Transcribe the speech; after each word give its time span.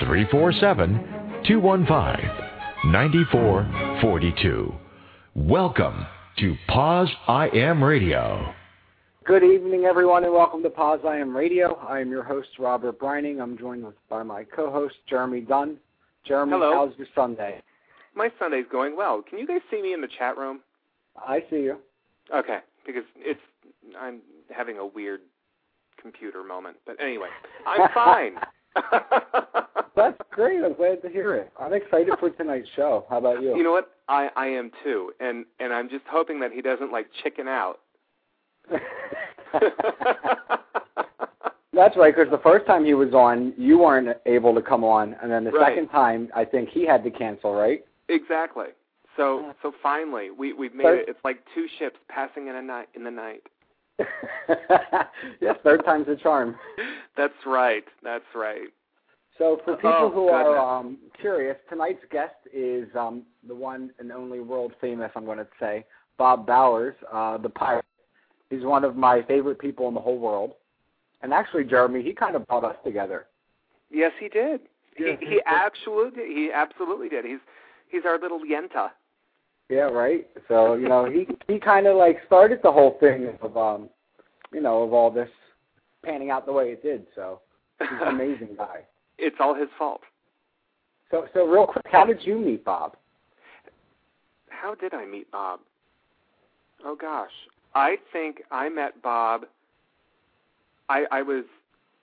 347 0.00 1.42
215 1.46 2.90
9442. 2.92 4.74
Welcome 5.34 6.06
to 6.38 6.54
POZ 6.68 7.08
I 7.26 7.48
Am 7.54 7.82
Radio. 7.82 8.52
Good 9.24 9.42
evening, 9.42 9.84
everyone, 9.86 10.24
and 10.24 10.32
welcome 10.34 10.62
to 10.62 10.70
POZ 10.70 11.04
I 11.06 11.16
Am 11.16 11.34
Radio. 11.34 11.76
I 11.76 12.00
am 12.00 12.10
your 12.10 12.22
host, 12.22 12.48
Robert 12.58 12.98
Brining. 13.00 13.40
I'm 13.40 13.56
joined 13.56 13.86
by 14.10 14.22
my 14.22 14.44
co-host, 14.44 14.96
Jeremy 15.08 15.40
Dunn. 15.40 15.78
Jeremy, 16.24 16.52
Hello. 16.52 16.72
how's 16.74 16.96
your 16.98 17.06
Sunday? 17.14 17.62
My 18.14 18.30
Sunday's 18.38 18.66
going 18.70 18.96
well. 18.96 19.22
Can 19.28 19.38
you 19.38 19.46
guys 19.46 19.60
see 19.70 19.80
me 19.80 19.94
in 19.94 20.00
the 20.02 20.08
chat 20.18 20.36
room? 20.36 20.60
I 21.16 21.40
see 21.48 21.56
you. 21.62 21.78
Okay, 22.34 22.58
because 22.86 23.04
it's 23.16 23.40
I'm 23.98 24.20
having 24.54 24.76
a 24.78 24.86
weird 24.86 25.20
computer 26.00 26.44
moment. 26.44 26.76
But 26.84 26.96
anyway, 27.00 27.28
I'm 27.66 27.88
fine. 27.94 28.32
That's 29.96 30.18
great. 30.30 30.62
I'm 30.62 30.74
glad 30.74 31.00
to 31.02 31.08
hear 31.08 31.34
it. 31.34 31.50
I'm 31.58 31.72
excited 31.72 32.12
for 32.20 32.28
tonight's 32.30 32.68
show. 32.76 33.06
How 33.08 33.18
about 33.18 33.42
you? 33.42 33.56
You 33.56 33.62
know 33.62 33.72
what? 33.72 33.90
I 34.08 34.28
I 34.36 34.46
am 34.48 34.70
too, 34.84 35.12
and 35.20 35.44
and 35.58 35.72
I'm 35.72 35.88
just 35.88 36.04
hoping 36.10 36.38
that 36.40 36.52
he 36.52 36.60
doesn't 36.62 36.92
like 36.92 37.06
chicken 37.22 37.48
out. 37.48 37.80
That's 41.72 41.94
right, 41.96 42.14
because 42.14 42.30
the 42.30 42.38
first 42.42 42.66
time 42.66 42.84
he 42.86 42.94
was 42.94 43.12
on, 43.12 43.52
you 43.58 43.78
weren't 43.78 44.16
able 44.24 44.54
to 44.54 44.62
come 44.62 44.82
on, 44.82 45.14
and 45.22 45.30
then 45.30 45.44
the 45.44 45.50
Right. 45.50 45.72
second 45.74 45.88
time, 45.88 46.30
I 46.34 46.42
think 46.44 46.70
he 46.70 46.86
had 46.86 47.04
to 47.04 47.10
cancel, 47.10 47.52
right? 47.54 47.84
exactly. 48.08 48.68
So 49.16 49.54
so 49.62 49.72
finally, 49.82 50.30
we 50.30 50.52
we've 50.52 50.74
made 50.74 50.84
Third- 50.84 50.98
it. 51.00 51.08
It's 51.08 51.18
like 51.24 51.38
two 51.54 51.66
ships 51.78 51.96
passing 52.08 52.48
in 52.48 52.54
a 52.56 52.62
night 52.62 52.88
in 52.94 53.02
the 53.02 53.10
night. 53.10 53.42
yes, 55.40 55.56
third 55.64 55.84
time's 55.84 56.08
a 56.08 56.16
charm. 56.16 56.56
That's 57.16 57.34
right. 57.46 57.84
That's 58.02 58.24
right. 58.34 58.68
So 59.38 59.60
for 59.64 59.76
people 59.76 59.90
Oh, 59.92 60.10
who 60.10 60.28
are 60.28 60.58
um, 60.58 60.98
curious, 61.20 61.56
tonight's 61.68 62.04
guest 62.10 62.34
is 62.52 62.88
um, 62.98 63.22
the 63.46 63.54
one 63.54 63.90
and 63.98 64.10
only 64.10 64.40
world 64.40 64.72
famous, 64.80 65.10
I'm 65.14 65.24
going 65.26 65.38
to 65.38 65.46
say, 65.60 65.84
Bob 66.18 66.46
Bowers, 66.46 66.94
uh, 67.12 67.36
the 67.38 67.50
pirate. 67.50 67.84
He's 68.48 68.62
one 68.62 68.84
of 68.84 68.96
my 68.96 69.22
favorite 69.22 69.58
people 69.58 69.88
in 69.88 69.94
the 69.94 70.00
whole 70.00 70.18
world. 70.18 70.52
And 71.22 71.32
actually, 71.32 71.64
Jeremy, 71.64 72.02
he 72.02 72.12
kind 72.12 72.36
of 72.36 72.46
brought 72.46 72.64
us 72.64 72.76
together. 72.84 73.26
Yes, 73.90 74.12
he 74.18 74.28
did. 74.28 74.60
Yeah. 74.98 75.16
He 75.20 75.26
he 75.26 75.40
absolutely 75.44 76.24
he 76.26 76.50
absolutely 76.52 77.08
did. 77.08 77.24
He's 77.24 77.38
he's 77.88 78.02
our 78.06 78.18
little 78.18 78.40
Yenta. 78.40 78.90
Yeah, 79.68 79.82
right. 79.82 80.26
So 80.48 80.74
you 80.74 80.88
know, 80.88 81.10
he 81.10 81.26
he 81.48 81.58
kind 81.58 81.86
of 81.86 81.96
like 81.96 82.18
started 82.26 82.60
the 82.62 82.72
whole 82.72 82.96
thing 83.00 83.36
of 83.40 83.56
um, 83.56 83.88
you 84.52 84.60
know, 84.60 84.82
of 84.82 84.92
all 84.92 85.10
this 85.10 85.28
panning 86.04 86.30
out 86.30 86.46
the 86.46 86.52
way 86.52 86.66
it 86.70 86.82
did. 86.82 87.06
So 87.14 87.40
he's 87.80 87.88
an 88.00 88.08
amazing 88.08 88.50
guy. 88.58 88.80
It's 89.18 89.36
all 89.40 89.54
his 89.54 89.68
fault. 89.78 90.02
So 91.10 91.26
so 91.34 91.46
real 91.46 91.66
quick, 91.66 91.86
how 91.90 92.04
did 92.04 92.24
you 92.24 92.38
meet 92.38 92.64
Bob? 92.64 92.96
How 94.48 94.74
did 94.74 94.94
I 94.94 95.04
meet 95.04 95.30
Bob? 95.30 95.60
Oh 96.84 96.96
gosh, 96.96 97.30
I 97.74 97.96
think 98.12 98.42
I 98.50 98.68
met 98.68 99.02
Bob. 99.02 99.42
I 100.88 101.04
I 101.10 101.22
was, 101.22 101.44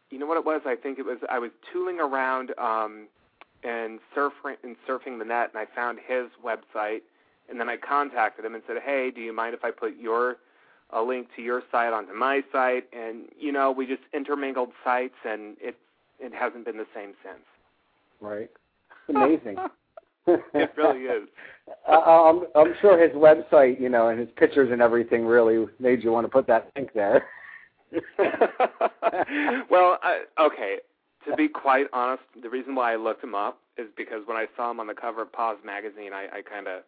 you 0.09 0.19
know 0.19 0.25
what 0.25 0.37
it 0.37 0.45
was? 0.45 0.61
I 0.65 0.75
think 0.75 0.99
it 0.99 1.05
was 1.05 1.17
I 1.29 1.39
was 1.39 1.51
tooling 1.71 1.99
around 1.99 2.51
um, 2.57 3.07
and 3.63 3.99
surfing 4.15 4.55
and 4.63 4.75
surfing 4.87 5.19
the 5.19 5.25
net, 5.25 5.51
and 5.53 5.57
I 5.57 5.65
found 5.75 5.99
his 6.05 6.27
website, 6.43 7.01
and 7.49 7.59
then 7.59 7.69
I 7.69 7.77
contacted 7.77 8.45
him 8.45 8.55
and 8.55 8.63
said, 8.67 8.77
"Hey, 8.83 9.11
do 9.11 9.21
you 9.21 9.33
mind 9.33 9.53
if 9.53 9.63
I 9.63 9.71
put 9.71 9.97
your 9.97 10.37
a 10.91 11.01
link 11.01 11.27
to 11.35 11.41
your 11.41 11.63
site 11.71 11.93
onto 11.93 12.13
my 12.13 12.43
site?" 12.51 12.85
And 12.93 13.29
you 13.37 13.51
know, 13.51 13.71
we 13.71 13.85
just 13.85 14.03
intermingled 14.13 14.69
sites, 14.83 15.15
and 15.25 15.57
it 15.61 15.75
it 16.19 16.33
hasn't 16.33 16.65
been 16.65 16.77
the 16.77 16.87
same 16.93 17.13
since. 17.23 17.45
Right. 18.21 18.49
It's 19.07 19.09
amazing. 19.15 19.57
it 20.27 20.71
really 20.77 21.01
is. 21.01 21.27
Uh, 21.87 22.29
I'm, 22.29 22.43
I'm 22.55 22.73
sure 22.81 23.01
his 23.01 23.13
website, 23.13 23.79
you 23.79 23.87
know, 23.87 24.09
and 24.09 24.19
his 24.19 24.27
pictures 24.35 24.69
and 24.69 24.81
everything 24.81 25.25
really 25.25 25.65
made 25.79 26.03
you 26.03 26.11
want 26.11 26.25
to 26.25 26.29
put 26.29 26.45
that 26.45 26.69
link 26.75 26.89
there. 26.93 27.25
well, 29.69 29.97
I, 30.03 30.23
okay. 30.39 30.79
To 31.25 31.35
be 31.37 31.47
quite 31.47 31.85
honest, 31.93 32.23
the 32.41 32.49
reason 32.49 32.75
why 32.75 32.91
I 32.91 32.95
looked 32.97 33.23
him 33.23 33.33
up 33.33 33.59
is 33.77 33.87
because 33.95 34.23
when 34.25 34.35
I 34.35 34.47
saw 34.57 34.71
him 34.71 34.81
on 34.81 34.87
the 34.87 34.93
cover 34.93 35.21
of 35.21 35.31
POZ 35.31 35.63
magazine, 35.63 36.11
I, 36.13 36.27
I 36.37 36.41
kind 36.41 36.67
of 36.67 36.83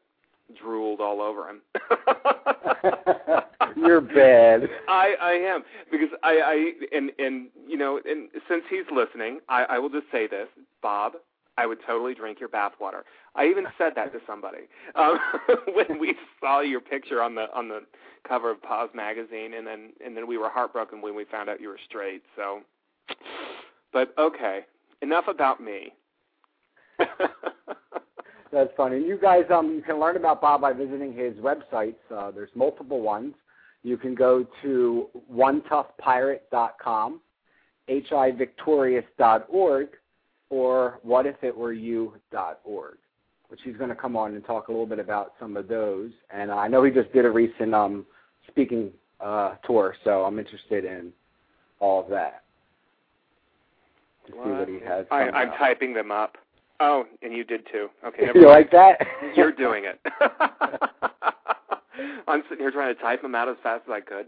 drooled 0.53 1.01
all 1.01 1.21
over 1.21 1.49
him. 1.49 1.61
You're 3.77 4.01
bad. 4.01 4.69
I 4.87 5.15
I 5.19 5.31
am 5.33 5.63
because 5.91 6.09
I 6.23 6.41
I 6.41 6.71
and 6.95 7.11
and 7.19 7.47
you 7.67 7.77
know 7.77 7.99
and 8.05 8.29
since 8.47 8.63
he's 8.69 8.85
listening, 8.91 9.39
I 9.49 9.63
I 9.63 9.79
will 9.79 9.89
just 9.89 10.05
say 10.11 10.27
this, 10.27 10.47
Bob. 10.81 11.13
I 11.57 11.65
would 11.65 11.79
totally 11.87 12.13
drink 12.13 12.39
your 12.39 12.49
bathwater. 12.49 13.03
I 13.33 13.47
even 13.47 13.65
said 13.77 13.93
that 13.95 14.11
to 14.11 14.19
somebody 14.27 14.67
um, 14.95 15.17
when 15.73 15.99
we 15.99 16.15
saw 16.41 16.59
your 16.59 16.81
picture 16.81 17.21
on 17.21 17.35
the 17.35 17.45
on 17.53 17.69
the 17.69 17.81
cover 18.27 18.51
of 18.51 18.61
POZ 18.61 18.89
magazine, 18.93 19.53
and 19.53 19.65
then 19.65 19.91
and 20.03 20.15
then 20.15 20.27
we 20.27 20.37
were 20.37 20.49
heartbroken 20.49 21.01
when 21.01 21.15
we 21.15 21.25
found 21.25 21.49
out 21.49 21.61
you 21.61 21.69
were 21.69 21.79
straight. 21.87 22.23
So, 22.35 22.61
but 23.93 24.13
okay, 24.17 24.65
enough 25.01 25.27
about 25.27 25.61
me. 25.61 25.93
That's 28.55 28.71
funny. 28.77 28.99
You 28.99 29.19
guys, 29.21 29.43
um, 29.53 29.75
you 29.75 29.81
can 29.81 29.99
learn 29.99 30.15
about 30.15 30.39
Bob 30.39 30.61
by 30.61 30.71
visiting 30.71 31.11
his 31.11 31.33
websites. 31.33 31.97
Uh, 32.09 32.31
there's 32.31 32.51
multiple 32.55 33.01
ones. 33.01 33.33
You 33.83 33.97
can 33.97 34.15
go 34.15 34.47
to 34.61 35.09
onetoughpirate.com, 35.29 37.19
hivictorious.org, 37.89 39.87
or 40.49 40.99
whatifitwereyou.org, 41.05 42.97
which 43.49 43.59
he's 43.65 43.75
going 43.75 43.89
to 43.89 43.95
come 43.95 44.15
on 44.15 44.33
and 44.35 44.45
talk 44.45 44.69
a 44.69 44.71
little 44.71 44.85
bit 44.85 44.99
about 44.99 45.33
some 45.37 45.57
of 45.57 45.67
those. 45.67 46.11
And 46.33 46.49
I 46.49 46.69
know 46.69 46.81
he 46.85 46.91
just 46.91 47.11
did 47.11 47.25
a 47.25 47.31
recent 47.31 47.75
um, 47.75 48.05
speaking 48.47 48.89
uh, 49.19 49.55
tour, 49.65 49.97
so 50.05 50.23
I'm 50.23 50.39
interested 50.39 50.85
in 50.85 51.11
all 51.81 52.01
of 52.01 52.09
that 52.09 52.43
to 54.27 54.31
see 54.31 54.37
what 54.37 54.69
he 54.69 54.79
has. 54.79 55.05
I, 55.11 55.23
I'm 55.23 55.51
typing 55.57 55.93
them 55.93 56.09
up. 56.09 56.37
Oh, 56.79 57.05
and 57.21 57.33
you 57.33 57.43
did 57.43 57.65
too. 57.71 57.87
Okay, 58.05 58.27
you 58.33 58.47
like 58.47 58.71
that? 58.71 58.99
You're 59.35 59.51
doing 59.51 59.85
it. 59.85 59.99
I'm 62.27 62.43
sitting 62.49 62.59
here 62.63 62.71
trying 62.71 62.93
to 62.93 63.01
type 63.01 63.21
them 63.21 63.35
out 63.35 63.47
as 63.47 63.55
fast 63.63 63.83
as 63.87 63.91
I 63.93 64.01
could. 64.01 64.25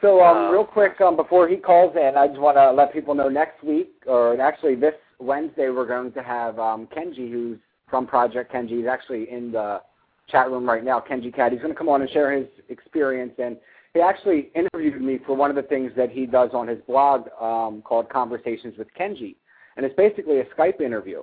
So, 0.00 0.20
um, 0.20 0.36
Uh, 0.36 0.50
real 0.50 0.64
quick, 0.64 1.00
um, 1.00 1.14
before 1.14 1.46
he 1.46 1.56
calls 1.56 1.94
in, 1.94 2.16
I 2.16 2.26
just 2.26 2.40
want 2.40 2.56
to 2.56 2.72
let 2.72 2.92
people 2.92 3.14
know 3.14 3.28
next 3.28 3.62
week, 3.62 3.92
or 4.06 4.40
actually 4.40 4.74
this 4.74 4.94
Wednesday, 5.20 5.70
we're 5.70 5.86
going 5.86 6.10
to 6.12 6.22
have 6.22 6.58
um, 6.58 6.88
Kenji, 6.88 7.30
who's 7.30 7.58
from 7.88 8.06
Project 8.06 8.52
Kenji. 8.52 8.78
He's 8.78 8.86
actually 8.86 9.30
in 9.30 9.52
the 9.52 9.80
chat 10.28 10.50
room 10.50 10.68
right 10.68 10.82
now. 10.82 10.98
Kenji 10.98 11.32
Cat. 11.32 11.52
He's 11.52 11.60
going 11.60 11.72
to 11.72 11.78
come 11.78 11.88
on 11.88 12.00
and 12.02 12.10
share 12.10 12.32
his 12.32 12.48
experience, 12.68 13.34
and 13.38 13.56
he 13.94 14.00
actually 14.00 14.50
interviewed 14.56 15.00
me 15.00 15.18
for 15.24 15.36
one 15.36 15.50
of 15.50 15.56
the 15.56 15.62
things 15.62 15.92
that 15.96 16.10
he 16.10 16.26
does 16.26 16.50
on 16.52 16.66
his 16.66 16.78
blog 16.88 17.28
um, 17.40 17.82
called 17.82 18.08
Conversations 18.08 18.76
with 18.78 18.88
Kenji, 18.98 19.36
and 19.76 19.86
it's 19.86 19.94
basically 19.94 20.40
a 20.40 20.44
Skype 20.46 20.80
interview. 20.80 21.22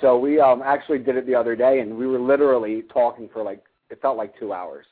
So 0.00 0.18
we 0.18 0.40
um, 0.40 0.62
actually 0.64 0.98
did 0.98 1.16
it 1.16 1.26
the 1.26 1.34
other 1.34 1.56
day, 1.56 1.80
and 1.80 1.96
we 1.96 2.06
were 2.06 2.18
literally 2.18 2.82
talking 2.92 3.28
for 3.32 3.42
like 3.42 3.62
it 3.90 4.00
felt 4.00 4.16
like 4.16 4.38
two 4.38 4.52
hours 4.52 4.86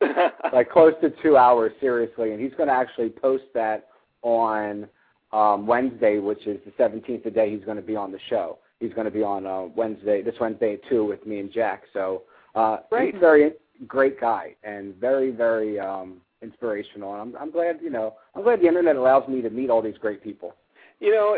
like 0.52 0.70
close 0.70 0.94
to 1.00 1.10
two 1.22 1.36
hours, 1.36 1.72
seriously. 1.80 2.32
And 2.32 2.40
he's 2.40 2.52
going 2.54 2.68
to 2.68 2.74
actually 2.74 3.10
post 3.10 3.44
that 3.54 3.88
on 4.22 4.88
um, 5.32 5.66
Wednesday, 5.66 6.18
which 6.18 6.46
is 6.46 6.58
the 6.64 6.70
17th, 6.82 7.24
the 7.24 7.30
day 7.30 7.54
he's 7.54 7.64
going 7.64 7.76
to 7.76 7.82
be 7.82 7.96
on 7.96 8.12
the 8.12 8.18
show. 8.28 8.58
He's 8.80 8.92
going 8.92 9.06
to 9.06 9.10
be 9.10 9.22
on 9.22 9.46
uh, 9.46 9.62
Wednesday, 9.74 10.22
this 10.22 10.34
Wednesday 10.40 10.74
at 10.74 10.80
two 10.88 11.04
with 11.04 11.26
me 11.26 11.40
and 11.40 11.52
Jack. 11.52 11.82
So 11.92 12.22
uh, 12.54 12.78
Great. 12.90 13.14
he's 13.14 13.16
a 13.16 13.20
very 13.20 13.52
great 13.86 14.20
guy 14.20 14.54
and 14.62 14.94
very, 14.96 15.30
very 15.30 15.80
um, 15.80 16.18
inspirational. 16.42 17.12
And 17.14 17.20
I'm, 17.36 17.42
I'm 17.42 17.50
glad, 17.50 17.80
you 17.82 17.90
know, 17.90 18.14
I'm 18.34 18.42
glad 18.44 18.60
the 18.60 18.68
internet 18.68 18.96
allows 18.96 19.28
me 19.28 19.42
to 19.42 19.50
meet 19.50 19.68
all 19.68 19.82
these 19.82 19.98
great 19.98 20.22
people. 20.22 20.54
You 21.00 21.12
know, 21.12 21.36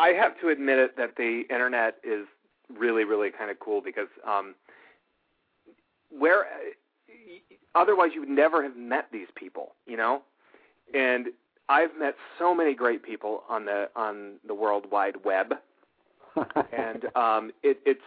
I 0.00 0.14
have 0.14 0.40
to 0.40 0.48
admit 0.48 0.78
it 0.78 0.96
that 0.96 1.16
the 1.16 1.42
internet 1.50 1.96
is 2.02 2.26
really, 2.74 3.04
really 3.04 3.30
kind 3.30 3.50
of 3.50 3.60
cool 3.60 3.82
because 3.82 4.08
um, 4.26 4.54
where 6.08 6.46
otherwise 7.74 8.12
you 8.14 8.20
would 8.20 8.30
never 8.30 8.62
have 8.62 8.76
met 8.76 9.08
these 9.12 9.26
people, 9.34 9.74
you 9.86 9.98
know, 9.98 10.22
and 10.94 11.26
I've 11.68 11.90
met 11.98 12.14
so 12.38 12.54
many 12.54 12.74
great 12.74 13.02
people 13.02 13.42
on 13.46 13.66
the 13.66 13.90
on 13.94 14.36
the 14.46 14.54
World 14.54 14.86
Wide 14.90 15.16
Web, 15.22 15.52
and 16.36 17.04
um, 17.14 17.52
it, 17.62 17.78
it's 17.84 18.00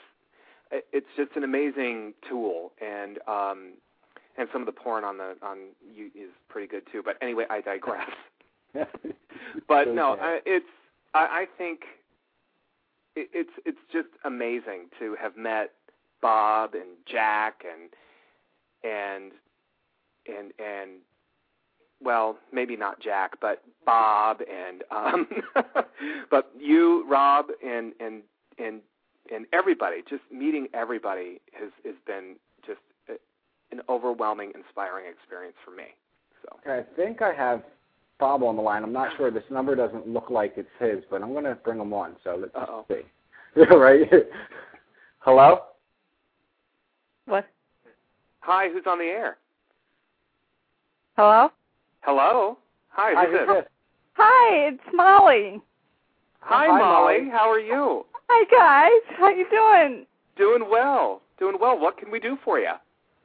it's 0.92 1.08
just 1.16 1.36
an 1.36 1.44
amazing 1.44 2.16
tool, 2.28 2.72
and 2.82 3.20
um, 3.28 3.74
and 4.40 4.50
some 4.52 4.64
of 4.64 4.66
the 4.66 4.72
porn 4.72 5.04
on 5.04 5.20
the 5.20 5.36
on 5.44 5.58
you 5.96 6.08
is 6.08 6.32
pretty 6.50 6.68
good 6.68 6.82
too. 6.92 7.04
But 7.06 7.18
anyway, 7.22 7.46
I 7.52 7.62
digress. 7.62 8.10
but 9.68 9.94
no, 9.94 10.18
I, 10.20 10.40
it's 10.48 10.66
I, 11.14 11.20
I 11.20 11.46
think 11.58 11.82
it, 13.16 13.30
it's 13.34 13.50
it's 13.66 13.80
just 13.92 14.10
amazing 14.26 14.90
to 15.00 15.16
have 15.22 15.38
met 15.38 15.72
Bob 16.22 16.74
and 16.74 16.98
Jack 17.06 17.64
and 17.70 17.90
and 18.84 19.32
and 20.28 20.52
and 20.60 20.92
well, 22.02 22.38
maybe 22.52 22.76
not 22.76 23.00
Jack, 23.00 23.40
but 23.40 23.64
Bob 23.86 24.42
and 24.42 24.84
um 24.92 25.28
but 26.32 26.52
you, 26.60 27.08
Rob 27.10 27.48
and 27.66 27.94
and 28.00 28.24
and 28.58 28.82
and 29.34 29.46
everybody, 29.54 30.04
just 30.10 30.24
meeting 30.32 30.68
everybody 30.74 31.40
has 31.54 31.72
has 31.86 31.96
been 32.06 32.36
just 32.66 32.80
an 33.74 33.82
overwhelming, 33.90 34.52
inspiring 34.56 35.06
experience 35.10 35.56
for 35.66 35.72
me. 35.72 35.96
So 36.44 36.72
I 36.72 36.84
think 36.96 37.22
I 37.22 37.34
have 37.34 37.64
Bob 38.24 38.42
on 38.42 38.56
the 38.56 38.62
line. 38.62 38.84
I'm 38.84 38.94
not 38.94 39.10
sure. 39.18 39.30
This 39.32 39.44
number 39.52 39.76
doesn't 39.76 40.08
look 40.08 40.30
like 40.30 40.54
it's 40.56 40.70
his, 40.80 41.04
but 41.12 41.22
I'm 41.22 41.34
going 41.34 41.44
to 41.44 41.56
bring 41.56 41.78
him 41.82 41.92
on. 41.92 42.16
So 42.24 42.38
let's 42.40 42.54
just 42.54 42.70
Uh-oh. 42.70 42.86
see. 42.88 43.62
right? 43.76 44.10
Hello? 45.20 45.60
What? 47.26 47.46
Hi, 48.40 48.70
who's 48.72 48.84
on 48.88 48.98
the 49.00 49.04
air? 49.04 49.36
Hello? 51.18 51.50
Hello. 52.00 52.58
Hi, 52.92 53.12
Hi, 53.14 53.26
who's 53.26 53.40
who's 53.40 53.48
this? 53.50 53.56
this? 53.58 53.66
Hi, 54.14 54.68
it's 54.68 54.84
Molly. 54.94 55.62
Hi, 56.40 56.68
Hi, 56.68 56.80
Molly. 56.80 57.18
Molly. 57.20 57.30
How 57.30 57.52
are 57.52 57.60
you? 57.60 58.06
Hi 58.30 58.46
guys, 58.50 59.18
how 59.20 59.30
you 59.32 59.46
doing? 59.52 60.06
Doing 60.38 60.70
well. 60.72 61.22
Doing 61.40 61.58
well. 61.60 61.78
What 61.78 61.98
can 61.98 62.10
we 62.10 62.22
do 62.22 62.38
for 62.46 62.58
you? 62.58 62.72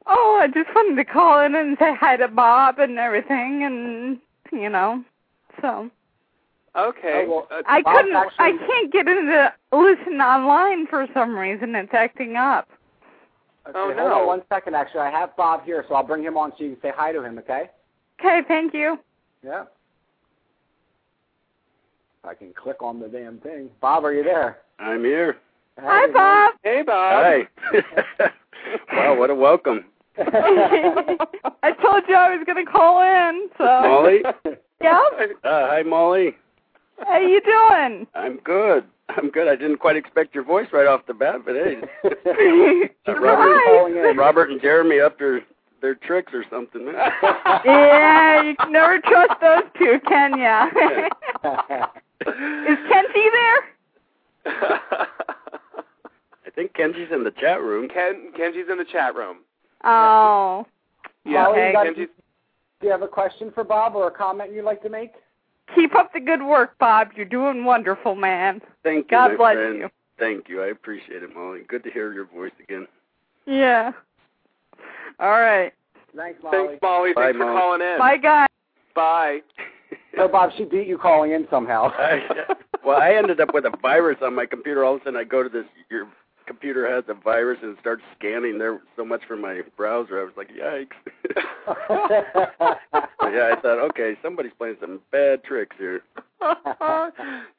Oh, 0.07 0.41
I 0.43 0.49
just 0.49 0.75
wanted 0.75 0.97
to 0.97 1.05
call 1.05 1.45
in 1.45 1.55
and 1.55 1.77
say 1.79 1.95
hi 1.99 2.17
to 2.17 2.27
Bob 2.29 2.79
and 2.81 2.99
everything, 2.99 3.63
and 3.65 4.19
you 4.53 4.69
know, 4.69 5.05
so 5.61 5.91
Okay. 6.77 7.25
Oh, 7.27 7.31
well, 7.31 7.49
Uh, 7.51 7.63
I 7.67 7.83
couldn't, 7.83 8.15
I 8.39 8.53
can't 8.67 8.93
get 8.93 9.09
into 9.09 9.53
listen 9.73 10.21
online 10.21 10.87
for 10.87 11.07
some 11.15 11.37
reason. 11.37 11.75
It's 11.75 11.93
acting 11.93 12.37
up. 12.37 12.69
Okay, 13.67 13.77
Oh, 13.79 13.87
hold 13.87 13.97
no. 13.97 14.21
on 14.21 14.27
one 14.27 14.43
second. 14.49 14.77
Actually, 14.77 15.01
I 15.01 15.11
have 15.11 15.35
Bob 15.37 15.65
here, 15.65 15.85
so 15.89 15.95
I'll 15.95 16.05
bring 16.05 16.23
him 16.23 16.37
on 16.37 16.53
so 16.57 16.65
you 16.65 16.73
can 16.77 16.81
say 16.83 16.93
hi 16.97 17.13
to 17.13 17.23
him, 17.23 17.39
okay? 17.39 17.71
Okay, 18.21 18.43
thank 18.47 18.75
you. 18.75 18.99
Yeah. 19.45 19.65
I 22.25 22.35
can 22.35 22.53
click 22.53 22.83
on 22.83 23.01
the 23.01 23.09
damn 23.09 23.39
thing. 23.39 23.71
Bob, 23.81 24.05
are 24.05 24.13
you 24.13 24.23
there? 24.23 24.59
I'm 24.79 25.03
here. 25.05 25.39
Hi, 25.81 26.07
Hey, 26.07 26.13
Bob. 26.13 26.55
hey, 26.63 26.83
Bob. 26.83 27.25
Hi. 27.73 27.83
wow, 28.93 29.19
what 29.19 29.31
a 29.31 29.35
welcome. 29.35 29.85
I 31.63 31.73
told 31.81 32.03
you 32.09 32.15
I 32.17 32.35
was 32.35 32.45
gonna 32.45 32.65
call 32.65 33.01
in, 33.03 33.49
so 33.57 33.65
Molly? 33.65 34.23
yeah. 34.83 35.01
Uh, 35.45 35.69
hi, 35.69 35.83
Molly. 35.83 36.35
How 37.07 37.19
you 37.19 37.41
doing? 37.41 38.07
I'm 38.15 38.39
good. 38.39 38.85
I'm 39.11 39.31
good. 39.31 39.47
I 39.47 39.55
didn't 39.55 39.79
quite 39.79 39.97
expect 39.97 40.35
your 40.35 40.43
voice 40.43 40.67
right 40.73 40.89
off 40.89 41.07
the 41.07 41.15
bat, 41.15 41.43
but 41.45 41.55
hey. 41.55 41.81
Uh, 43.07 43.15
Robert, 43.21 43.63
calling 43.65 43.97
in. 43.97 44.17
Robert 44.19 44.51
and 44.51 44.61
Jeremy 44.61 45.01
up 45.01 45.19
their 45.19 45.41
their 45.81 45.95
tricks 45.95 46.33
or 46.35 46.45
something. 46.51 46.87
Yeah, 47.65 48.43
you 48.43 48.57
can 48.57 48.73
never 48.73 49.01
trust 49.01 49.41
those 49.41 49.63
two, 49.79 49.99
can 50.07 50.39
ya? 50.39 50.67
Is 52.27 52.79
Kenzie 52.91 53.31
there? 53.33 53.61
I 56.47 56.51
think 56.55 56.75
Kenji's 56.75 57.13
in 57.13 57.25
the 57.25 57.31
chat 57.31 57.63
room. 57.63 57.89
Ken 57.89 58.33
Kenji's 58.37 58.69
in 58.71 58.77
the 58.79 58.85
chat 58.85 59.15
room. 59.15 59.39
Oh. 59.85 60.67
Yeah, 61.25 61.45
Molly, 61.45 61.53
Okay. 61.59 61.67
you 61.69 61.73
got- 61.73 61.87
Kenji's 61.87 62.09
Do 62.81 62.87
you 62.87 62.93
have 62.93 63.03
a 63.03 63.09
question 63.09 63.51
for 63.51 63.65
Bob 63.65 63.97
or 63.97 64.07
a 64.07 64.11
comment 64.11 64.53
you'd 64.53 64.65
like 64.65 64.83
to 64.83 64.89
make? 64.89 65.13
Keep 65.75 65.95
up 65.97 66.13
the 66.13 66.21
good 66.21 66.43
work, 66.43 66.79
Bob. 66.79 67.09
You're 67.15 67.27
doing 67.27 67.65
wonderful, 67.65 68.15
man. 68.15 68.63
Thank 68.85 69.07
you. 69.07 69.11
God 69.11 69.31
my 69.33 69.37
bless 69.37 69.55
friend. 69.57 69.79
you. 69.79 69.91
Thank 70.19 70.49
you. 70.49 70.63
I 70.63 70.69
appreciate 70.69 71.23
it, 71.23 71.35
Molly. 71.35 71.61
Good 71.69 71.83
to 71.85 71.91
hear 71.91 72.13
your 72.13 72.25
voice 72.27 72.53
again. 72.63 72.87
Yeah. 73.47 73.93
All 75.21 75.31
right. 75.41 75.73
Thanks, 76.17 76.43
Molly. 76.43 76.57
Thanks, 76.69 76.83
Molly. 76.83 77.13
Bye, 77.13 77.23
Thanks 77.25 77.39
for 77.39 77.45
Molly. 77.45 77.61
calling 77.61 77.81
in. 77.83 77.99
Bye, 77.99 78.17
guys. 78.17 78.49
Bye. 78.95 79.41
So, 80.17 80.27
Bob, 80.29 80.51
she 80.57 80.65
beat 80.65 80.87
you 80.87 80.99
calling 80.99 81.33
in 81.33 81.47
somehow. 81.51 81.93
I, 81.97 82.23
well, 82.85 83.01
I 83.01 83.13
ended 83.15 83.41
up 83.41 83.53
with 83.53 83.65
a 83.67 83.73
virus 83.83 84.19
on 84.23 84.35
my 84.35 84.47
computer. 84.47 84.85
All 84.85 84.95
of 84.97 85.01
a 85.03 85.05
sudden, 85.05 85.19
I 85.19 85.25
go 85.25 85.43
to 85.43 85.49
this. 85.49 85.65
Your 85.91 86.07
computer 86.49 86.93
has 86.93 87.05
a 87.09 87.15
virus 87.15 87.59
and 87.63 87.73
it 87.73 87.81
starts 87.81 88.03
scanning 88.19 88.59
there 88.59 88.81
so 88.97 89.05
much 89.05 89.21
for 89.29 89.37
my 89.37 89.61
browser. 89.77 90.21
I 90.21 90.25
was 90.25 90.33
like, 90.37 90.51
yikes. 90.51 90.97
yeah, 93.23 93.53
I 93.53 93.61
thought, 93.61 93.79
okay, 93.91 94.15
somebody's 94.23 94.53
playing 94.59 94.77
some 94.81 95.01
bad 95.13 95.45
tricks 95.45 95.77
here. 95.79 96.03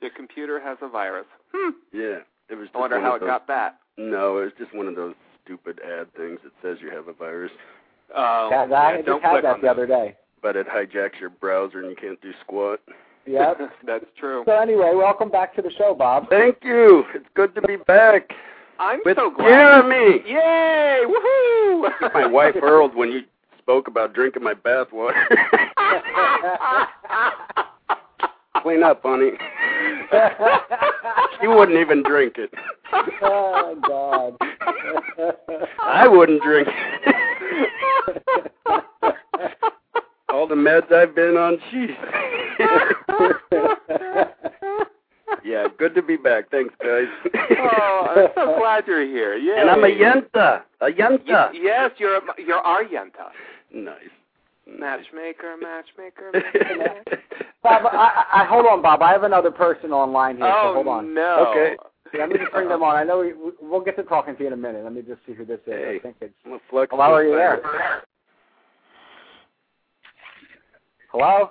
Your 0.01 0.12
computer 0.15 0.59
has 0.59 0.77
a 0.81 0.89
virus. 0.89 1.27
Hmm. 1.53 1.71
Yeah, 1.94 2.19
it 2.50 2.56
was. 2.56 2.68
I 2.75 2.80
wonder 2.80 3.00
how 3.00 3.15
it 3.15 3.19
those, 3.19 3.27
got 3.27 3.47
that. 3.47 3.77
No, 3.97 4.39
it 4.39 4.45
was 4.45 4.53
just 4.57 4.75
one 4.75 4.88
of 4.88 4.95
those 4.95 5.13
stupid 5.45 5.80
ad 5.86 6.13
things 6.15 6.39
that 6.44 6.51
says 6.62 6.77
you 6.81 6.91
have 6.91 7.07
a 7.07 7.13
virus, 7.13 7.51
Oh, 8.15 8.50
yeah, 8.51 8.65
that, 8.65 8.71
yeah, 8.71 8.88
I 8.88 8.95
just 8.97 9.06
don't 9.06 9.21
had 9.21 9.44
that 9.44 9.56
on 9.56 9.62
the 9.62 9.68
other 9.68 9.86
day. 9.86 10.15
but 10.41 10.56
it 10.56 10.68
hijacks 10.68 11.19
your 11.19 11.30
browser 11.30 11.80
and 11.80 11.89
you 11.89 11.95
can't 11.95 12.19
do 12.21 12.31
squat. 12.44 12.80
Yep. 13.25 13.57
That's 13.86 14.06
true. 14.18 14.44
so 14.45 14.53
anyway, 14.53 14.94
welcome 14.95 15.30
back 15.30 15.56
to 15.56 15.62
the 15.62 15.71
show, 15.77 15.94
Bob. 15.94 16.30
Thank 16.30 16.57
you. 16.63 17.03
It's 17.13 17.27
good 17.36 17.53
to 17.56 17.62
be 17.62 17.75
back 17.75 18.31
I'm 18.79 18.99
with 19.03 19.17
so 19.17 19.29
glad. 19.29 19.47
Jeremy. 19.47 20.23
Yay! 20.25 21.03
Woohoo! 21.05 22.13
My 22.13 22.25
wife 22.25 22.55
Earl 22.63 22.89
when 22.89 23.11
you 23.11 23.21
spoke 23.59 23.87
about 23.87 24.13
drinking 24.13 24.43
my 24.43 24.53
bathwater. 24.53 25.13
Clean 28.61 28.83
up, 28.83 29.01
honey. 29.03 29.31
she 31.39 31.47
wouldn't 31.47 31.77
even 31.77 32.03
drink 32.03 32.37
it. 32.37 32.51
oh 33.21 33.75
God. 33.87 34.35
I 35.81 36.07
wouldn't 36.07 36.41
drink 36.41 36.67
it. 36.69 37.15
All 40.29 40.47
the 40.47 40.55
meds 40.55 40.91
I've 40.91 41.13
been 41.15 41.37
on, 41.37 41.57
jeez. 41.71 41.95
Yeah, 45.44 45.68
good 45.77 45.95
to 45.95 46.01
be 46.01 46.18
back. 46.18 46.50
Thanks, 46.51 46.74
guys. 46.81 47.06
oh, 47.59 48.07
I'm 48.15 48.27
so 48.36 48.57
glad 48.59 48.86
you're 48.88 49.06
here. 49.06 49.36
Yay. 49.36 49.59
And 49.59 49.69
I'm 49.69 49.83
a 49.83 49.88
yenta. 49.88 50.62
A 50.81 50.88
yenta. 50.88 51.51
Y- 51.53 51.60
yes, 51.62 51.91
you're 51.98 52.17
a, 52.17 52.22
you're 52.38 52.58
our 52.58 52.84
yenta. 52.84 53.31
Nice. 53.74 53.96
Matchmaker, 54.67 55.55
matchmaker. 55.60 56.31
matchmaker. 56.34 57.22
Bob, 57.63 57.86
I, 57.91 58.25
I, 58.34 58.46
hold 58.46 58.65
on, 58.67 58.81
Bob. 58.81 59.01
I 59.01 59.12
have 59.12 59.24
another 59.24 59.51
person 59.51 59.91
online 59.91 60.38
here. 60.38 60.46
oh 60.46 60.69
so 60.69 60.74
hold 60.75 60.88
on. 60.88 61.13
no. 61.13 61.48
Okay. 61.50 61.75
Let 62.17 62.29
me 62.29 62.38
just 62.39 62.51
bring 62.51 62.69
them 62.69 62.81
on. 62.81 62.96
I 62.96 63.03
know 63.03 63.19
we, 63.19 63.34
we- 63.34 63.51
we'll 63.62 63.81
get 63.81 63.96
to 63.98 64.03
talking 64.03 64.36
to 64.36 64.41
you 64.41 64.48
in 64.48 64.53
a 64.53 64.58
minute. 64.58 64.84
Let 64.84 64.93
me 64.93 65.01
just 65.01 65.19
see 65.27 65.34
who 65.34 65.46
this 65.46 65.60
is. 65.67 65.74
Hey. 65.74 65.96
I 65.98 66.00
think 66.00 66.15
it's. 66.22 66.34
I'm 66.46 66.53
a 66.53 66.60
flux 66.69 66.89
Hello, 66.91 67.03
are 67.13 67.24
you 67.24 67.36
there? 67.36 67.62
Hello. 71.12 71.50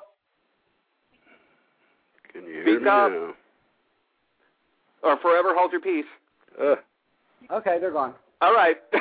Can 2.32 2.44
you 2.44 2.52
hear 2.52 2.62
Speak 2.64 2.82
me 2.82 2.88
up. 2.88 3.10
now? 3.12 3.34
Or 5.02 5.16
forever 5.20 5.54
hold 5.54 5.72
your 5.72 5.80
peace. 5.80 6.04
Uh, 6.60 6.74
Okay, 7.50 7.78
they're 7.80 7.92
gone. 7.92 8.14
All 8.42 8.52
right. 8.52 8.76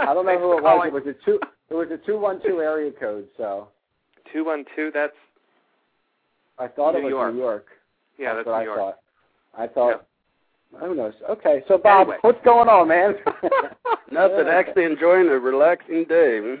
I 0.00 0.12
don't 0.14 0.26
know 0.26 0.38
who 0.38 0.56
it 0.58 0.62
was. 0.64 0.86
It 0.88 0.92
was 0.92 1.02
a 1.06 1.14
two. 1.24 1.38
It 1.70 1.74
was 1.74 1.88
a 1.92 1.98
two 2.04 2.18
one 2.18 2.40
two 2.44 2.60
area 2.60 2.90
code. 2.90 3.26
So 3.36 3.68
Two 4.32 4.44
one 4.46 4.64
two. 4.74 4.90
That's 4.92 5.12
I 6.58 6.66
thought 6.66 6.94
it 6.96 6.98
New 6.98 7.04
was 7.04 7.10
York. 7.10 7.34
New 7.34 7.40
York. 7.40 7.66
yeah. 8.18 8.34
That's 8.34 8.46
what 8.46 8.58
New 8.60 8.64
York. 8.64 8.78
I 8.78 9.60
York. 9.60 9.70
thought. 9.74 9.96
I 9.96 10.00
thought. 10.00 10.06
Who 10.80 10.94
knows? 10.96 11.14
Okay, 11.30 11.62
so 11.68 11.78
Bob, 11.78 12.08
Anyway. 12.08 12.16
what's 12.22 12.44
going 12.44 12.68
on, 12.68 12.88
man? 12.88 13.14
nothing. 14.10 14.48
Actually 14.48 14.84
enjoying 14.84 15.28
a 15.28 15.38
relaxing 15.38 16.04
day. 16.08 16.40
man. 16.42 16.58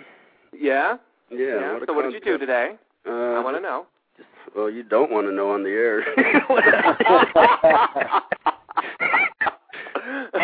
Yeah. 0.56 0.98
Yeah. 1.30 1.72
what 1.74 1.86
So 1.88 1.92
what 1.94 2.02
did 2.02 2.12
you 2.12 2.20
do 2.20 2.38
today? 2.38 2.76
Uh, 3.08 3.10
I 3.10 3.40
want 3.42 3.56
to 3.56 3.60
know. 3.60 3.86
Well, 4.54 4.70
you 4.70 4.84
don't 4.84 5.10
want 5.10 5.26
to 5.26 5.32
know 5.32 5.50
on 5.50 5.64
the 5.64 5.70
air. 5.70 6.04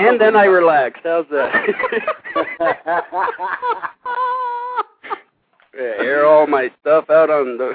And 0.09 0.21
then 0.21 0.37
I 0.37 0.45
relaxed. 0.45 1.03
How's 1.05 1.27
that? 1.31 1.53
Yeah, 5.73 5.93
air 6.05 6.27
all 6.27 6.47
my 6.49 6.69
stuff 6.81 7.09
out 7.11 7.31
on 7.31 7.57
the 7.57 7.73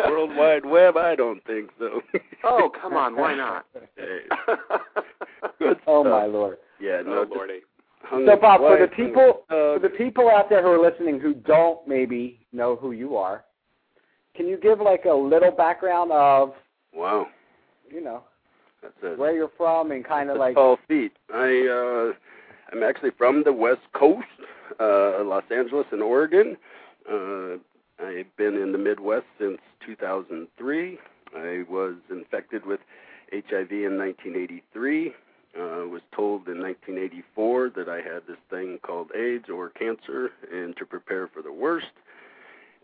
World 0.06 0.36
Wide 0.36 0.66
Web? 0.66 0.96
I 0.98 1.16
don't 1.16 1.42
think 1.44 1.70
so. 1.78 2.02
oh 2.44 2.70
come 2.80 2.92
on, 2.94 3.16
why 3.16 3.34
not? 3.34 3.64
Oh 5.86 6.04
my 6.04 6.26
lord. 6.26 6.58
Yeah, 6.80 7.00
oh, 7.00 7.08
no. 7.08 7.12
oh 7.30 7.34
lordy. 7.34 7.60
So 8.10 8.36
Bob, 8.40 8.60
for 8.60 8.78
the 8.78 8.86
people 8.88 9.44
dog. 9.48 9.48
for 9.48 9.78
the 9.80 9.88
people 9.88 10.28
out 10.30 10.48
there 10.50 10.62
who 10.62 10.68
are 10.68 10.90
listening 10.90 11.18
who 11.20 11.34
don't 11.34 11.86
maybe 11.88 12.46
know 12.52 12.76
who 12.76 12.92
you 12.92 13.16
are, 13.16 13.44
can 14.36 14.46
you 14.46 14.58
give 14.58 14.80
like 14.80 15.04
a 15.06 15.12
little 15.12 15.50
background 15.50 16.12
of 16.12 16.52
Wow. 16.94 17.26
you 17.90 18.02
know? 18.02 18.22
That's 18.82 18.94
it. 19.02 19.18
where 19.18 19.34
you're 19.34 19.50
from 19.56 19.90
and 19.90 20.04
kind 20.04 20.30
of 20.30 20.36
like 20.38 20.54
tall 20.54 20.78
feet. 20.88 21.12
I 21.32 21.66
uh 21.68 22.12
I'm 22.72 22.82
actually 22.82 23.10
from 23.16 23.42
the 23.44 23.52
West 23.52 23.82
Coast, 23.92 24.26
uh 24.78 25.22
Los 25.24 25.44
Angeles 25.50 25.86
and 25.92 26.02
Oregon. 26.02 26.56
Uh 27.10 27.56
I've 28.02 28.34
been 28.36 28.54
in 28.54 28.72
the 28.72 28.78
Midwest 28.78 29.26
since 29.38 29.58
2003. 29.86 30.98
I 31.36 31.64
was 31.68 31.94
infected 32.10 32.64
with 32.64 32.80
HIV 33.32 33.70
in 33.72 33.98
1983. 33.98 35.14
Uh, 35.52 35.84
was 35.88 36.00
told 36.14 36.46
in 36.46 36.62
1984 36.62 37.70
that 37.70 37.88
I 37.88 37.96
had 37.96 38.22
this 38.28 38.38
thing 38.48 38.78
called 38.82 39.10
AIDS 39.16 39.50
or 39.50 39.68
cancer, 39.70 40.30
and 40.52 40.76
to 40.76 40.86
prepare 40.86 41.26
for 41.26 41.42
the 41.42 41.52
worst. 41.52 41.90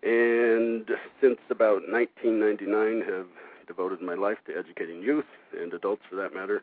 And 0.03 0.91
since 1.21 1.38
about 1.49 1.83
1999, 1.88 3.03
have 3.09 3.26
devoted 3.66 4.00
my 4.00 4.14
life 4.14 4.38
to 4.46 4.56
educating 4.56 5.02
youth 5.02 5.26
and 5.58 5.73
adults, 5.73 6.02
for 6.08 6.16
that 6.16 6.35
matter, 6.35 6.62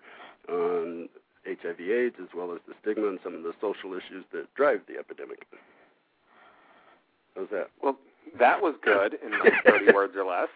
on 0.49 1.09
HIV/AIDS 1.45 2.15
as 2.21 2.29
well 2.35 2.53
as 2.53 2.59
the 2.67 2.73
stigma 2.81 3.07
and 3.07 3.19
some 3.23 3.35
of 3.35 3.43
the 3.43 3.53
social 3.59 3.93
issues 3.93 4.25
that 4.31 4.53
drive 4.55 4.81
the 4.87 4.97
epidemic. 4.97 5.45
How's 7.35 7.49
that? 7.49 7.69
Well, 7.81 7.97
that 8.39 8.61
was 8.61 8.75
good 8.83 9.17
in 9.23 9.31
like 9.39 9.53
30 9.65 9.93
words 9.93 10.13
or 10.15 10.25
less. 10.25 10.49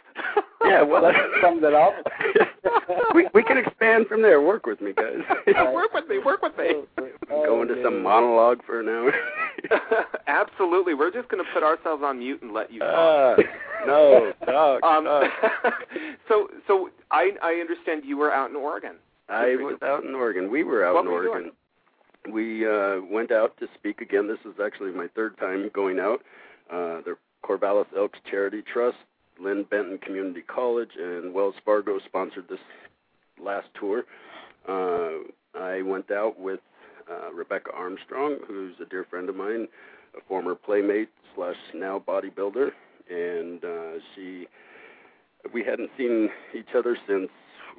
Yeah, 0.63 0.81
well, 0.81 1.01
that 1.01 1.15
summed 1.41 1.63
it 1.63 1.73
up. 1.73 1.93
we 3.15 3.27
we 3.33 3.43
can 3.43 3.57
expand 3.57 4.07
from 4.07 4.21
there. 4.21 4.41
Work 4.41 4.65
with 4.65 4.81
me, 4.81 4.93
guys. 4.93 5.19
work 5.73 5.93
with 5.93 6.07
me. 6.07 6.19
Work 6.19 6.41
with 6.41 6.57
me. 6.57 6.83
Go 7.29 7.61
into 7.61 7.81
some 7.83 8.01
monologue 8.01 8.59
for 8.65 8.79
an 8.79 8.89
hour. 8.89 9.13
Absolutely. 10.27 10.93
We're 10.93 11.11
just 11.11 11.29
going 11.29 11.43
to 11.43 11.49
put 11.53 11.63
ourselves 11.63 12.03
on 12.03 12.19
mute 12.19 12.41
and 12.41 12.53
let 12.53 12.71
you 12.71 12.79
talk. 12.79 13.39
Uh, 13.39 13.43
no, 13.85 14.33
talk. 14.45 14.83
um, 14.83 15.05
talk. 15.05 15.73
so, 16.27 16.47
so 16.67 16.89
I 17.11 17.31
I 17.41 17.53
understand 17.61 18.03
you 18.05 18.17
were 18.17 18.33
out 18.33 18.49
in 18.49 18.55
Oregon. 18.55 18.95
I 19.29 19.55
was 19.57 19.77
out 19.83 20.03
in 20.03 20.15
Oregon. 20.15 20.49
We 20.49 20.63
were 20.63 20.85
out 20.85 20.95
What 20.95 21.05
in 21.05 21.11
were 21.11 21.27
Oregon. 21.27 21.51
We 22.31 22.67
uh, 22.67 23.01
went 23.09 23.31
out 23.31 23.57
to 23.59 23.67
speak 23.75 24.01
again. 24.01 24.27
This 24.27 24.39
is 24.45 24.59
actually 24.63 24.91
my 24.91 25.07
third 25.15 25.37
time 25.37 25.69
going 25.73 25.99
out. 25.99 26.21
Uh, 26.69 27.01
the 27.05 27.15
Corvallis 27.43 27.87
Elks 27.95 28.19
Charity 28.29 28.61
Trust, 28.61 28.97
Linn-Benton 29.39 29.99
Community 29.99 30.41
College, 30.41 30.91
and 30.97 31.33
Wells 31.33 31.55
Fargo 31.63 31.99
sponsored 32.05 32.47
this 32.49 32.59
last 33.43 33.67
tour. 33.79 34.03
Uh, 34.67 35.23
I 35.57 35.81
went 35.81 36.11
out 36.11 36.39
with 36.39 36.59
uh, 37.09 37.31
Rebecca 37.33 37.71
Armstrong, 37.73 38.37
who's 38.47 38.75
a 38.81 38.85
dear 38.85 39.05
friend 39.09 39.29
of 39.29 39.35
mine, 39.35 39.67
a 40.17 40.21
former 40.27 40.55
playmate 40.55 41.09
slash 41.35 41.55
now 41.73 42.03
bodybuilder, 42.05 42.71
and 43.09 43.63
uh, 43.63 43.99
she. 44.15 44.47
We 45.53 45.63
hadn't 45.63 45.91
seen 45.97 46.29
each 46.53 46.75
other 46.75 46.97
since 47.07 47.29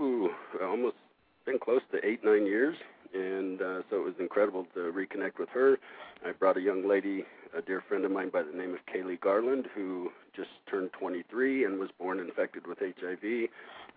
ooh, 0.01 0.31
almost 0.63 0.97
been 1.45 1.59
close 1.59 1.83
to 1.93 1.99
eight 2.07 2.25
nine 2.25 2.47
years, 2.47 2.77
and 3.13 3.61
uh, 3.61 3.83
so 3.91 3.97
it 3.97 4.05
was 4.05 4.15
incredible 4.19 4.67
to 4.75 4.93
reconnect 4.93 5.39
with 5.39 5.49
her. 5.51 5.79
I 6.25 6.33
brought 6.33 6.57
a 6.57 6.61
young 6.61 6.89
lady, 6.89 7.25
a 7.57 7.63
dear 7.63 7.83
friend 7.89 8.05
of 8.05 8.11
mine 8.11 8.31
by 8.31 8.43
the 8.43 8.57
name 8.57 8.75
of 8.75 8.81
Kaylee 8.93 9.21
Garland, 9.21 9.67
who 9.75 10.11
just 10.35 10.51
turned 10.71 10.91
23 10.93 11.65
and 11.65 11.79
was 11.79 11.91
born 11.99 12.21
infected 12.21 12.67
with 12.67 12.79
HIV. 12.79 13.49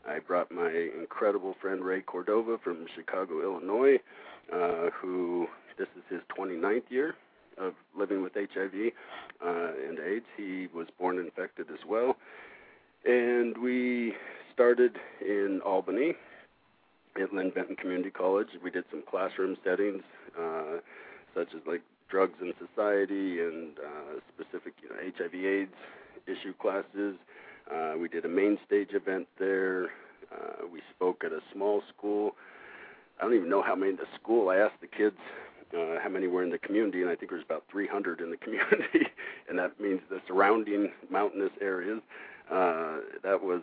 I 0.07 0.19
brought 0.19 0.51
my 0.51 0.89
incredible 0.99 1.55
friend 1.61 1.83
Ray 1.83 2.01
Cordova 2.01 2.57
from 2.63 2.85
Chicago, 2.95 3.41
Illinois, 3.41 3.99
uh, 4.51 4.89
who 4.93 5.47
this 5.77 5.87
is 5.95 6.03
his 6.09 6.21
29th 6.37 6.89
year 6.89 7.15
of 7.57 7.73
living 7.97 8.21
with 8.23 8.33
HIV 8.33 8.73
uh, 9.45 9.71
and 9.87 9.99
AIDS. 9.99 10.25
He 10.37 10.67
was 10.73 10.87
born 10.99 11.19
infected 11.19 11.67
as 11.71 11.85
well, 11.87 12.17
and 13.05 13.57
we 13.57 14.13
started 14.53 14.97
in 15.21 15.61
Albany 15.65 16.13
at 17.21 17.33
Linn-Benton 17.33 17.75
Community 17.75 18.09
College. 18.11 18.47
We 18.63 18.71
did 18.71 18.85
some 18.89 19.03
classroom 19.09 19.57
settings, 19.63 20.03
uh, 20.39 20.77
such 21.35 21.49
as 21.53 21.61
like 21.67 21.81
drugs 22.11 22.37
in 22.41 22.53
society 22.59 23.39
and 23.39 23.77
uh, 23.79 24.19
specific 24.35 24.73
you 24.83 24.89
know, 24.89 24.95
HIV/AIDS 25.17 25.73
issue 26.27 26.53
classes. 26.59 27.15
Uh, 27.73 27.93
we 27.97 28.09
did 28.09 28.25
a 28.25 28.29
main 28.29 28.59
stage 28.65 28.89
event 28.91 29.27
there. 29.39 29.85
Uh, 30.31 30.67
we 30.71 30.81
spoke 30.93 31.23
at 31.25 31.31
a 31.31 31.39
small 31.53 31.81
school. 31.95 32.35
I 33.19 33.23
don't 33.23 33.33
even 33.33 33.49
know 33.49 33.61
how 33.61 33.75
many 33.75 33.91
in 33.91 33.97
the 33.97 34.07
school. 34.21 34.49
I 34.49 34.57
asked 34.57 34.81
the 34.81 34.87
kids 34.87 35.17
uh, 35.73 35.99
how 36.03 36.09
many 36.09 36.27
were 36.27 36.43
in 36.43 36.49
the 36.49 36.57
community, 36.57 37.01
and 37.01 37.09
I 37.09 37.15
think 37.15 37.31
there 37.31 37.37
was 37.37 37.45
about 37.45 37.63
300 37.71 38.19
in 38.19 38.29
the 38.29 38.37
community, 38.45 39.07
and 39.47 39.57
that 39.57 39.79
means 39.79 40.01
the 40.09 40.19
surrounding 40.27 40.91
mountainous 41.09 41.51
areas. 41.61 42.01
Uh, 42.51 42.97
that 43.23 43.41
was 43.41 43.61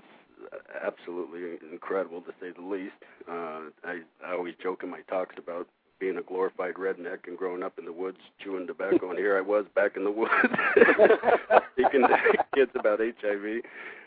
absolutely 0.83 1.59
incredible 1.71 2.23
to 2.23 2.33
say 2.41 2.51
the 2.57 2.63
least. 2.63 2.95
Uh, 3.29 3.69
I, 3.85 4.01
I 4.25 4.33
always 4.33 4.55
joke 4.63 4.83
in 4.83 4.89
my 4.89 5.01
talks 5.03 5.35
about 5.37 5.69
being 5.99 6.17
a 6.17 6.23
glorified 6.23 6.75
redneck 6.75 7.27
and 7.27 7.37
growing 7.37 7.63
up 7.63 7.79
in 7.79 7.85
the 7.85 7.93
woods 7.93 8.19
chewing 8.43 8.67
tobacco, 8.67 9.11
and 9.11 9.19
here 9.19 9.37
I 9.37 9.41
was 9.41 9.65
back 9.75 9.97
in 9.97 10.05
the 10.05 10.11
woods 10.11 10.33
speaking 11.73 12.03
to 12.03 12.19
kids 12.55 12.71
about 12.79 13.01
HIV. 13.01 13.63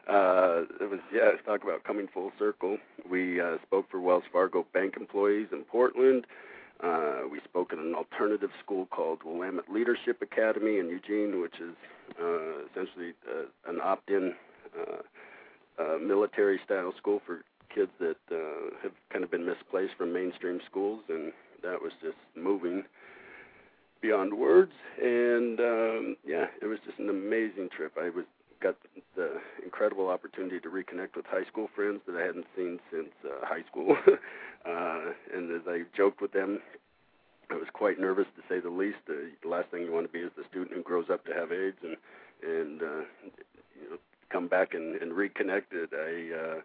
Uh, 0.07 0.63
it 0.79 0.89
was 0.89 0.99
yeah, 1.13 1.31
talk 1.45 1.63
about 1.63 1.83
coming 1.83 2.07
full 2.13 2.31
circle. 2.39 2.77
We 3.09 3.39
uh, 3.39 3.57
spoke 3.65 3.89
for 3.89 3.99
Wells 3.99 4.23
Fargo 4.31 4.65
bank 4.73 4.95
employees 4.97 5.47
in 5.51 5.63
Portland. 5.63 6.25
Uh, 6.83 7.21
we 7.31 7.39
spoke 7.43 7.71
at 7.71 7.79
an 7.79 7.93
alternative 7.93 8.49
school 8.63 8.87
called 8.87 9.19
Willamette 9.23 9.69
Leadership 9.71 10.21
Academy 10.21 10.79
in 10.79 10.89
Eugene, 10.89 11.39
which 11.39 11.55
is 11.61 11.75
uh, 12.19 12.65
essentially 12.71 13.13
uh, 13.29 13.43
an 13.69 13.79
opt-in 13.83 14.33
uh, 14.75 15.81
uh, 15.81 15.97
military-style 15.99 16.93
school 16.97 17.21
for 17.25 17.43
kids 17.73 17.91
that 17.99 18.17
uh, 18.31 18.75
have 18.81 18.91
kind 19.11 19.23
of 19.23 19.31
been 19.31 19.45
misplaced 19.45 19.93
from 19.97 20.11
mainstream 20.11 20.59
schools, 20.69 21.01
and 21.07 21.31
that 21.63 21.81
was 21.81 21.91
just 22.01 22.17
moving 22.35 22.83
beyond 24.01 24.33
words. 24.33 24.73
And 25.01 25.59
um, 25.59 26.15
yeah, 26.25 26.45
it 26.61 26.65
was 26.65 26.79
just 26.85 26.99
an 26.99 27.09
amazing 27.09 27.69
trip. 27.75 27.93
I 27.99 28.09
was 28.09 28.25
got 28.61 28.75
the 29.15 29.39
incredible 29.63 30.07
opportunity 30.09 30.59
to 30.59 30.69
reconnect 30.69 31.15
with 31.15 31.25
high 31.25 31.45
school 31.45 31.67
friends 31.75 32.01
that 32.05 32.15
I 32.15 32.21
hadn't 32.21 32.45
seen 32.55 32.79
since 32.91 33.09
uh, 33.25 33.43
high 33.45 33.63
school. 33.69 33.97
uh, 34.07 35.13
and 35.33 35.51
as 35.51 35.67
I 35.67 35.81
joked 35.97 36.21
with 36.21 36.31
them, 36.31 36.59
I 37.49 37.55
was 37.55 37.67
quite 37.73 37.99
nervous 37.99 38.27
to 38.35 38.41
say 38.47 38.61
the 38.61 38.69
least. 38.69 38.97
The 39.07 39.31
last 39.47 39.69
thing 39.69 39.83
you 39.83 39.91
want 39.91 40.05
to 40.05 40.13
be 40.13 40.19
is 40.19 40.31
the 40.37 40.43
student 40.49 40.73
who 40.73 40.83
grows 40.83 41.07
up 41.11 41.25
to 41.25 41.33
have 41.33 41.51
AIDS 41.51 41.77
and 41.83 41.97
and 42.43 42.81
uh, 42.81 43.03
you 43.81 43.89
know 43.89 43.97
come 44.31 44.47
back 44.47 44.73
and, 44.73 44.95
and 45.01 45.13
reconnected. 45.13 45.89
I 45.93 46.31
uh, 46.31 46.61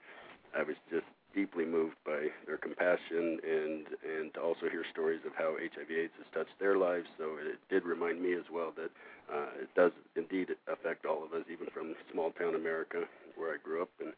I 0.58 0.62
was 0.62 0.76
just 0.90 1.06
deeply 1.36 1.66
moved 1.66 1.94
by 2.04 2.32
their 2.46 2.56
compassion 2.56 3.38
and 3.44 3.84
and 4.02 4.32
to 4.34 4.40
also 4.40 4.72
hear 4.72 4.82
stories 4.90 5.20
of 5.26 5.32
how 5.36 5.54
HIV/AIDS 5.60 6.16
has 6.16 6.26
touched 6.32 6.58
their 6.58 6.76
lives. 6.78 7.06
So 7.18 7.36
it 7.36 7.60
did 7.68 7.84
remind 7.84 8.20
me 8.22 8.32
as 8.32 8.48
well 8.50 8.72
that 8.76 8.90
uh, 9.30 9.62
it 9.62 9.68
does 9.76 9.92
indeed 10.16 10.48
affect 10.66 11.04
all 11.04 11.22
of 11.22 11.32
us, 11.32 11.44
even 11.52 11.66
from 11.72 11.94
small 12.10 12.32
town 12.32 12.54
America 12.54 13.04
where 13.36 13.52
I 13.52 13.58
grew 13.62 13.82
up. 13.82 13.90
And 14.00 14.12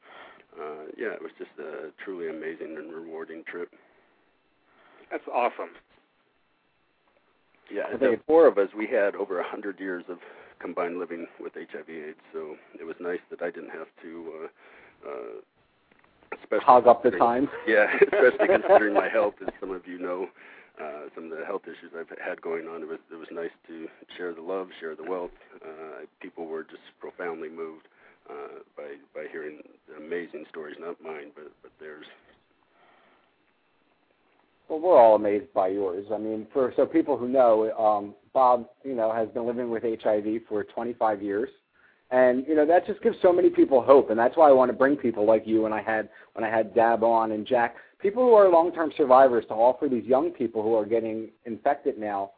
uh, 0.54 0.84
yeah, 0.96 1.12
it 1.12 1.20
was 1.20 1.32
just 1.36 1.50
a 1.58 1.90
truly 2.04 2.30
amazing 2.30 2.76
and 2.78 2.92
rewarding 2.94 3.42
trip. 3.50 3.68
That's 5.10 5.26
awesome. 5.26 5.74
Yeah, 7.70 7.82
I 7.92 7.96
the 7.96 8.18
four 8.26 8.46
of 8.46 8.56
us, 8.56 8.68
we 8.76 8.86
had 8.86 9.14
over 9.14 9.40
a 9.40 9.44
hundred 9.44 9.78
years 9.80 10.04
of 10.08 10.18
combined 10.58 10.98
living 10.98 11.26
with 11.40 11.52
HIV/AIDS, 11.54 12.20
so 12.32 12.56
it 12.78 12.84
was 12.84 12.96
nice 13.00 13.20
that 13.30 13.42
I 13.42 13.50
didn't 13.50 13.70
have 13.70 13.88
to. 14.02 14.32
Uh, 14.32 15.08
uh, 15.08 15.40
especially 16.32 16.64
hog 16.64 16.86
up 16.86 17.02
the 17.02 17.10
time. 17.12 17.48
Yeah, 17.66 17.86
especially 18.02 18.46
considering 18.58 18.94
my 18.94 19.08
health, 19.08 19.34
as 19.42 19.52
some 19.60 19.70
of 19.70 19.86
you 19.86 19.98
know, 19.98 20.26
uh, 20.80 21.08
some 21.14 21.30
of 21.30 21.38
the 21.38 21.44
health 21.44 21.62
issues 21.64 21.92
I've 21.98 22.08
had 22.18 22.40
going 22.40 22.66
on. 22.66 22.82
It 22.82 22.88
was 22.88 22.98
it 23.10 23.16
was 23.16 23.28
nice 23.30 23.50
to 23.66 23.86
share 24.16 24.34
the 24.34 24.42
love, 24.42 24.68
share 24.80 24.94
the 24.94 25.08
wealth. 25.08 25.30
Uh, 25.64 26.06
people 26.20 26.46
were 26.46 26.62
just 26.62 26.82
profoundly 27.00 27.48
moved 27.48 27.88
uh, 28.30 28.60
by 28.76 28.94
by 29.14 29.26
hearing 29.30 29.60
amazing 29.96 30.44
stories, 30.50 30.76
not 30.78 31.00
mine, 31.02 31.30
but 31.34 31.50
but 31.62 31.72
theirs. 31.80 32.06
Well, 34.68 34.80
we're 34.80 35.00
all 35.00 35.14
amazed 35.14 35.52
by 35.54 35.68
yours. 35.68 36.06
I 36.12 36.18
mean, 36.18 36.46
for 36.52 36.74
so 36.76 36.84
people 36.84 37.16
who 37.16 37.26
know, 37.26 37.72
um, 37.72 38.14
Bob, 38.34 38.68
you 38.84 38.94
know, 38.94 39.10
has 39.12 39.28
been 39.30 39.46
living 39.46 39.70
with 39.70 39.82
HIV 39.82 40.42
for 40.46 40.62
25 40.64 41.22
years, 41.22 41.48
and 42.10 42.46
you 42.46 42.54
know 42.54 42.66
that 42.66 42.86
just 42.86 43.02
gives 43.02 43.16
so 43.20 43.32
many 43.32 43.50
people 43.50 43.82
hope, 43.82 44.10
and 44.10 44.18
that's 44.18 44.36
why 44.36 44.48
I 44.48 44.52
want 44.52 44.70
to 44.70 44.76
bring 44.76 44.96
people 44.96 45.26
like 45.26 45.46
you 45.46 45.66
and 45.66 45.74
I 45.74 45.82
had 45.82 46.08
when 46.34 46.44
I 46.44 46.48
had 46.48 46.74
Dab 46.74 47.02
on 47.02 47.32
and 47.32 47.46
Jack, 47.46 47.76
people 47.98 48.22
who 48.24 48.34
are 48.34 48.48
long-term 48.48 48.92
survivors, 48.96 49.44
to 49.48 49.54
offer 49.54 49.88
these 49.88 50.04
young 50.04 50.30
people 50.30 50.62
who 50.62 50.74
are 50.74 50.86
getting 50.86 51.28
infected 51.44 51.98
now 51.98 52.30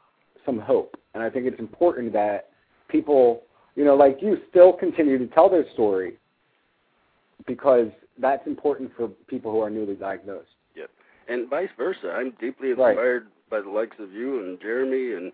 some 0.45 0.59
hope. 0.59 0.97
And 1.15 1.23
I 1.23 1.31
think 1.31 1.47
it's 1.47 1.59
important 1.59 2.13
that 2.15 2.49
people, 2.89 3.43
you 3.77 3.85
know, 3.85 3.95
like 3.95 4.19
you, 4.21 4.39
still 4.49 4.73
continue 4.73 5.19
to 5.19 5.27
tell 5.29 5.49
their 5.49 5.65
story 5.73 6.17
because 7.47 7.89
that's 8.19 8.47
important 8.47 8.91
for 8.97 9.09
people 9.29 9.51
who 9.53 9.61
are 9.61 9.71
newly 9.71 9.95
diagnosed. 9.95 10.49
Yep, 10.77 10.91
and 11.29 11.49
vice 11.49 11.69
versa. 11.77 12.13
I'm 12.13 12.33
deeply 12.41 12.73
Right. 12.73 12.91
inspired 12.91 13.29
by 13.51 13.61
the 13.61 13.71
likes 13.71 13.97
of 13.99 14.13
you 14.13 14.41
and 14.41 14.61
Jeremy 14.61 15.15
and 15.15 15.33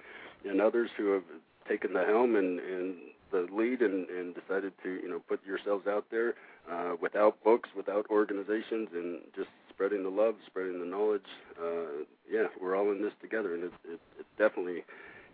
and 0.49 0.61
others 0.61 0.91
who 0.97 1.11
have 1.13 1.25
taken 1.69 1.93
the 1.93 2.05
helm 2.05 2.37
and 2.37 2.61
and 2.61 2.95
the 3.31 3.47
lead 3.53 3.83
and 3.83 4.09
and 4.09 4.35
decided 4.35 4.73
to 4.83 5.01
you 5.03 5.09
know 5.09 5.21
put 5.29 5.45
yourselves 5.47 5.87
out 5.87 6.07
there 6.11 6.35
uh, 6.71 6.95
without 7.01 7.43
books, 7.45 7.69
without 7.77 8.07
organizations, 8.11 8.89
and 8.93 9.21
just 9.35 9.49
spreading 9.71 10.03
the 10.03 10.11
love, 10.11 10.35
spreading 10.47 10.81
the 10.81 10.87
knowledge. 10.87 11.27
Uh, 11.61 12.05
yeah, 12.31 12.47
we're 12.61 12.77
all 12.77 12.91
in 12.93 13.03
this 13.03 13.13
together, 13.21 13.55
and 13.55 13.65
it, 13.65 13.73
it, 13.85 14.01
it 14.21 14.27
definitely 14.39 14.85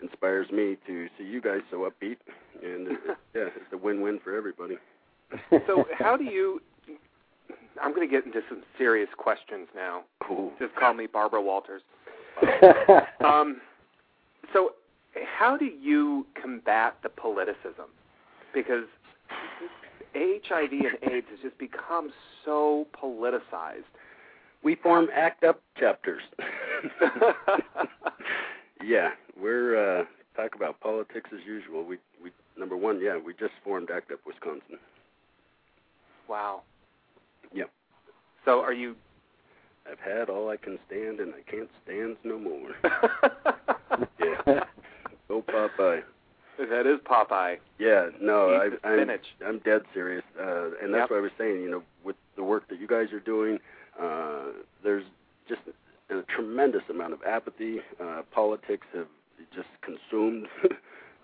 inspires 0.03 0.51
me 0.51 0.77
to 0.87 1.07
see 1.17 1.25
you 1.25 1.41
guys 1.41 1.61
so 1.71 1.89
upbeat, 1.89 2.17
and 2.63 2.89
it, 2.89 2.93
it, 2.93 3.17
yeah, 3.35 3.49
it's 3.57 3.73
a 3.73 3.77
win-win 3.77 4.19
for 4.23 4.37
everybody. 4.37 4.77
so, 5.67 5.85
how 5.99 6.17
do 6.17 6.25
you? 6.25 6.61
I'm 7.83 7.95
going 7.95 8.07
to 8.07 8.13
get 8.13 8.27
into 8.27 8.41
some 8.49 8.63
serious 8.77 9.09
questions 9.17 9.69
now. 9.75 10.03
Cool. 10.23 10.53
Just 10.59 10.75
call 10.75 10.93
me 10.93 11.07
Barbara 11.07 11.41
Walters. 11.41 11.83
um, 13.25 13.61
how 15.15 15.57
do 15.57 15.67
you 15.67 16.27
combat 16.41 16.97
the 17.03 17.09
politicism? 17.09 17.89
Because 18.55 18.85
HIV 20.15 20.73
and 20.73 21.13
AIDS 21.13 21.27
has 21.31 21.39
just 21.43 21.59
become 21.59 22.11
so 22.45 22.87
politicized. 23.01 23.85
We 24.63 24.77
form 24.77 25.09
ACT 25.15 25.45
UP 25.45 25.61
chapters. 25.79 26.23
yeah, 28.85 29.11
we're 29.41 30.01
uh, 30.01 30.05
talk 30.37 30.55
about 30.55 30.81
politics 30.81 31.31
as 31.33 31.41
usual. 31.47 31.85
We 31.85 31.99
we 32.23 32.31
number 32.57 32.77
one, 32.77 33.01
yeah, 33.01 33.19
we 33.19 33.33
just 33.35 33.55
formed 33.65 33.91
ACT 33.91 34.13
UP 34.13 34.21
Wisconsin. 34.27 34.79
Wow. 36.29 36.63
Yep. 37.53 37.71
So 38.45 38.61
are 38.61 38.73
you? 38.73 38.95
I've 39.91 39.99
had 39.99 40.31
all 40.31 40.49
I 40.49 40.57
can 40.57 40.79
stand, 40.87 41.19
and 41.19 41.35
I 41.35 41.51
can't 41.51 41.69
stand 41.85 42.17
no 42.23 42.39
more. 42.39 42.71
yeah. 44.47 44.65
Go 45.33 45.41
Popeye. 45.41 46.03
That 46.59 46.87
is 46.87 47.01
Popeye. 47.01 47.57
Yeah, 47.79 48.09
no, 48.21 48.51
I, 48.51 48.67
Eat 48.67 48.73
I'm. 48.85 49.11
I'm 49.47 49.59
dead 49.61 49.81
serious, 49.95 50.23
uh, 50.39 50.73
and 50.83 50.93
that's 50.93 51.05
Yep. 51.05 51.11
what 51.11 51.17
I 51.17 51.21
was 51.21 51.31
saying. 51.39 51.63
You 51.63 51.71
know, 51.71 51.83
with 52.05 52.17
the 52.37 52.43
work 52.45 52.69
that 52.69 52.79
you 52.79 52.87
guys 52.87 53.13
are 53.15 53.21
doing, 53.21 53.59
uh, 53.99 54.53
there's 54.85 55.05
just 55.49 55.63
a 56.11 56.21
tremendous 56.37 56.83
amount 56.91 57.15
of 57.15 57.23
apathy. 57.23 57.81
Uh, 57.99 58.23
politics 58.31 58.87
have 58.93 59.07
just 59.55 59.69
consumed 59.81 60.47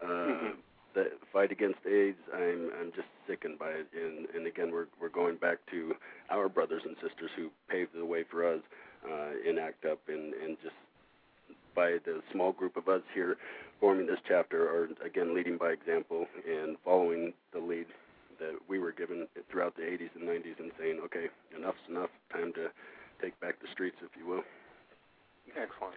uh, 0.03 0.07
Mhm. 0.07 0.55
the 0.95 1.11
fight 1.31 1.53
against 1.53 1.81
AIDS. 1.87 2.19
I'm 2.33 2.71
I'm 2.81 2.93
just 2.97 3.09
sickened 3.27 3.59
by 3.59 3.69
it, 3.73 3.89
and 3.95 4.27
and 4.35 4.47
again, 4.47 4.71
we're 4.73 4.87
we're 4.99 5.11
going 5.11 5.37
back 5.37 5.59
to 5.71 5.95
our 6.31 6.49
brothers 6.49 6.83
and 6.87 6.97
sisters 7.03 7.31
who 7.37 7.51
paved 7.69 7.93
the 7.95 8.07
way 8.07 8.23
for 8.25 8.47
us 8.51 8.61
uh, 9.07 9.33
in 9.49 9.59
ACT 9.59 9.85
UP, 9.85 10.01
and 10.09 10.33
and 10.33 10.57
just 10.63 10.75
by 11.75 11.99
the 12.07 12.23
small 12.33 12.51
group 12.53 12.77
of 12.77 12.89
us 12.89 13.03
here 13.15 13.37
forming 13.81 14.07
this 14.07 14.19
chapter 14.27 14.69
are 14.69 14.89
again 15.05 15.35
leading 15.35 15.57
by 15.57 15.71
example 15.71 16.27
and 16.47 16.77
following 16.85 17.33
the 17.53 17.59
lead 17.61 17.87
that 18.41 18.55
we 18.69 18.79
were 18.79 18.93
given 18.93 19.27
throughout 19.51 19.75
the 19.77 19.83
80s 19.83 20.11
and 20.15 20.29
90s 20.29 20.59
and 20.61 20.71
saying, 20.79 21.01
okay, 21.05 21.27
enough's 21.57 21.75
enough, 21.89 22.11
time 22.33 22.53
to 22.55 22.69
take 23.21 23.39
back 23.41 23.61
the 23.61 23.67
streets, 23.73 23.97
if 24.03 24.11
you 24.19 24.27
will. 24.27 24.43
Excellent. 25.57 25.95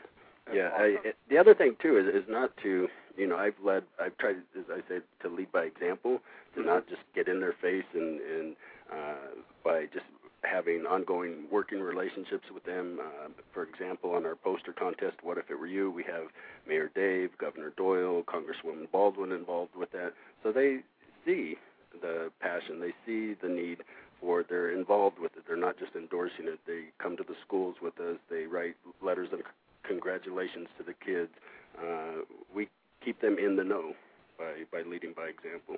Yeah, 0.52 0.70
Awesome. 0.74 0.82
I, 0.82 1.08
it, 1.10 1.16
the 1.30 1.38
other 1.38 1.54
thing 1.54 1.76
too 1.82 1.98
is 1.98 2.08
is 2.24 2.28
not 2.28 2.56
to 2.64 2.88
you 3.16 3.28
know 3.28 3.38
I've 3.38 3.54
led 3.64 3.84
I've 4.02 4.18
tried 4.18 4.38
as 4.58 4.66
I 4.72 4.80
said 4.88 5.04
to 5.22 5.30
lead 5.30 5.52
by 5.52 5.64
example 5.64 6.20
to 6.56 6.62
Mhm. 6.62 6.66
not 6.66 6.88
just 6.88 7.02
get 7.14 7.28
in 7.28 7.40
their 7.40 7.54
face 7.54 7.86
and 7.94 8.20
and 8.20 8.56
uh, 8.92 9.36
by 9.64 9.86
just 9.94 10.06
having 10.44 10.86
ongoing 10.86 11.46
working 11.52 11.82
relationships 11.82 12.46
with 12.54 12.64
them. 12.64 13.00
Uh, 13.00 13.30
for 13.54 13.64
example, 13.64 14.14
on 14.16 14.26
our 14.26 14.36
poster 14.36 14.74
contest, 14.74 15.18
"What 15.24 15.38
if 15.38 15.50
it 15.50 15.60
were 15.60 15.68
you?" 15.68 15.92
we 15.92 16.04
have 16.04 16.28
Mayor 16.68 16.90
Dave, 16.94 17.38
Governor 17.38 17.72
Doyle, 17.78 18.24
Congresswoman 18.24 18.90
Baldwin 18.92 19.32
involved 19.32 19.76
with 19.76 19.92
that, 19.92 20.14
so 20.44 20.52
they 20.52 20.84
see 21.26 21.58
the 22.02 22.32
passion, 22.40 22.80
they 22.80 22.94
see 23.06 23.36
the 23.42 23.50
need 23.50 23.84
for. 24.20 24.44
They're 24.44 24.72
involved 24.72 25.20
with 25.20 25.36
it. 25.36 25.44
They're 25.48 25.58
not 25.58 25.78
just 25.78 25.96
endorsing 25.96 26.48
it. 26.48 26.60
They 26.66 26.86
come 27.00 27.18
to 27.18 27.24
the 27.24 27.36
schools 27.46 27.76
with 27.82 28.00
us. 28.00 28.18
They 28.30 28.46
write 28.46 28.76
letters 29.02 29.30
of 29.34 29.42
congratulations 29.84 30.68
to 30.78 30.84
the 30.84 30.94
kids. 30.94 31.32
Uh, 31.78 32.24
we 32.54 32.70
keep 33.04 33.20
them 33.22 33.38
in 33.38 33.56
the 33.56 33.64
know 33.64 33.94
by 34.38 34.64
by 34.72 34.84
leading 34.88 35.14
by 35.14 35.28
example. 35.28 35.78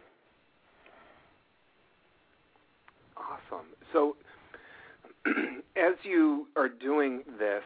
Awesome. 3.15 3.67
So, 3.91 4.15
as 5.75 5.93
you 6.03 6.47
are 6.55 6.69
doing 6.69 7.21
this, 7.39 7.63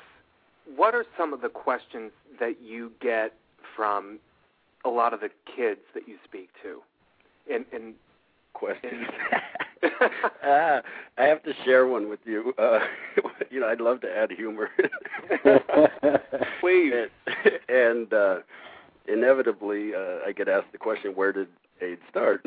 what 0.76 0.94
are 0.94 1.06
some 1.18 1.34
of 1.34 1.42
the 1.42 1.50
questions 1.50 2.12
that 2.40 2.62
you 2.62 2.92
get 3.02 3.34
from 3.76 4.20
a 4.86 4.90
lot 4.90 5.14
of 5.14 5.22
the 5.22 5.30
kids 5.56 5.82
that 5.94 6.08
you 6.08 6.18
speak 6.26 6.50
to? 6.64 6.82
And, 7.52 7.66
and 7.72 7.94
Questions. 8.58 9.06
ah, 10.44 10.82
I 11.20 11.24
have 11.26 11.44
to 11.44 11.54
share 11.64 11.86
one 11.86 12.10
with 12.10 12.22
you. 12.26 12.56
Uh, 12.58 12.80
you 13.52 13.60
know, 13.60 13.68
I'd 13.68 13.80
love 13.80 14.02
to 14.02 14.08
add 14.10 14.32
humor. 14.32 14.70
Please. 16.60 16.92
And, 16.92 17.60
and 17.70 18.14
uh, 18.14 18.38
inevitably, 19.08 19.94
uh, 19.94 20.26
I 20.26 20.32
get 20.36 20.48
asked 20.48 20.72
the 20.72 20.80
question, 20.80 21.12
"Where 21.12 21.32
did 21.32 21.50
AIDS 21.82 22.02
start?" 22.10 22.44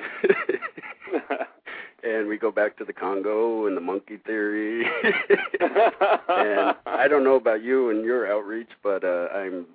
And 2.03 2.29
we 2.29 2.39
go 2.39 2.51
back 2.51 2.77
to 2.79 2.85
the 2.85 2.93
Congo 2.93 3.67
and 3.67 3.77
the 3.77 3.81
monkey 3.81 4.19
theory. 4.27 4.85
and 5.61 6.77
I 6.87 7.07
don't 7.09 7.25
know 7.25 7.37
about 7.37 7.63
you 7.63 7.91
and 7.91 8.05
your 8.05 8.31
outreach, 8.31 8.71
but 8.83 9.05
uh, 9.05 9.29
I'm 9.35 9.67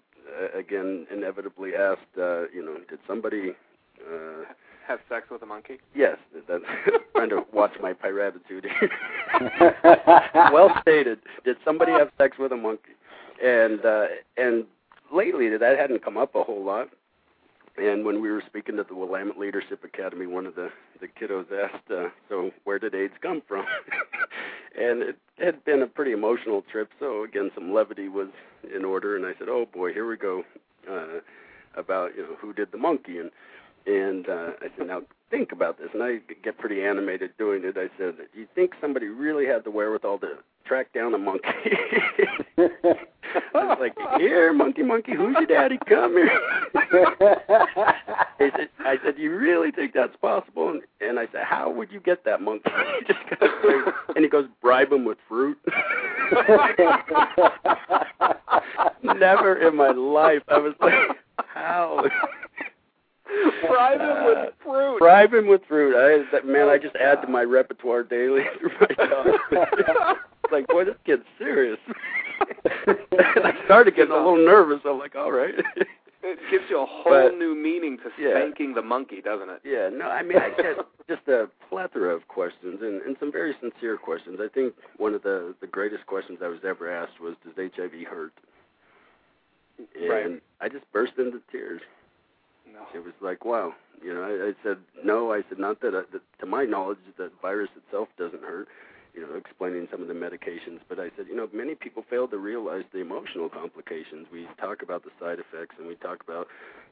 uh, 0.41 0.57
again 0.57 1.07
inevitably 1.11 1.75
asked, 1.75 2.01
uh, 2.17 2.47
you 2.53 2.63
know, 2.63 2.77
did 2.89 2.99
somebody? 3.07 3.53
Uh, 4.01 4.45
have 4.87 4.99
sex 5.09 5.27
with 5.31 5.41
a 5.41 5.45
monkey? 5.45 5.79
yes, 5.95 6.17
that's 6.47 6.63
trying 7.15 7.29
to 7.29 7.43
watch 7.51 7.71
my 7.81 7.93
piratitude. 7.93 8.67
well 10.51 10.69
stated. 10.81 11.19
Did 11.43 11.57
somebody 11.65 11.91
have 11.91 12.11
sex 12.17 12.37
with 12.37 12.51
a 12.51 12.57
monkey? 12.57 12.91
And 13.43 13.83
uh, 13.85 14.05
and 14.37 14.65
lately 15.13 15.49
that 15.49 15.77
hadn't 15.77 16.03
come 16.03 16.17
up 16.17 16.35
a 16.35 16.43
whole 16.43 16.63
lot. 16.63 16.89
And 17.77 18.05
when 18.05 18.21
we 18.21 18.31
were 18.31 18.43
speaking 18.45 18.79
at 18.79 18.87
the 18.87 18.95
Willamette 18.95 19.37
Leadership 19.37 19.83
Academy, 19.83 20.27
one 20.27 20.45
of 20.45 20.55
the 20.55 20.69
the 21.01 21.07
kiddos 21.07 21.45
asked, 21.51 21.91
uh, 21.91 22.09
"So 22.29 22.51
where 22.63 22.79
did 22.79 22.95
AIDS 22.95 23.13
come 23.21 23.41
from?" 23.47 23.65
and 24.79 25.01
it 25.01 25.17
had 25.37 25.63
been 25.65 25.81
a 25.81 25.87
pretty 25.87 26.13
emotional 26.13 26.63
trip. 26.71 26.89
So 26.99 27.23
again, 27.23 27.51
some 27.53 27.73
levity 27.73 28.07
was 28.07 28.29
in 28.73 28.85
order, 28.85 29.15
and 29.15 29.25
I 29.25 29.33
said, 29.37 29.49
"Oh 29.49 29.65
boy, 29.65 29.93
here 29.93 30.07
we 30.07 30.17
go." 30.17 30.43
Uh, 30.89 31.19
about 31.75 32.15
you 32.15 32.23
know 32.23 32.35
who 32.39 32.53
did 32.53 32.71
the 32.71 32.77
monkey 32.77 33.17
and 33.19 33.31
and 33.85 34.27
uh, 34.27 34.51
I 34.61 34.67
said, 34.77 34.87
now 34.87 35.03
think 35.29 35.51
about 35.51 35.77
this. 35.77 35.89
And 35.93 36.01
I 36.01 36.17
get 36.43 36.57
pretty 36.57 36.83
animated 36.83 37.31
doing 37.37 37.63
it. 37.63 37.77
I 37.77 37.89
said, 37.97 38.15
do 38.33 38.39
you 38.39 38.47
think 38.55 38.71
somebody 38.81 39.07
really 39.07 39.45
had 39.45 39.63
the 39.63 39.71
wherewithal 39.71 40.19
to 40.19 40.37
track 40.65 40.91
down 40.93 41.13
a 41.13 41.17
monkey? 41.17 41.47
I 43.53 43.63
was 43.65 43.77
like, 43.79 43.95
here, 44.19 44.53
monkey, 44.53 44.83
monkey, 44.83 45.13
who's 45.15 45.35
your 45.37 45.45
daddy? 45.45 45.77
Come 45.87 46.13
here. 46.13 46.39
He 48.39 48.49
said, 48.51 48.69
I 48.79 48.97
said, 49.03 49.17
you 49.17 49.35
really 49.35 49.71
think 49.71 49.93
that's 49.93 50.15
possible? 50.17 50.69
And, 50.69 50.81
and 51.01 51.19
I 51.19 51.27
said, 51.31 51.43
how 51.43 51.69
would 51.69 51.91
you 51.91 51.99
get 51.99 52.23
that 52.25 52.41
monkey? 52.41 52.69
He 52.99 53.05
just 53.13 53.19
crazy. 53.61 53.91
and 54.15 54.23
he 54.23 54.29
goes, 54.29 54.45
bribe 54.61 54.91
him 54.91 55.05
with 55.05 55.17
fruit. 55.27 55.57
Never 59.03 59.55
in 59.67 59.75
my 59.75 59.91
life. 59.91 60.43
I 60.47 60.57
was 60.57 60.73
like, 60.81 60.93
how? 61.37 62.05
Bribe 63.67 63.99
him 63.99 64.25
with 64.25 64.53
fruit. 64.63 64.99
Bribe 64.99 65.33
him 65.33 65.47
with 65.47 65.61
fruit. 65.67 65.95
I, 65.95 66.23
that, 66.31 66.45
man, 66.45 66.69
I 66.69 66.77
just 66.77 66.95
add 66.95 67.21
to 67.21 67.27
my 67.27 67.43
repertoire 67.43 68.03
daily 68.03 68.43
through 70.63 70.75
my 70.77 70.83
job. 70.83 70.95
it's 71.05 71.05
like, 71.05 71.07
boy, 71.07 71.15
this 71.15 71.17
kid's 71.19 71.23
serious. 71.37 71.79
and 73.35 73.45
I 73.45 73.53
started 73.65 73.95
getting 73.95 74.11
a 74.11 74.15
little 74.15 74.37
nervous. 74.43 74.79
I'm 74.85 74.99
like, 74.99 75.15
all 75.15 75.31
right. 75.31 75.53
It 76.27 76.39
gives 76.49 76.63
you 76.69 76.81
a 76.81 76.85
whole 76.85 77.03
But- 77.29 77.37
new 77.37 77.53
meaning 77.55 77.97
to 77.99 78.09
yeah. 78.21 78.31
spanking 78.31 78.73
the 78.73 78.81
monkey, 78.81 79.21
doesn't 79.21 79.49
it? 79.49 79.61
Yeah, 79.63 79.89
no, 79.95 80.09
I 80.09 80.23
mean, 80.23 80.37
I 80.37 80.49
get 80.49 80.77
just 81.07 81.27
a 81.27 81.47
plethora 81.69 82.15
of 82.15 82.27
questions 82.27 82.79
and, 82.81 83.01
and 83.03 83.15
some 83.19 83.31
very 83.31 83.53
sincere 83.61 83.95
questions. 83.97 84.39
I 84.41 84.47
think 84.47 84.73
one 84.97 85.13
of 85.13 85.21
the, 85.23 85.53
the 85.61 85.67
greatest 85.67 86.07
questions 86.07 86.39
I 86.43 86.47
was 86.47 86.59
ever 86.67 86.89
asked 86.89 87.19
was, 87.21 87.35
does 87.43 87.53
HIV 87.55 88.07
hurt? 88.09 88.33
And 89.77 90.09
Right. 90.09 90.41
I 90.61 90.69
just 90.69 90.91
burst 90.91 91.13
into 91.19 91.41
tears. 91.51 91.81
No. 92.73 92.79
It 92.93 93.03
was 93.05 93.13
like, 93.21 93.45
wow. 93.45 93.73
You 94.03 94.13
know, 94.13 94.23
I, 94.23 94.49
I 94.49 94.53
said, 94.63 94.77
no, 95.03 95.31
I 95.31 95.43
said, 95.47 95.59
not 95.59 95.79
that, 95.81 95.93
I, 95.95 96.01
that, 96.11 96.21
to 96.39 96.45
my 96.45 96.65
knowledge, 96.65 96.97
the 97.17 97.31
virus 97.41 97.69
itself 97.77 98.07
doesn't 98.17 98.41
hurt, 98.43 98.67
you 99.15 99.21
know, 99.21 99.35
explaining 99.35 99.87
some 99.89 100.01
of 100.01 100.07
the 100.07 100.13
medications. 100.13 100.79
But 100.89 100.99
I 100.99 101.09
said, 101.15 101.27
you 101.29 101.35
know, 101.35 101.47
many 101.53 101.75
people 101.75 102.03
fail 102.09 102.27
to 102.27 102.37
realize 102.37 102.83
the 102.91 102.99
emotional 102.99 103.49
complications. 103.49 104.27
We 104.31 104.47
talk 104.59 104.81
about 104.81 105.03
the 105.03 105.11
side 105.19 105.39
effects 105.39 105.75
and 105.77 105.87
we 105.87 105.95
talk 105.95 106.21
about 106.23 106.47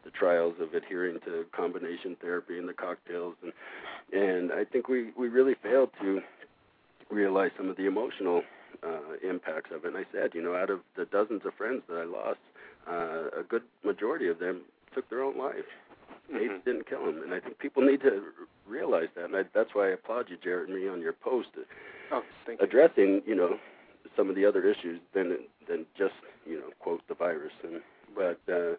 the 0.06 0.12
trials 0.12 0.56
of 0.60 0.74
adhering 0.74 1.20
to 1.26 1.46
combination 1.56 2.16
therapy 2.22 2.58
and 2.58 2.68
the 2.68 2.74
cocktails. 2.74 3.36
And, 3.44 3.54
and 4.14 4.52
I 4.52 4.64
think 4.64 4.88
we, 4.88 5.12
we 5.18 5.28
really 5.28 5.56
fail 5.62 5.90
to 6.02 6.22
realize 7.10 7.52
some 7.58 7.70
of 7.70 7.78
the 7.78 7.86
emotional 7.86 8.42
uh, 8.84 9.18
impacts 9.28 9.72
of 9.74 9.86
it. 9.86 9.90
And 9.90 9.98
I 9.98 10.06
said, 10.12 10.32
you 10.34 10.42
know, 10.42 10.56
out 10.56 10.70
of 10.70 10.80
the 10.96 11.06
dozens 11.06 11.42
of 11.46 11.54
friends 11.56 11.84
that 11.90 11.96
I 11.98 12.06
lost, 12.06 12.40
uh, 12.90 13.40
a 13.40 13.44
good 13.48 13.64
majority 13.84 14.28
of 14.28 14.40
them 14.40 14.62
took 14.94 15.10
their 15.10 15.24
own 15.24 15.38
life. 15.38 15.66
AIDS 16.34 16.54
Mhm. 16.54 16.64
didn't 16.66 16.88
kill 16.88 17.06
them, 17.06 17.22
and 17.24 17.34
I 17.34 17.40
think 17.40 17.58
people 17.60 17.84
need 17.84 18.02
to 18.02 18.14
r- 18.18 18.48
realize 18.68 19.10
that. 19.16 19.26
And 19.26 19.36
I, 19.36 19.44
that's 19.54 19.74
why 19.74 19.88
I 19.88 19.92
applaud 19.92 20.30
you, 20.30 20.38
Jared, 20.38 20.70
and 20.70 20.78
me 20.78 20.88
on 20.88 21.02
your 21.02 21.14
post 21.14 21.50
Oh, 22.12 22.24
thank 22.46 22.60
you. 22.60 22.66
addressing, 22.66 23.24
you 23.26 23.36
know, 23.36 23.60
some 24.16 24.30
of 24.30 24.36
the 24.36 24.46
other 24.46 24.64
issues 24.68 25.00
than 25.14 25.38
than 25.68 25.86
just 25.98 26.16
you 26.46 26.58
know 26.60 26.70
quote 26.80 27.02
the 27.08 27.14
virus. 27.16 27.54
And 27.64 27.82
but 28.16 28.40
uh, 28.52 28.76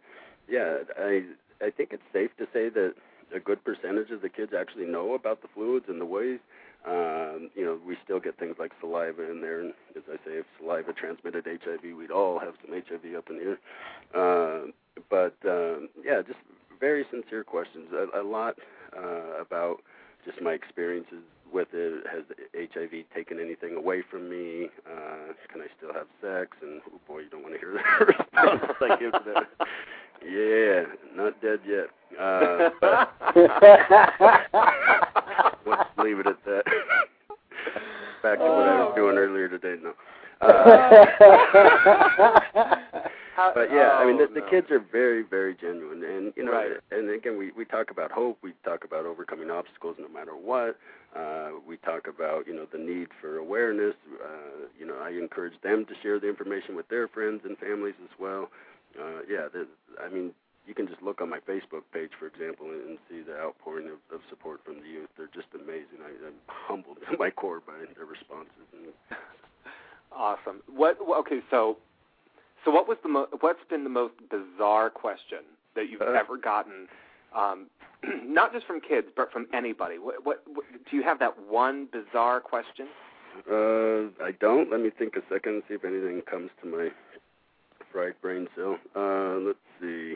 yeah, 0.48 0.78
I 0.98 1.24
I 1.60 1.70
think 1.70 1.92
it's 1.92 2.02
safe 2.12 2.36
to 2.36 2.46
say 2.52 2.68
that 2.68 2.94
a 3.34 3.40
good 3.40 3.64
percentage 3.64 4.10
of 4.10 4.20
the 4.22 4.28
kids 4.28 4.52
actually 4.52 4.86
know 4.86 5.14
about 5.14 5.42
the 5.42 5.48
fluids 5.48 5.86
and 5.88 6.00
the 6.00 6.04
ways. 6.06 6.38
Um, 6.86 7.50
you 7.54 7.64
know, 7.64 7.78
we 7.84 7.96
still 8.04 8.20
get 8.20 8.36
things 8.38 8.56
like 8.58 8.72
saliva 8.78 9.28
in 9.30 9.40
there, 9.40 9.58
and 9.60 9.72
as 9.96 10.02
I 10.06 10.16
say, 10.18 10.32
if 10.36 10.46
saliva 10.58 10.92
transmitted 10.92 11.46
HIV, 11.46 11.96
we'd 11.96 12.10
all 12.10 12.38
have 12.38 12.54
some 12.62 12.74
HIV 12.74 13.14
up 13.16 13.30
in 13.30 13.36
here. 13.40 13.58
Uh, 14.14 14.70
but 15.08 15.34
um, 15.46 15.88
yeah, 16.04 16.20
just 16.20 16.38
very 16.78 17.04
sincere 17.10 17.44
questions. 17.44 17.88
A, 17.92 18.20
a 18.20 18.22
lot 18.22 18.56
uh, 18.96 19.40
about 19.40 19.78
just 20.24 20.40
my 20.40 20.52
experiences 20.52 21.22
with 21.52 21.68
it. 21.72 22.04
Has 22.10 22.24
HIV 22.54 23.04
taken 23.14 23.38
anything 23.40 23.76
away 23.76 24.02
from 24.10 24.28
me? 24.28 24.68
Uh, 24.86 25.32
can 25.52 25.60
I 25.60 25.66
still 25.76 25.92
have 25.92 26.06
sex? 26.20 26.56
And 26.62 26.80
oh 26.92 27.00
boy, 27.06 27.20
you 27.20 27.30
don't 27.30 27.42
want 27.42 27.54
to 27.54 27.60
hear 27.60 27.72
the 27.98 28.06
response 28.06 28.76
I 28.80 28.96
give 28.98 29.12
to 29.12 29.22
that. 29.34 29.66
Yeah, 30.26 30.84
not 31.14 31.40
dead 31.42 31.60
yet. 31.66 31.90
Uh, 32.18 32.70
but 32.80 33.10
let's 35.66 35.90
leave 35.98 36.18
it 36.20 36.26
at 36.26 36.44
that. 36.44 36.64
Back 38.22 38.38
to 38.38 38.44
what 38.44 38.68
I 38.68 38.84
was 38.84 38.94
doing 38.96 39.18
earlier 39.18 39.48
today. 39.48 39.76
No. 39.82 39.92
Uh, 40.40 41.04
but 43.54 43.70
yeah, 43.72 43.98
I 43.98 44.06
mean 44.06 44.16
the, 44.18 44.26
the 44.32 44.44
Oh, 44.44 44.50
kids 44.50 44.70
are 44.70 44.78
very, 44.78 45.22
very 45.22 45.54
genuine, 45.54 45.82
and 45.82 45.83
you 46.44 46.50
know, 46.50 46.56
Right. 46.56 46.72
and 46.90 47.10
again, 47.10 47.38
we 47.38 47.50
we 47.52 47.64
talk 47.64 47.90
about 47.90 48.10
hope, 48.12 48.38
we 48.42 48.52
talk 48.64 48.84
about 48.84 49.06
overcoming 49.06 49.50
obstacles 49.50 49.96
no 49.98 50.08
matter 50.08 50.32
what. 50.36 50.76
Uh, 51.16 51.50
we 51.66 51.76
talk 51.78 52.06
about 52.08 52.46
you 52.46 52.54
know 52.54 52.66
the 52.70 52.78
need 52.78 53.08
for 53.20 53.38
awareness. 53.38 53.94
Uh, 54.22 54.66
you 54.78 54.86
know, 54.86 54.98
I 55.02 55.10
encourage 55.10 55.60
them 55.62 55.84
to 55.86 55.94
share 56.02 56.18
the 56.20 56.28
information 56.28 56.76
with 56.76 56.88
their 56.88 57.08
friends 57.08 57.42
and 57.44 57.56
families 57.58 57.94
as 58.02 58.10
well. 58.18 58.50
Uh, 58.98 59.20
yeah, 59.28 59.48
I 60.04 60.08
mean, 60.08 60.32
you 60.66 60.74
can 60.74 60.86
just 60.86 61.02
look 61.02 61.20
on 61.20 61.28
my 61.28 61.40
Facebook 61.40 61.82
page, 61.92 62.10
for 62.18 62.26
example, 62.26 62.66
and, 62.70 62.98
see 63.10 63.22
the 63.22 63.36
outpouring 63.38 63.88
of, 63.88 63.98
of 64.14 64.20
support 64.30 64.60
from 64.64 64.80
the 64.80 64.86
youth. 64.88 65.08
They're 65.16 65.30
just 65.34 65.48
amazing. 65.54 65.98
I, 66.00 66.10
I'm 66.26 66.34
humbled 66.46 66.98
to 67.10 67.18
my 67.18 67.30
core 67.30 67.60
by 67.60 67.74
their 67.96 68.06
responses. 68.06 68.66
And 68.72 68.92
Awesome. 70.12 70.62
What? 70.72 70.98
Okay, 71.20 71.40
so 71.50 71.76
so 72.64 72.70
what 72.70 72.88
was 72.88 72.98
the 73.02 73.08
mo- 73.08 73.28
what's 73.40 73.64
been 73.68 73.84
the 73.84 73.90
most 73.90 74.14
bizarre 74.30 74.90
question 74.90 75.40
that 75.74 75.88
you've 75.90 76.02
Uh. 76.02 76.06
ever 76.12 76.36
gotten? 76.36 76.88
Um, 77.34 77.66
not 78.24 78.52
just 78.52 78.66
from 78.66 78.80
kids, 78.80 79.08
but 79.16 79.32
from 79.32 79.46
anybody. 79.52 79.98
What, 79.98 80.24
what, 80.24 80.42
what 80.46 80.64
do 80.90 80.96
you 80.96 81.02
have 81.02 81.18
that 81.18 81.38
one 81.48 81.86
bizarre 81.92 82.40
question? 82.40 82.86
Uh, 83.50 84.10
I 84.24 84.30
don't. 84.38 84.70
Let 84.70 84.80
me 84.80 84.90
think 84.96 85.16
a 85.16 85.22
second, 85.28 85.54
and 85.54 85.62
see 85.68 85.74
if 85.74 85.84
anything 85.84 86.22
comes 86.22 86.50
to 86.62 86.68
my 86.68 86.90
fried 87.90 88.14
brain 88.22 88.46
cell. 88.54 88.78
Uh, 88.94 89.38
let's 89.40 89.58
see. 89.80 90.14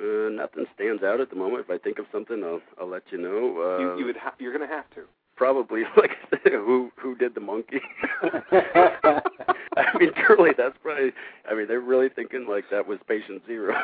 Uh, 0.00 0.30
nothing 0.30 0.66
stands 0.74 1.02
out 1.02 1.20
at 1.20 1.30
the 1.30 1.36
moment. 1.36 1.64
If 1.64 1.70
I 1.70 1.78
think 1.78 1.98
of 1.98 2.06
something, 2.12 2.42
I'll 2.44 2.60
I'll 2.80 2.88
let 2.88 3.02
you 3.10 3.18
know. 3.18 3.60
Uh, 3.60 3.78
you, 3.80 3.98
you 4.00 4.04
would 4.06 4.16
ha- 4.16 4.34
you're 4.38 4.56
going 4.56 4.68
to 4.68 4.72
have 4.74 4.88
to. 4.90 5.02
Probably, 5.36 5.82
like 5.96 6.10
I 6.32 6.38
said, 6.42 6.52
who 6.52 6.90
who 6.96 7.14
did 7.16 7.34
the 7.34 7.40
monkey? 7.40 7.80
I 9.76 9.98
mean, 9.98 10.10
truly, 10.26 10.50
that's 10.56 10.76
probably. 10.82 11.12
I 11.50 11.54
mean, 11.54 11.66
they're 11.68 11.80
really 11.80 12.08
thinking 12.08 12.46
like 12.48 12.64
that 12.70 12.86
was 12.86 12.98
patient 13.08 13.42
zero. 13.46 13.74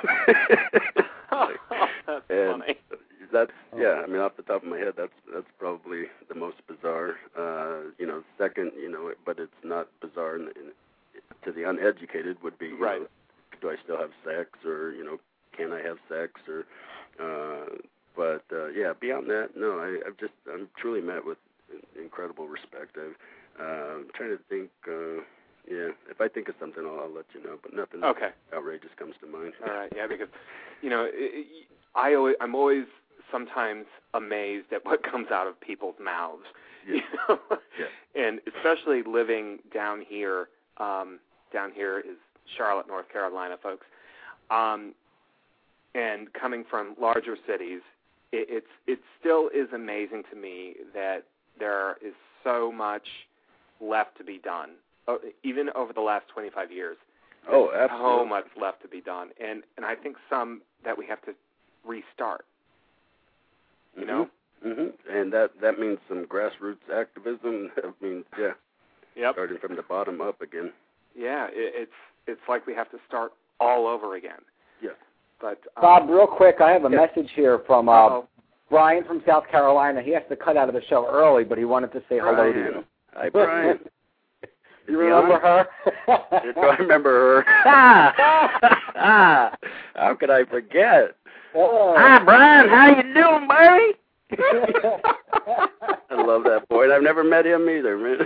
That's 1.30 2.24
And 2.30 2.62
funny. 2.62 2.74
That's 3.32 3.50
yeah. 3.76 4.02
I 4.02 4.06
mean, 4.06 4.20
off 4.20 4.36
the 4.36 4.42
top 4.42 4.62
of 4.62 4.68
my 4.68 4.78
head, 4.78 4.94
that's 4.96 5.12
that's 5.32 5.46
probably 5.58 6.04
the 6.28 6.34
most 6.34 6.56
bizarre. 6.66 7.16
Uh, 7.38 7.90
you 7.98 8.06
know, 8.06 8.22
second, 8.38 8.72
you 8.80 8.90
know, 8.90 9.12
but 9.26 9.38
it's 9.38 9.52
not 9.62 9.88
bizarre 10.00 10.36
in, 10.36 10.42
in, 10.56 10.72
to 11.44 11.52
the 11.52 11.68
uneducated. 11.68 12.38
Would 12.42 12.58
be 12.58 12.72
Right. 12.72 13.02
Know, 13.02 13.06
do 13.60 13.70
I 13.70 13.76
still 13.84 13.98
have 13.98 14.10
sex, 14.24 14.50
or 14.64 14.92
you 14.92 15.04
know, 15.04 15.18
can 15.56 15.72
I 15.72 15.82
have 15.82 15.98
sex, 16.08 16.32
or 16.48 16.64
uh, 17.20 17.66
but 18.18 18.42
uh, 18.52 18.66
yeah, 18.68 18.92
beyond 19.00 19.30
that, 19.30 19.50
no. 19.56 19.78
I, 19.78 20.00
I've 20.06 20.18
just 20.18 20.32
I'm 20.52 20.68
truly 20.76 21.00
met 21.00 21.24
with 21.24 21.38
incredible 21.96 22.48
respect. 22.48 22.96
I've 22.98 23.16
uh, 23.60 23.94
I'm 23.98 24.06
trying 24.14 24.36
to 24.36 24.40
think. 24.50 24.70
Uh, 24.86 25.22
yeah, 25.70 25.90
if 26.10 26.18
I 26.20 26.28
think 26.28 26.48
of 26.48 26.54
something, 26.58 26.82
I'll, 26.84 27.00
I'll 27.00 27.14
let 27.14 27.26
you 27.34 27.42
know. 27.44 27.58
But 27.62 27.74
nothing 27.74 28.02
Okay. 28.02 28.30
outrageous 28.54 28.90
comes 28.98 29.14
to 29.20 29.26
mind. 29.26 29.52
All 29.66 29.72
right. 29.74 29.92
Yeah, 29.94 30.06
because 30.08 30.28
you 30.82 30.90
know, 30.90 31.06
i 31.14 31.44
I 31.94 32.14
always, 32.14 32.36
I'm 32.40 32.54
always 32.54 32.86
sometimes 33.30 33.86
amazed 34.14 34.72
at 34.72 34.84
what 34.84 35.02
comes 35.10 35.28
out 35.30 35.46
of 35.46 35.60
people's 35.60 35.96
mouths. 36.02 36.44
Yeah. 36.88 36.94
You 36.96 37.02
know? 37.28 37.38
Yeah. 37.78 38.22
And 38.24 38.40
especially 38.56 39.02
living 39.02 39.58
down 39.72 40.02
here. 40.08 40.48
Um, 40.78 41.18
down 41.52 41.72
here 41.74 41.98
is 42.00 42.16
Charlotte, 42.56 42.86
North 42.88 43.08
Carolina, 43.12 43.56
folks. 43.62 43.86
Um, 44.50 44.94
and 45.94 46.32
coming 46.32 46.64
from 46.70 46.94
larger 47.00 47.36
cities, 47.46 47.80
it, 48.32 48.46
it's 48.50 48.66
it 48.86 48.98
still 49.20 49.48
is 49.54 49.68
amazing 49.74 50.22
to 50.30 50.36
me 50.36 50.74
that 50.94 51.24
there 51.58 51.96
is 52.04 52.14
so 52.44 52.70
much 52.72 53.06
left 53.80 54.16
to 54.18 54.24
be 54.24 54.38
done. 54.38 54.70
Uh, 55.06 55.16
even 55.42 55.70
over 55.74 55.92
the 55.92 56.00
last 56.00 56.26
25 56.28 56.70
years, 56.70 56.96
Oh, 57.50 57.70
so 57.72 57.76
absolutely. 57.78 58.28
much 58.28 58.44
left 58.60 58.82
to 58.82 58.88
be 58.88 59.00
done, 59.00 59.30
and 59.42 59.62
and 59.76 59.86
I 59.86 59.94
think 59.94 60.16
some 60.28 60.60
that 60.84 60.96
we 60.98 61.06
have 61.06 61.22
to 61.22 61.32
restart. 61.86 62.44
You 63.96 64.04
know. 64.06 64.28
hmm 64.62 64.88
And 65.10 65.32
that 65.32 65.52
that 65.62 65.78
means 65.78 65.98
some 66.08 66.26
grassroots 66.26 66.84
activism. 66.94 67.70
That 67.76 67.94
means 68.02 68.24
yeah, 68.38 68.52
Yep. 69.16 69.32
starting 69.34 69.58
from 69.58 69.76
the 69.76 69.82
bottom 69.82 70.20
up 70.20 70.40
again. 70.42 70.72
Yeah. 71.16 71.46
It, 71.50 71.72
it's 71.82 71.92
it's 72.26 72.40
like 72.48 72.66
we 72.66 72.74
have 72.74 72.90
to 72.90 72.98
start 73.08 73.32
all 73.60 73.86
over 73.86 74.14
again. 74.16 74.40
Yeah. 74.82 74.90
But 75.40 75.58
um, 75.76 75.82
Bob, 75.82 76.08
real 76.10 76.26
quick, 76.26 76.56
I 76.60 76.70
have 76.72 76.84
a 76.84 76.90
Yeah. 76.90 77.06
message 77.06 77.30
here 77.34 77.60
from 77.66 77.88
uh, 77.88 77.92
uh-oh. 77.92 78.28
Brian 78.70 79.04
from 79.04 79.22
South 79.26 79.44
Carolina. 79.50 80.02
He 80.02 80.10
has 80.12 80.22
to 80.28 80.36
cut 80.36 80.56
out 80.56 80.68
of 80.68 80.74
the 80.74 80.82
show 80.88 81.06
early, 81.10 81.44
but 81.44 81.58
he 81.58 81.64
wanted 81.64 81.92
to 81.92 82.00
say 82.08 82.18
hello 82.18 82.52
to 82.52 82.58
you. 82.58 82.84
Hi, 83.14 83.28
Brian. 83.28 83.78
You 84.88 84.98
remember 84.98 85.38
her? 85.38 85.66
Do 86.54 86.60
I 86.62 86.76
remember 86.78 87.44
her? 87.44 87.44
Ah, 87.66 89.54
How 89.94 90.14
could 90.14 90.30
I 90.30 90.44
forget? 90.46 91.14
Oh. 91.54 91.94
Hi, 91.98 92.24
Brian. 92.24 92.70
How 92.70 92.96
you 92.96 93.02
doing, 93.12 93.46
buddy? 93.46 93.92
I 96.10 96.22
love 96.24 96.44
that 96.44 96.66
boy. 96.70 96.90
I've 96.90 97.02
never 97.02 97.22
met 97.22 97.44
him 97.44 97.68
either, 97.68 97.98
man. 97.98 98.18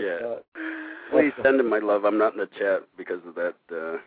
yeah. 0.00 0.36
Please 1.10 1.32
send 1.42 1.60
him 1.60 1.68
my 1.68 1.80
love. 1.80 2.04
I'm 2.06 2.16
not 2.16 2.32
in 2.32 2.38
the 2.38 2.48
chat 2.58 2.84
because 2.96 3.20
of 3.26 3.34
that 3.34 3.54
uh, 3.70 3.98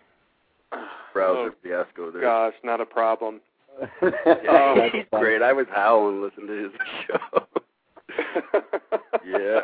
browser 1.14 1.52
Oh, 1.52 1.56
fiasco 1.64 2.12
there. 2.12 2.22
gosh, 2.22 2.54
not 2.64 2.82
a 2.82 2.86
problem. 2.86 3.42
Yeah, 4.02 4.90
he's 4.92 5.06
great. 5.14 5.42
I 5.42 5.54
was 5.54 5.66
howling 5.72 6.22
listening 6.22 6.48
to 6.48 6.64
his 6.64 6.72
show. 7.08 7.46
Yeah. 9.26 9.62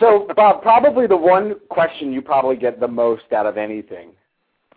So, 0.00 0.28
Bob, 0.36 0.60
probably 0.62 1.06
the 1.06 1.16
one 1.16 1.54
question 1.70 2.12
you 2.12 2.20
probably 2.20 2.56
get 2.56 2.80
the 2.80 2.88
most 2.88 3.32
out 3.32 3.46
of 3.46 3.56
anything, 3.56 4.08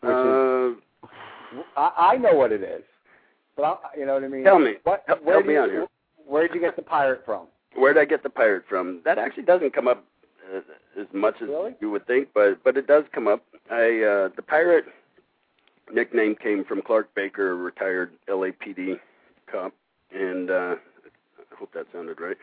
which 0.02 0.12
is, 0.12 0.78
Uh, 1.04 1.62
I, 1.76 2.14
I 2.14 2.18
know 2.18 2.34
what 2.36 2.52
it 2.52 2.62
is, 2.62 2.84
but 3.58 3.64
I, 3.64 3.76
you 4.00 4.06
know 4.06 4.14
what 4.14 4.24
I 4.24 4.28
mean. 4.28 4.44
Tell 4.44 4.60
me. 4.60 4.76
What, 4.84 5.04
Help- 5.08 5.24
where 5.24 5.36
help 5.36 5.48
me 5.48 5.54
you, 5.54 5.60
out 5.60 5.70
here. 5.70 5.88
Where 6.26 6.48
did 6.48 6.56
you 6.56 6.62
get 6.62 6.76
the 6.76 6.82
pirate 6.82 7.24
from? 7.26 7.48
where 7.76 7.94
did 7.94 8.00
I 8.00 8.06
get 8.06 8.24
the 8.24 8.30
pirate 8.30 8.64
from? 8.70 9.02
That 9.04 9.18
actually 9.18 9.44
doesn't 9.44 9.74
come 9.74 9.88
up 9.90 10.06
uh, 10.54 10.60
as 11.02 11.08
much 11.12 11.36
as 11.42 11.50
Really? 11.50 11.76
you 11.82 11.90
would 11.92 12.06
think, 12.08 12.30
but 12.34 12.64
but 12.64 12.78
it 12.78 12.88
does 12.88 13.04
come 13.12 13.28
up. 13.28 13.44
I 13.70 14.02
uh, 14.02 14.30
the 14.36 14.44
pirate 14.46 14.86
nickname 15.92 16.36
came 16.36 16.64
from 16.64 16.82
Clark 16.82 17.14
Baker, 17.16 17.52
a 17.52 17.56
retired 17.56 18.12
LAPD 18.28 19.00
cop, 19.52 19.74
and 20.14 20.50
uh, 20.50 20.76
I 21.40 21.56
hope 21.58 21.74
that 21.74 21.88
sounded 21.94 22.20
right. 22.20 22.38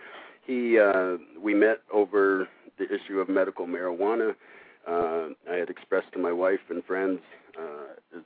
He 0.47 0.79
uh, 0.79 1.17
we 1.41 1.55
met 1.55 1.81
over 1.93 2.49
the 2.79 2.85
issue 2.85 3.21
of 3.21 3.29
medical 3.29 3.67
marijuana. 3.67 4.35
Uh, 4.87 5.29
I 5.51 5.57
had 5.57 5.71
expressed 5.71 6.13
to 6.13 6.19
my 6.19 6.33
wife 6.33 6.61
and 6.69 6.85
friends. 6.85 7.21
Uh, 7.57 8.19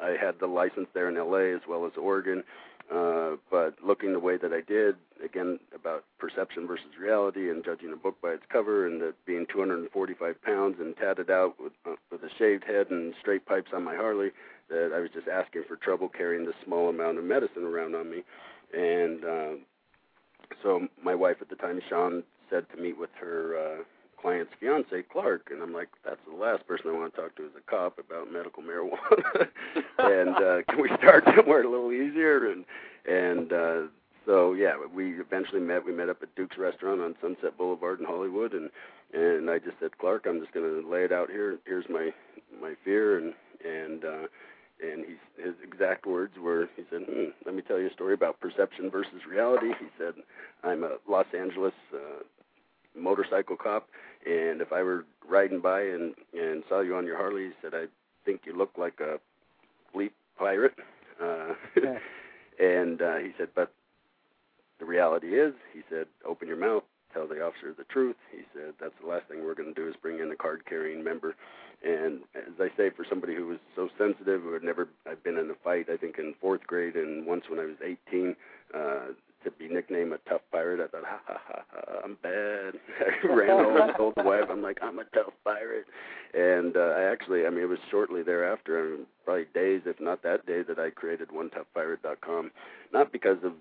I 0.00 0.16
had 0.20 0.38
the 0.40 0.46
license 0.46 0.88
there 0.94 1.08
in 1.08 1.16
LA 1.16 1.54
as 1.54 1.62
well 1.68 1.86
as 1.86 1.92
Oregon. 1.96 2.44
Uh, 2.92 3.36
but 3.50 3.74
looking 3.82 4.12
the 4.12 4.18
way 4.18 4.36
that 4.36 4.52
I 4.52 4.60
did, 4.60 4.96
again, 5.24 5.58
about 5.74 6.04
perception 6.18 6.66
versus 6.66 6.86
reality 7.00 7.48
and 7.48 7.64
judging 7.64 7.92
a 7.92 7.96
book 7.96 8.16
by 8.20 8.30
its 8.30 8.42
cover, 8.50 8.86
and 8.86 9.00
that 9.00 9.14
being 9.24 9.46
245 9.50 10.42
pounds 10.42 10.76
and 10.78 10.96
tatted 10.96 11.30
out 11.30 11.54
with, 11.62 11.72
uh, 11.86 11.94
with 12.22 12.30
a 12.30 12.34
shaved 12.36 12.64
head 12.64 12.90
and 12.90 13.14
straight 13.20 13.46
pipes 13.46 13.70
on 13.74 13.84
my 13.84 13.94
Harley, 13.94 14.30
that 14.68 14.92
I 14.94 15.00
was 15.00 15.10
just 15.12 15.28
asking 15.28 15.64
for 15.68 15.76
trouble 15.76 16.08
carrying 16.08 16.46
this 16.46 16.54
small 16.64 16.88
amount 16.88 17.18
of 17.18 17.24
medicine 17.24 17.64
around 17.64 17.94
on 17.94 18.10
me. 18.10 18.22
And 18.72 19.24
uh, 19.24 19.50
so 20.62 20.88
my 21.02 21.14
wife 21.14 21.36
at 21.40 21.48
the 21.48 21.56
time, 21.56 21.80
Sean, 21.88 22.22
said 22.50 22.66
to 22.74 22.80
meet 22.80 22.98
with 22.98 23.10
her 23.20 23.56
uh, 23.56 23.82
client's 24.20 24.52
fiance, 24.60 25.02
Clark, 25.10 25.48
and 25.50 25.62
I'm 25.62 25.72
like, 25.72 25.88
that's 26.04 26.20
the 26.30 26.36
last 26.36 26.66
person 26.66 26.90
I 26.90 26.92
want 26.92 27.14
to 27.14 27.20
talk 27.20 27.36
to 27.36 27.44
is 27.44 27.52
a 27.56 27.70
cop 27.70 27.98
about 27.98 28.32
medical 28.32 28.62
marijuana. 28.62 29.48
and 29.98 30.36
uh, 30.36 30.62
can 30.68 30.80
we 30.80 30.90
start 30.98 31.24
somewhere 31.36 31.62
a 31.62 31.70
little 31.70 31.92
easier? 31.92 32.50
And 32.50 32.64
and 33.04 33.52
uh, 33.52 33.82
so 34.24 34.52
yeah, 34.52 34.74
we 34.94 35.20
eventually 35.20 35.60
met. 35.60 35.84
We 35.84 35.92
met 35.92 36.08
up 36.08 36.22
at 36.22 36.34
Duke's 36.36 36.56
Restaurant 36.56 37.00
on 37.00 37.14
Sunset 37.20 37.58
Boulevard 37.58 38.00
in 38.00 38.06
Hollywood, 38.06 38.52
and 38.52 38.70
and 39.12 39.50
I 39.50 39.58
just 39.58 39.78
said, 39.80 39.98
Clark, 39.98 40.26
I'm 40.26 40.40
just 40.40 40.52
going 40.52 40.82
to 40.82 40.88
lay 40.88 41.04
it 41.04 41.12
out 41.12 41.30
here. 41.30 41.58
Here's 41.66 41.88
my 41.88 42.10
my 42.60 42.74
fear, 42.84 43.18
and 43.18 43.34
and 43.64 44.04
uh, 44.04 44.26
and 44.82 45.04
he's, 45.06 45.44
his 45.44 45.54
exact 45.62 46.06
words 46.06 46.34
were, 46.38 46.68
he 46.76 46.82
said, 46.90 47.02
hmm, 47.02 47.30
"Let 47.44 47.54
me 47.54 47.62
tell 47.62 47.78
you 47.78 47.88
a 47.88 47.92
story 47.92 48.14
about 48.14 48.40
perception 48.40 48.90
versus 48.90 49.26
reality." 49.28 49.68
He 49.78 49.86
said, 49.98 50.14
"I'm 50.64 50.82
a 50.82 50.96
Los 51.08 51.26
Angeles 51.38 51.74
uh, 51.94 52.22
motorcycle 52.98 53.56
cop, 53.56 53.88
and 54.26 54.60
if 54.60 54.72
I 54.72 54.82
were 54.82 55.04
riding 55.28 55.60
by 55.60 55.82
and 55.82 56.14
and 56.32 56.62
saw 56.68 56.80
you 56.80 56.96
on 56.96 57.06
your 57.06 57.16
Harley, 57.16 57.44
he 57.44 57.52
said, 57.60 57.74
I 57.74 57.86
think 58.24 58.42
you 58.44 58.56
look 58.56 58.72
like 58.78 59.00
a 59.00 59.18
fleet 59.92 60.12
pirate." 60.38 60.74
Uh, 61.22 61.54
yeah. 61.76 61.98
and 62.58 63.02
uh, 63.02 63.16
he 63.16 63.32
said, 63.38 63.48
"But 63.54 63.72
the 64.78 64.86
reality 64.86 65.38
is," 65.38 65.54
he 65.72 65.82
said, 65.90 66.06
"open 66.26 66.48
your 66.48 66.56
mouth." 66.56 66.84
Tell 67.12 67.26
the 67.26 67.42
officer 67.44 67.74
the 67.76 67.84
truth. 67.84 68.16
He 68.30 68.42
said, 68.54 68.74
"That's 68.80 68.94
the 69.00 69.08
last 69.08 69.28
thing 69.28 69.44
we're 69.44 69.54
going 69.54 69.74
to 69.74 69.80
do 69.80 69.88
is 69.88 69.94
bring 70.00 70.18
in 70.20 70.30
a 70.30 70.36
card-carrying 70.36 71.04
member 71.04 71.34
and 71.84 72.20
as 72.36 72.54
I 72.60 72.68
say, 72.76 72.90
for 72.90 73.04
somebody 73.08 73.34
who 73.34 73.46
was 73.48 73.58
so 73.74 73.88
sensitive, 73.98 74.42
who 74.42 74.52
had 74.52 74.62
never, 74.62 74.88
I've 75.08 75.22
been 75.24 75.36
in 75.36 75.50
a 75.50 75.54
fight, 75.64 75.86
I 75.92 75.96
think 75.96 76.18
in 76.18 76.34
fourth 76.40 76.64
grade, 76.66 76.94
and 76.94 77.26
once 77.26 77.44
when 77.48 77.58
I 77.58 77.64
was 77.64 77.76
18, 77.84 78.36
uh, 78.72 78.78
to 79.44 79.50
be 79.58 79.68
nicknamed 79.68 80.12
a 80.12 80.18
tough 80.28 80.42
pirate, 80.52 80.80
I 80.80 80.86
thought, 80.86 81.04
ha 81.04 81.20
ha 81.26 81.40
ha, 81.44 81.62
ha 81.68 82.00
I'm 82.04 82.16
bad. 82.22 82.74
I 83.24 83.26
ran 83.26 83.50
over 83.50 83.78
and 83.78 83.96
told 83.96 84.14
the 84.16 84.22
wife, 84.22 84.44
I'm 84.48 84.62
like, 84.62 84.78
I'm 84.80 85.00
a 85.00 85.04
tough 85.12 85.32
pirate. 85.42 85.86
And 86.34 86.76
uh, 86.76 86.94
I 86.96 87.02
actually, 87.10 87.46
I 87.46 87.50
mean, 87.50 87.64
it 87.64 87.68
was 87.68 87.80
shortly 87.90 88.22
thereafter, 88.22 88.78
I 88.78 88.96
mean, 88.96 89.06
probably 89.24 89.46
days, 89.52 89.82
if 89.84 90.00
not 90.00 90.22
that 90.22 90.46
day, 90.46 90.62
that 90.62 90.78
I 90.78 90.90
created 90.90 91.30
OneToughPirate.com. 91.30 92.52
Not 92.92 93.10
because 93.10 93.38
of 93.42 93.54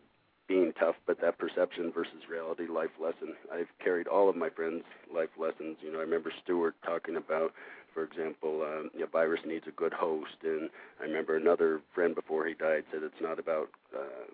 being 0.52 0.74
tough, 0.78 0.96
but 1.08 1.22
that 1.22 1.38
perception 1.38 1.94
versus 1.94 2.28
reality 2.30 2.68
life 2.68 2.90
lesson. 3.02 3.36
I've 3.54 3.72
carried 3.82 4.08
all 4.08 4.30
of 4.30 4.36
my 4.36 4.50
friends' 4.50 4.84
life 5.14 5.30
lessons. 5.40 5.78
You 5.82 5.94
know, 5.94 6.00
I 6.00 6.02
remember 6.02 6.32
Stewart 6.44 6.76
talking 6.86 7.16
about 7.16 7.54
for 7.94 8.04
example, 8.04 8.62
um, 8.64 8.90
you 8.94 9.02
know, 9.02 9.08
virus 9.12 9.42
needs 9.46 9.66
a 9.68 9.72
good 9.72 9.92
host, 9.92 10.38
and 10.44 10.70
I 11.02 11.04
remember 11.04 11.36
another 11.36 11.82
friend 11.94 12.16
before 12.16 12.46
he 12.48 12.54
died 12.54 12.86
said 12.90 13.04
it's 13.04 13.22
not 13.22 13.38
about 13.38 13.68
uh, 13.94 14.32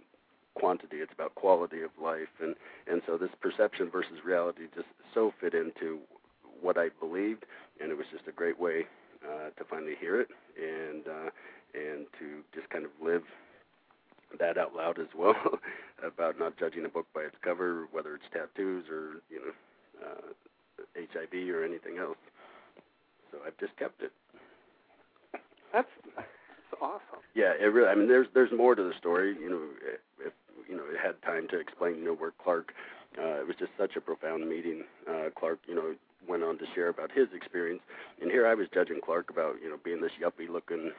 quantity, 0.54 0.98
it's 0.98 1.14
about 1.14 1.34
quality 1.34 1.82
of 1.82 1.90
life, 2.02 2.34
and 2.42 2.56
and 2.86 3.02
so 3.08 3.18
this 3.18 3.32
perception 3.42 3.90
versus 3.90 4.24
reality 4.24 4.64
just 4.76 4.88
so 5.14 5.34
fit 5.42 5.54
into 5.54 6.00
what 6.62 6.78
I 6.78 6.90
believed, 7.00 7.46
and 7.82 7.92
it 7.92 7.98
was 7.98 8.06
just 8.12 8.28
a 8.28 8.32
great 8.32 8.60
way 8.60 8.86
uh, 9.26 9.50
to 9.58 9.64
finally 9.70 9.96
hear 10.00 10.22
it 10.22 10.30
and 10.56 11.08
uh, 11.08 11.30
and 11.74 12.06
to 12.20 12.44
just 12.54 12.70
kind 12.70 12.86
of 12.86 12.92
live 13.02 13.24
that 14.40 14.58
out 14.58 14.76
loud 14.76 15.00
as 15.00 15.08
well 15.16 15.36
about 16.06 16.40
not 16.40 16.58
judging 16.58 16.86
a 16.86 16.90
book 16.90 17.08
by 17.14 17.22
its 17.22 17.36
cover, 17.44 17.88
whether 17.92 18.16
it's 18.16 18.26
tattoos 18.32 18.86
or 18.90 19.22
you 19.30 19.40
know 19.40 20.06
uh, 20.06 20.32
HIV 20.96 21.50
or 21.50 21.64
anything 21.64 21.98
else 21.98 22.18
so 23.32 23.40
I've 23.46 23.58
just 23.58 23.76
kept 23.78 24.02
it. 24.02 24.12
That's 25.74 25.88
that's 26.16 26.28
awesome. 26.82 27.22
Yeah, 27.36 27.54
it 27.60 27.66
really. 27.66 27.90
I 27.90 27.96
mean, 27.96 28.08
there's 28.08 28.28
there's 28.34 28.52
more 28.56 28.76
to 28.76 28.84
the 28.84 28.94
story. 28.98 29.36
You 29.40 29.50
know, 29.50 29.62
if 30.26 30.34
you 30.70 30.76
know, 30.76 30.84
it 30.84 30.98
had 31.02 31.22
time 31.22 31.48
to 31.50 31.60
explain. 31.60 31.96
You 31.96 32.06
know, 32.06 32.14
where 32.16 32.32
Clark. 32.44 32.74
Uh, 33.18 33.42
it 33.42 33.48
was 33.48 33.56
just 33.58 33.72
such 33.78 33.96
a 33.96 34.02
profound 34.02 34.48
meeting. 34.48 34.84
Uh, 35.10 35.30
Clark, 35.36 35.60
you 35.68 35.74
know, 35.74 35.96
went 36.28 36.44
on 36.44 36.58
to 36.58 36.66
share 36.74 36.90
about 36.90 37.12
his 37.12 37.28
experience, 37.34 37.82
and 38.22 38.32
here 38.32 38.48
I 38.48 38.54
was 38.54 38.68
judging 38.74 39.02
Clark 39.04 39.30
about 39.30 39.56
you 39.62 39.70
know 39.70 39.78
being 39.84 40.02
this 40.02 40.12
yuppie-looking 40.22 40.92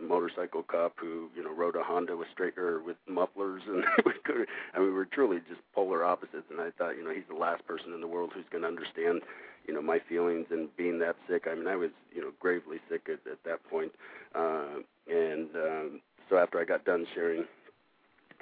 motorcycle 0.00 0.62
cop 0.62 0.94
who 1.00 1.28
you 1.36 1.42
know 1.42 1.52
rode 1.52 1.76
a 1.76 1.82
Honda 1.82 2.16
with 2.16 2.28
straight 2.32 2.58
or 2.58 2.82
with 2.82 2.96
mufflers, 3.08 3.62
and 3.66 3.84
we 4.04 4.12
could. 4.24 4.46
I 4.74 4.78
mean, 4.78 4.88
we 4.88 4.94
were 4.94 5.06
truly 5.06 5.38
just 5.48 5.60
polar 5.74 6.04
opposites. 6.04 6.46
And 6.50 6.60
I 6.60 6.70
thought, 6.70 6.96
you 6.96 7.04
know, 7.04 7.14
he's 7.14 7.28
the 7.28 7.38
last 7.38 7.66
person 7.66 7.92
in 7.92 8.00
the 8.00 8.06
world 8.06 8.30
who's 8.34 8.44
going 8.50 8.62
to 8.62 8.68
understand 8.68 9.22
you 9.66 9.74
know 9.74 9.82
my 9.82 9.98
feelings 10.08 10.46
and 10.50 10.74
being 10.76 10.98
that 11.00 11.16
sick. 11.28 11.46
I 11.50 11.54
mean, 11.54 11.66
I 11.66 11.76
was 11.76 11.90
you 12.14 12.20
know 12.20 12.30
gravely 12.40 12.78
sick 12.88 13.08
at, 13.08 13.30
at 13.30 13.42
that 13.44 13.64
point, 13.68 13.92
uh, 14.34 14.80
and 15.08 15.48
um, 15.54 16.00
so 16.28 16.38
after 16.38 16.60
I 16.60 16.64
got 16.64 16.84
done 16.84 17.06
sharing 17.14 17.44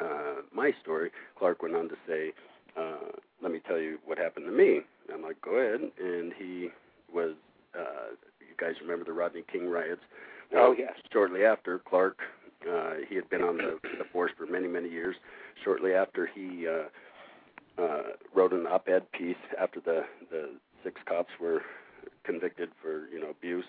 uh, 0.00 0.42
my 0.54 0.72
story, 0.82 1.10
Clark 1.38 1.62
went 1.62 1.74
on 1.74 1.88
to 1.88 1.96
say, 2.06 2.32
uh, 2.76 3.12
"Let 3.42 3.52
me 3.52 3.60
tell 3.66 3.78
you 3.78 3.98
what 4.04 4.18
happened 4.18 4.46
to 4.46 4.52
me." 4.52 4.80
I'm 5.12 5.22
like, 5.22 5.40
"Go 5.42 5.52
ahead," 5.56 5.80
and 5.98 6.32
he 6.38 6.68
was. 7.12 7.34
Uh, 7.74 8.14
you 8.40 8.54
guys 8.58 8.74
remember 8.80 9.04
the 9.04 9.12
Rodney 9.12 9.42
King 9.50 9.68
riots? 9.68 10.02
Well, 10.52 10.66
oh 10.66 10.74
yes. 10.76 10.92
Shortly 11.12 11.44
after, 11.44 11.80
Clark, 11.80 12.18
uh, 12.70 12.94
he 13.08 13.16
had 13.16 13.28
been 13.30 13.42
on 13.42 13.56
the, 13.56 13.78
the 13.98 14.04
force 14.12 14.32
for 14.36 14.46
many 14.46 14.68
many 14.68 14.88
years. 14.88 15.16
Shortly 15.64 15.92
after, 15.92 16.26
he 16.32 16.66
uh, 16.68 17.82
uh, 17.82 18.02
wrote 18.34 18.52
an 18.52 18.66
op-ed 18.66 19.10
piece 19.12 19.36
after 19.58 19.80
the 19.80 20.02
the 20.30 20.50
six 20.82 21.00
cops 21.06 21.30
were 21.40 21.62
convicted 22.24 22.70
for 22.80 23.08
you 23.12 23.20
know 23.20 23.30
abuse, 23.30 23.64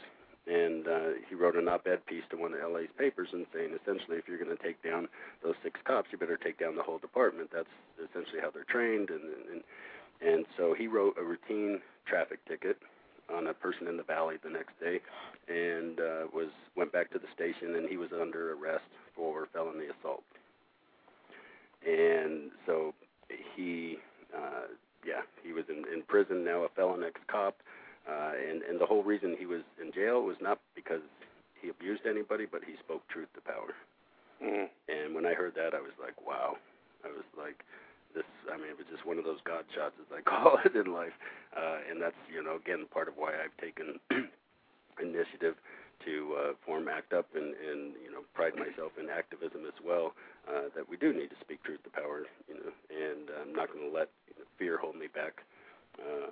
and 0.48 0.88
uh, 0.88 1.10
he 1.28 1.36
wrote 1.36 1.56
an 1.56 1.68
op-ed 1.68 2.06
piece 2.06 2.24
to 2.30 2.38
one 2.38 2.54
of 2.54 2.60
LA's 2.72 2.90
papers 2.98 3.30
and 3.34 3.46
saying 3.54 3.72
essentially 3.82 4.18
if 4.18 4.28
you're 4.28 4.38
going 4.38 4.56
to 4.56 4.64
take 4.64 4.82
down 4.84 5.08
those 5.44 5.56
six 5.64 5.80
cops, 5.86 6.10
you 6.12 6.18
better 6.18 6.38
take 6.38 6.60
down 6.60 6.76
the 6.76 6.84
whole 6.84 7.00
department. 7.00 7.50
That's 7.54 7.72
essentially 7.98 8.42
how 8.42 8.52
they're 8.52 8.70
trained, 8.70 9.10
and 9.10 9.24
and 9.52 9.64
and 10.22 10.46
so 10.58 10.74
he 10.78 10.88
wrote 10.88 11.16
a 11.20 11.24
routine 11.24 11.82
traffic 12.06 12.40
ticket 12.48 12.78
on 13.34 13.48
a 13.48 13.54
person 13.54 13.88
in 13.88 13.98
the 13.98 14.04
valley 14.04 14.36
the 14.44 14.50
next 14.50 14.80
day, 14.80 15.00
and 15.48 16.00
uh, 16.00 16.28
was 16.34 16.50
went 16.76 16.92
back 16.92 17.12
to 17.12 17.20
the 17.20 17.28
station, 17.34 17.76
and 17.76 17.90
he 17.90 17.98
was 17.98 18.10
under 18.14 18.54
arrest 18.54 18.86
for 19.16 19.48
felony 19.54 19.86
assault. 20.00 20.24
And 21.86 22.52
so 22.66 22.94
he 23.56 23.98
uh, 24.36 24.68
yeah, 25.06 25.22
he 25.44 25.54
was 25.54 25.66
in, 25.70 25.86
in 25.94 26.02
prison 26.04 26.44
now, 26.44 26.64
a 26.64 26.70
felon 26.70 27.04
ex-cop, 27.04 27.56
uh, 28.10 28.32
and 28.50 28.62
and 28.64 28.80
the 28.80 28.86
whole 28.86 29.04
reason 29.04 29.36
he 29.38 29.46
was 29.46 29.62
in 29.82 29.92
jail 29.94 30.22
was 30.22 30.38
not 30.42 30.60
because 30.76 31.02
he 31.62 31.70
abused 31.70 32.06
anybody, 32.06 32.46
but 32.50 32.62
he 32.66 32.74
spoke 32.80 33.08
truth 33.08 33.30
to 33.34 33.42
power. 33.42 33.74
Mm. 34.44 34.68
And 34.90 35.16
when 35.16 35.26
I 35.26 35.34
heard 35.34 35.56
that, 35.56 35.74
I 35.74 35.82
was 35.82 35.94
like, 36.02 36.14
wow. 36.26 36.58
I 37.04 37.08
was 37.08 37.26
like, 37.38 37.64
this. 38.16 38.28
I 38.48 38.56
mean, 38.58 38.72
it 38.72 38.80
was 38.80 38.88
just 38.90 39.06
one 39.06 39.20
of 39.20 39.28
those 39.28 39.44
God 39.44 39.68
shots, 39.76 40.00
as 40.00 40.10
I 40.10 40.22
call 40.32 40.58
it 40.64 40.74
in 40.74 40.92
life, 40.92 41.16
uh, 41.54 41.84
and 41.86 42.02
that's 42.02 42.18
you 42.32 42.42
know 42.42 42.56
again 42.56 42.88
part 42.90 43.08
of 43.12 43.20
why 43.20 43.36
I've 43.36 43.56
taken 43.60 44.00
initiative 45.04 45.60
to 46.04 46.14
uh, 46.36 46.52
form 46.66 46.88
ACT 46.88 47.14
UP 47.14 47.28
and, 47.36 47.56
and 47.56 47.96
you 48.00 48.12
know 48.12 48.24
pride 48.34 48.56
myself 48.56 48.96
in 48.96 49.12
activism 49.12 49.68
as 49.68 49.78
well. 49.84 50.16
Uh, 50.48 50.70
that 50.78 50.88
we 50.88 50.96
do 50.96 51.12
need 51.12 51.30
to 51.30 51.40
speak 51.42 51.62
truth 51.64 51.82
to 51.84 51.92
power, 51.92 52.24
you 52.48 52.54
know, 52.54 52.70
and 52.94 53.34
I'm 53.42 53.54
not 53.54 53.74
going 53.74 53.84
to 53.84 53.94
let 53.94 54.10
fear 54.58 54.78
hold 54.78 54.96
me 54.96 55.08
back. 55.12 55.42
Uh, 55.98 56.32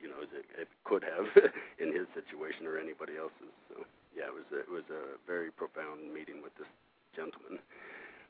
you 0.00 0.12
know, 0.12 0.20
as 0.20 0.28
it, 0.36 0.44
it 0.60 0.68
could 0.84 1.00
have 1.00 1.24
in 1.82 1.88
his 1.88 2.04
situation 2.12 2.68
or 2.68 2.76
anybody 2.76 3.16
else's. 3.16 3.52
So 3.72 3.88
yeah, 4.12 4.28
it 4.28 4.36
was 4.36 4.46
a, 4.52 4.60
it 4.62 4.70
was 4.70 4.86
a 4.92 5.16
very 5.26 5.50
profound 5.50 6.12
meeting 6.12 6.44
with 6.44 6.52
this 6.60 6.68
gentleman 7.16 7.58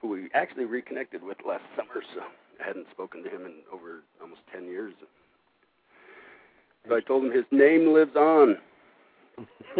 who 0.04 0.10
we 0.10 0.28
actually 0.34 0.66
reconnected 0.66 1.22
with 1.22 1.38
last 1.48 1.64
summer. 1.76 2.04
So 2.14 2.20
I 2.62 2.66
hadn't 2.66 2.86
spoken 2.92 3.22
to 3.24 3.30
him 3.30 3.46
in 3.46 3.54
over 3.72 4.02
almost 4.20 4.42
ten 4.52 4.66
years. 4.66 4.92
So 6.86 6.94
I 6.94 7.00
told 7.00 7.24
him 7.24 7.32
his 7.32 7.46
name 7.50 7.92
lives 7.92 8.14
on. 8.14 8.58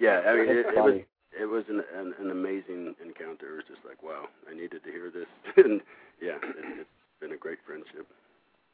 yeah, 0.00 0.20
I 0.26 0.34
mean 0.34 0.48
it, 0.48 0.66
it 0.66 0.82
was 0.82 1.00
it 1.40 1.44
was 1.44 1.64
an, 1.68 1.82
an 1.96 2.14
an 2.20 2.32
amazing 2.32 2.96
encounter. 3.04 3.52
It 3.52 3.56
was 3.56 3.64
just 3.68 3.86
like 3.86 4.02
wow, 4.02 4.24
I 4.50 4.54
needed 4.54 4.82
to 4.82 4.90
hear 4.90 5.12
this, 5.12 5.26
and 5.64 5.80
yeah, 6.20 6.36
it, 6.42 6.80
it's 6.80 6.90
been 7.20 7.32
a 7.32 7.36
great 7.36 7.58
friendship. 7.64 8.08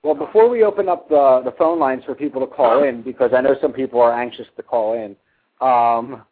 Well, 0.03 0.15
before 0.15 0.49
we 0.49 0.65
open 0.65 0.89
up 0.89 1.11
the 1.11 1.43
the 1.45 1.53
phone 1.59 1.79
lines 1.79 2.03
for 2.05 2.15
people 2.15 2.41
to 2.41 2.47
call 2.47 2.83
in, 2.83 3.03
because 3.03 3.33
I 3.37 3.43
know 3.43 3.57
some 3.61 3.75
people 3.75 4.01
are 4.01 4.19
anxious 4.19 4.47
to 4.57 4.63
call 4.63 4.95
in, 4.95 5.17
um, 5.61 6.23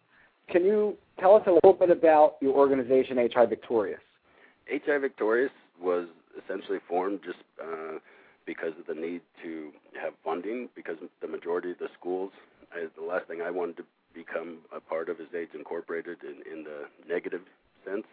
can 0.49 0.65
you 0.65 0.97
tell 1.21 1.35
us 1.35 1.43
a 1.47 1.53
little 1.53 1.75
bit 1.75 1.91
about 1.91 2.37
your 2.41 2.55
organization, 2.55 3.19
HIVictorious? 3.19 3.99
HIVictorious 4.71 5.51
was 5.81 6.07
essentially 6.43 6.79
formed 6.89 7.21
just 7.25 7.39
uh, 7.63 7.99
because 8.47 8.73
of 8.79 8.87
the 8.87 8.95
need 8.95 9.21
to 9.43 9.71
have 10.01 10.13
funding, 10.25 10.69
because 10.75 10.97
the 11.21 11.29
majority 11.29 11.71
of 11.71 11.79
the 11.79 11.89
schools, 11.99 12.33
I, 12.73 12.87
the 12.97 13.05
last 13.05 13.27
thing 13.27 13.41
I 13.43 13.51
wanted 13.51 13.77
to 13.79 13.85
become 14.15 14.59
a 14.75 14.81
part 14.81 15.09
of 15.09 15.21
is 15.21 15.29
AIDS 15.35 15.51
Incorporated 15.55 16.19
in, 16.23 16.43
in 16.51 16.65
the 16.65 16.87
negative 17.09 17.43
sense. 17.85 18.07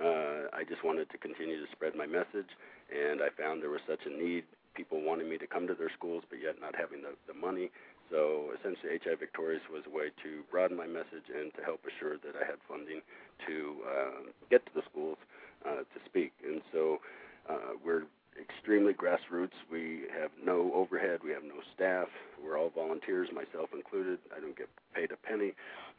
Uh, 0.00 0.48
I 0.52 0.64
just 0.68 0.84
wanted 0.84 1.10
to 1.10 1.18
continue 1.18 1.60
to 1.60 1.70
spread 1.72 1.94
my 1.94 2.06
message, 2.06 2.48
and 2.88 3.20
I 3.20 3.28
found 3.36 3.62
there 3.62 3.70
was 3.70 3.84
such 3.86 4.00
a 4.06 4.10
need, 4.10 4.44
people 4.74 5.02
wanting 5.02 5.28
me 5.28 5.36
to 5.38 5.46
come 5.46 5.66
to 5.66 5.74
their 5.74 5.90
schools, 5.90 6.24
but 6.30 6.38
yet 6.42 6.56
not 6.60 6.74
having 6.74 7.02
the, 7.02 7.12
the 7.28 7.38
money. 7.38 7.70
So 8.12 8.52
essentially, 8.60 9.00
HIVictorious 9.00 9.64
was 9.72 9.82
a 9.88 9.90
way 9.90 10.12
to 10.22 10.44
broaden 10.52 10.76
my 10.76 10.86
message 10.86 11.32
and 11.32 11.48
to 11.56 11.64
help 11.64 11.80
assure 11.88 12.20
that 12.20 12.36
I 12.36 12.44
had 12.44 12.60
funding 12.68 13.00
to 13.48 13.56
uh, 13.88 14.20
get 14.50 14.64
to 14.66 14.72
the 14.76 14.82
schools 14.92 15.16
uh, 15.64 15.80
to 15.88 15.98
speak. 16.04 16.32
And 16.44 16.60
so 16.72 17.00
uh, 17.48 17.80
we're 17.82 18.04
extremely 18.36 18.92
grassroots. 18.92 19.56
We 19.72 20.04
have 20.12 20.30
no 20.44 20.70
overhead. 20.74 21.20
We 21.24 21.32
have 21.32 21.42
no 21.42 21.64
staff. 21.74 22.08
We're 22.36 22.58
all 22.58 22.68
volunteers, 22.68 23.28
myself 23.32 23.70
included. 23.72 24.18
I 24.36 24.40
don't 24.40 24.56
get 24.56 24.68
paid 24.94 25.10
a 25.10 25.16
penny. 25.16 25.54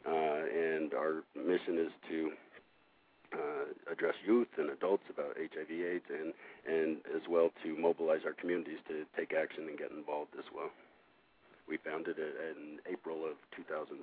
Uh, 0.06 0.46
and 0.46 0.94
our 0.94 1.24
mission 1.34 1.78
is 1.82 1.92
to 2.08 2.30
uh, 3.34 3.92
address 3.92 4.14
youth 4.24 4.48
and 4.58 4.70
adults 4.70 5.02
about 5.10 5.34
HIV/AIDS, 5.36 6.06
and 6.10 6.32
and 6.66 6.98
as 7.16 7.22
well 7.28 7.50
to 7.64 7.76
mobilize 7.76 8.20
our 8.24 8.34
communities 8.34 8.78
to 8.86 9.02
take 9.18 9.32
action 9.34 9.66
and 9.68 9.76
get 9.78 9.90
involved 9.90 10.30
as 10.38 10.44
well. 10.54 10.70
We 11.68 11.78
founded 11.78 12.18
it 12.18 12.34
in 12.56 12.78
April 12.90 13.24
of 13.24 13.36
2005. 13.56 14.00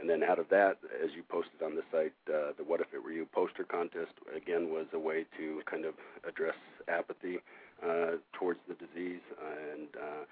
And 0.00 0.10
then 0.10 0.22
out 0.24 0.38
of 0.38 0.48
that, 0.48 0.78
as 1.02 1.10
you 1.14 1.22
posted 1.28 1.62
on 1.62 1.76
the 1.76 1.82
site, 1.92 2.12
uh, 2.28 2.52
the 2.58 2.64
What 2.64 2.80
If 2.80 2.92
It 2.92 3.02
Were 3.02 3.12
You 3.12 3.26
poster 3.32 3.62
contest 3.62 4.12
again 4.34 4.70
was 4.70 4.86
a 4.92 4.98
way 4.98 5.24
to 5.38 5.62
kind 5.70 5.84
of 5.84 5.94
address 6.26 6.56
apathy 6.88 7.38
uh, 7.82 8.18
towards 8.32 8.58
the 8.66 8.74
disease 8.74 9.22
and 9.70 9.88
uh, 9.94 10.24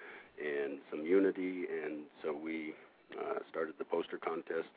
and 0.43 0.79
some 0.89 1.05
unity. 1.05 1.65
And 1.83 2.03
so 2.21 2.35
we 2.35 2.73
uh, 3.17 3.39
started 3.49 3.75
the 3.77 3.85
poster 3.85 4.17
contest 4.17 4.69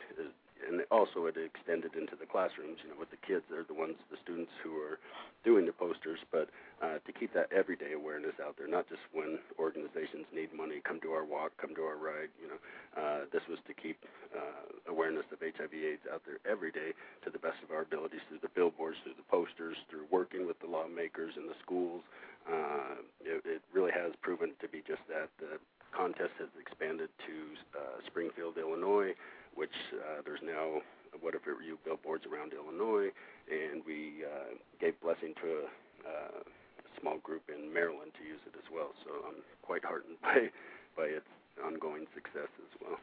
and 0.65 0.83
also 0.91 1.27
it 1.27 1.37
extended 1.37 1.95
into 1.95 2.17
the 2.17 2.27
classrooms. 2.27 2.79
You 2.83 2.91
know, 2.91 2.99
with 2.99 3.11
the 3.11 3.21
kids, 3.21 3.45
they're 3.51 3.67
the 3.67 3.77
ones, 3.77 3.97
the 4.11 4.17
students 4.23 4.53
who 4.63 4.77
are 4.81 4.99
doing 5.45 5.67
the 5.67 5.73
posters. 5.77 6.19
But 6.33 6.49
uh, 6.83 6.99
to 7.05 7.11
keep 7.13 7.33
that 7.35 7.53
everyday 7.53 7.93
awareness 7.93 8.35
out 8.41 8.57
there, 8.57 8.69
not 8.69 8.89
just 8.89 9.03
when 9.13 9.39
organizations 9.59 10.27
need 10.35 10.53
money, 10.53 10.81
come 10.83 11.01
to 11.01 11.13
our 11.13 11.25
walk, 11.25 11.53
come 11.61 11.75
to 11.77 11.85
our 11.85 11.97
ride. 11.97 12.33
You 12.41 12.55
know, 12.55 12.61
uh, 12.97 13.21
this 13.33 13.43
was 13.49 13.59
to 13.67 13.75
keep 13.75 13.99
uh, 14.35 14.91
awareness 14.91 15.25
of 15.33 15.41
HIV/AIDS 15.41 16.09
out 16.13 16.23
there 16.25 16.41
every 16.49 16.73
day 16.73 16.97
to 17.25 17.31
the 17.31 17.41
best 17.41 17.61
of 17.63 17.71
our 17.71 17.83
abilities 17.83 18.21
through 18.29 18.41
the 18.43 18.53
billboards, 18.55 18.97
through 19.05 19.19
the 19.19 19.29
posters, 19.31 19.77
through 19.91 20.07
working 20.11 20.47
with 20.47 20.59
the 20.61 20.69
lawmakers 20.69 21.35
in 21.37 21.47
the 21.47 21.59
schools. 21.63 22.03
Uh, 22.47 23.03
it, 23.25 23.43
it 23.45 23.63
really 23.75 23.91
has 23.91 24.13
proven 24.23 24.53
to 24.61 24.69
be 24.69 24.83
just 24.87 25.03
that. 25.09 25.29
The 25.39 25.59
contest 25.91 26.37
has 26.39 26.53
expanded 26.61 27.09
to 27.27 27.37
uh, 27.73 27.99
Springfield, 28.07 28.59
Illinois 28.59 29.17
which 29.57 29.75
uh, 29.93 30.23
there's 30.25 30.45
now 30.45 30.85
what 31.21 31.35
if 31.35 31.43
you 31.47 31.79
billboards 31.85 32.25
around 32.29 32.53
Illinois, 32.53 33.09
and 33.49 33.81
we 33.87 34.23
uh, 34.23 34.55
gave 34.81 35.01
blessing 35.01 35.33
to 35.41 35.49
a, 35.49 35.65
uh, 36.05 36.41
a 36.45 36.91
small 37.01 37.19
group 37.25 37.43
in 37.49 37.73
Maryland 37.73 38.13
to 38.21 38.25
use 38.25 38.41
it 38.47 38.53
as 38.55 38.69
well. 38.73 38.93
So 39.05 39.11
I'm 39.27 39.41
quite 39.63 39.85
heartened 39.85 40.17
by 40.23 40.53
by 40.97 41.09
its 41.09 41.29
ongoing 41.65 42.07
success 42.15 42.53
as 42.61 42.73
well. 42.81 43.01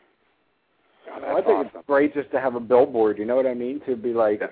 I 1.12 1.42
think 1.42 1.68
awesome. 1.68 1.72
it's 1.76 1.88
great 1.88 2.14
just 2.14 2.32
to 2.32 2.40
have 2.40 2.56
a 2.56 2.62
billboard. 2.62 3.18
You 3.18 3.26
know 3.26 3.36
what 3.36 3.46
I 3.46 3.54
mean? 3.54 3.82
To 3.88 3.96
be 3.96 4.14
like, 4.14 4.40
yeah 4.40 4.48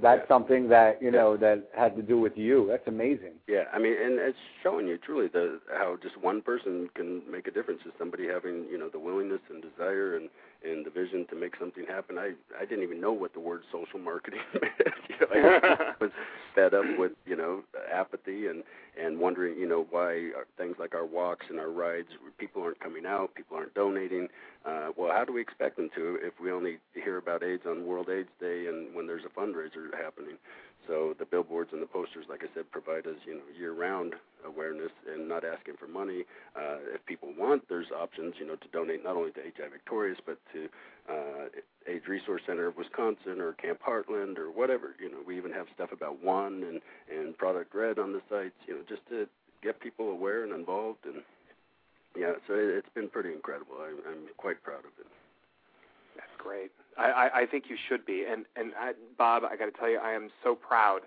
that's 0.00 0.22
yeah. 0.22 0.28
something 0.28 0.68
that 0.68 1.02
you 1.02 1.10
know 1.10 1.34
yeah. 1.34 1.40
that 1.40 1.68
had 1.76 1.96
to 1.96 2.02
do 2.02 2.18
with 2.18 2.36
you. 2.36 2.66
That's 2.70 2.86
amazing. 2.86 3.34
Yeah, 3.48 3.64
I 3.72 3.78
mean, 3.78 3.94
and 4.00 4.18
it's 4.18 4.38
showing 4.62 4.86
you 4.86 4.96
truly 4.98 5.28
the 5.28 5.60
how 5.72 5.96
just 6.02 6.16
one 6.22 6.40
person 6.40 6.88
can 6.94 7.22
make 7.30 7.46
a 7.46 7.50
difference. 7.50 7.80
Is 7.84 7.92
somebody 7.98 8.26
having 8.28 8.66
you 8.70 8.78
know 8.78 8.88
the 8.88 8.98
willingness 8.98 9.40
and 9.50 9.62
desire 9.62 10.16
and 10.16 10.28
and 10.64 10.84
the 10.84 10.90
vision 10.90 11.26
to 11.30 11.36
make 11.36 11.54
something 11.58 11.84
happen. 11.86 12.18
I 12.18 12.32
I 12.58 12.64
didn't 12.64 12.84
even 12.84 13.00
know 13.00 13.12
what 13.12 13.32
the 13.32 13.40
word 13.40 13.62
social 13.70 13.98
marketing 13.98 14.40
meant. 14.60 14.72
you 15.08 15.16
know, 15.20 15.60
I 15.62 15.92
was 16.00 16.10
fed 16.54 16.74
up 16.74 16.84
with 16.98 17.12
you 17.26 17.36
know 17.36 17.62
apathy 17.92 18.46
and 18.46 18.62
and 19.00 19.18
wondering 19.18 19.58
you 19.58 19.68
know 19.68 19.86
why 19.90 20.30
things 20.56 20.76
like 20.78 20.94
our 20.94 21.06
walks 21.06 21.46
and 21.48 21.58
our 21.58 21.70
rides 21.70 22.08
people 22.38 22.62
aren't 22.62 22.80
coming 22.80 23.06
out, 23.06 23.34
people 23.34 23.56
aren't 23.56 23.74
donating. 23.74 24.28
Uh, 24.64 24.90
well, 24.96 25.10
how 25.12 25.24
do 25.24 25.32
we 25.32 25.40
expect 25.40 25.76
them 25.76 25.90
to 25.96 26.18
if 26.22 26.34
we 26.40 26.52
only 26.52 26.78
hear 26.94 27.18
about 27.18 27.42
AIDS 27.42 27.64
on 27.66 27.86
World 27.86 28.08
AIDS 28.08 28.28
Day 28.40 28.66
and 28.66 28.94
when 28.94 29.06
there's 29.06 29.24
a 29.24 29.40
fundraiser 29.40 29.92
happening? 30.00 30.36
So 30.86 31.14
the 31.18 31.24
billboards 31.24 31.70
and 31.72 31.80
the 31.80 31.86
posters, 31.86 32.26
like 32.28 32.42
I 32.42 32.48
said, 32.54 32.70
provide 32.70 33.06
us 33.06 33.16
you 33.26 33.34
know 33.34 33.46
year-round 33.56 34.14
awareness 34.46 34.90
and 35.06 35.28
not 35.28 35.44
asking 35.44 35.74
for 35.78 35.86
money. 35.86 36.24
Uh, 36.56 36.78
if 36.94 37.04
people 37.06 37.32
want, 37.38 37.68
there's 37.68 37.90
options 37.90 38.34
you 38.38 38.46
know 38.46 38.56
to 38.56 38.68
donate 38.72 39.04
not 39.04 39.16
only 39.16 39.32
to 39.32 39.40
HIVictorious 39.40 40.18
but 40.24 40.38
to 40.52 40.68
uh, 41.08 41.46
AIDS 41.86 42.06
Resource 42.08 42.42
Center 42.46 42.66
of 42.66 42.76
Wisconsin 42.76 43.40
or 43.40 43.52
Camp 43.54 43.80
Heartland 43.86 44.38
or 44.38 44.50
whatever. 44.50 44.94
You 45.00 45.10
know, 45.10 45.18
we 45.26 45.36
even 45.36 45.52
have 45.52 45.66
stuff 45.74 45.92
about 45.92 46.22
One 46.22 46.64
and 46.64 46.80
and 47.10 47.36
Product 47.38 47.74
Red 47.74 47.98
on 47.98 48.12
the 48.12 48.22
sites. 48.28 48.58
You 48.66 48.74
know, 48.74 48.82
just 48.88 49.06
to 49.10 49.26
get 49.62 49.80
people 49.80 50.10
aware 50.10 50.42
and 50.42 50.52
involved 50.52 51.04
and 51.04 51.22
yeah, 52.16 52.32
so 52.46 52.54
it, 52.54 52.76
it's 52.76 52.92
been 52.94 53.08
pretty 53.08 53.32
incredible. 53.32 53.76
I'm, 53.80 53.96
I'm 54.06 54.28
quite 54.36 54.62
proud 54.62 54.80
of 54.80 54.92
it. 55.00 55.06
That's 56.16 56.36
great. 56.38 56.70
I, 56.98 57.30
I, 57.34 57.46
think 57.46 57.64
you 57.68 57.76
should 57.88 58.04
be. 58.04 58.24
And 58.30 58.44
and 58.56 58.72
I, 58.78 58.92
Bob, 59.16 59.44
I 59.44 59.56
got 59.56 59.66
to 59.66 59.72
tell 59.72 59.88
you, 59.88 59.98
I 59.98 60.12
am 60.12 60.30
so 60.42 60.54
proud 60.54 61.00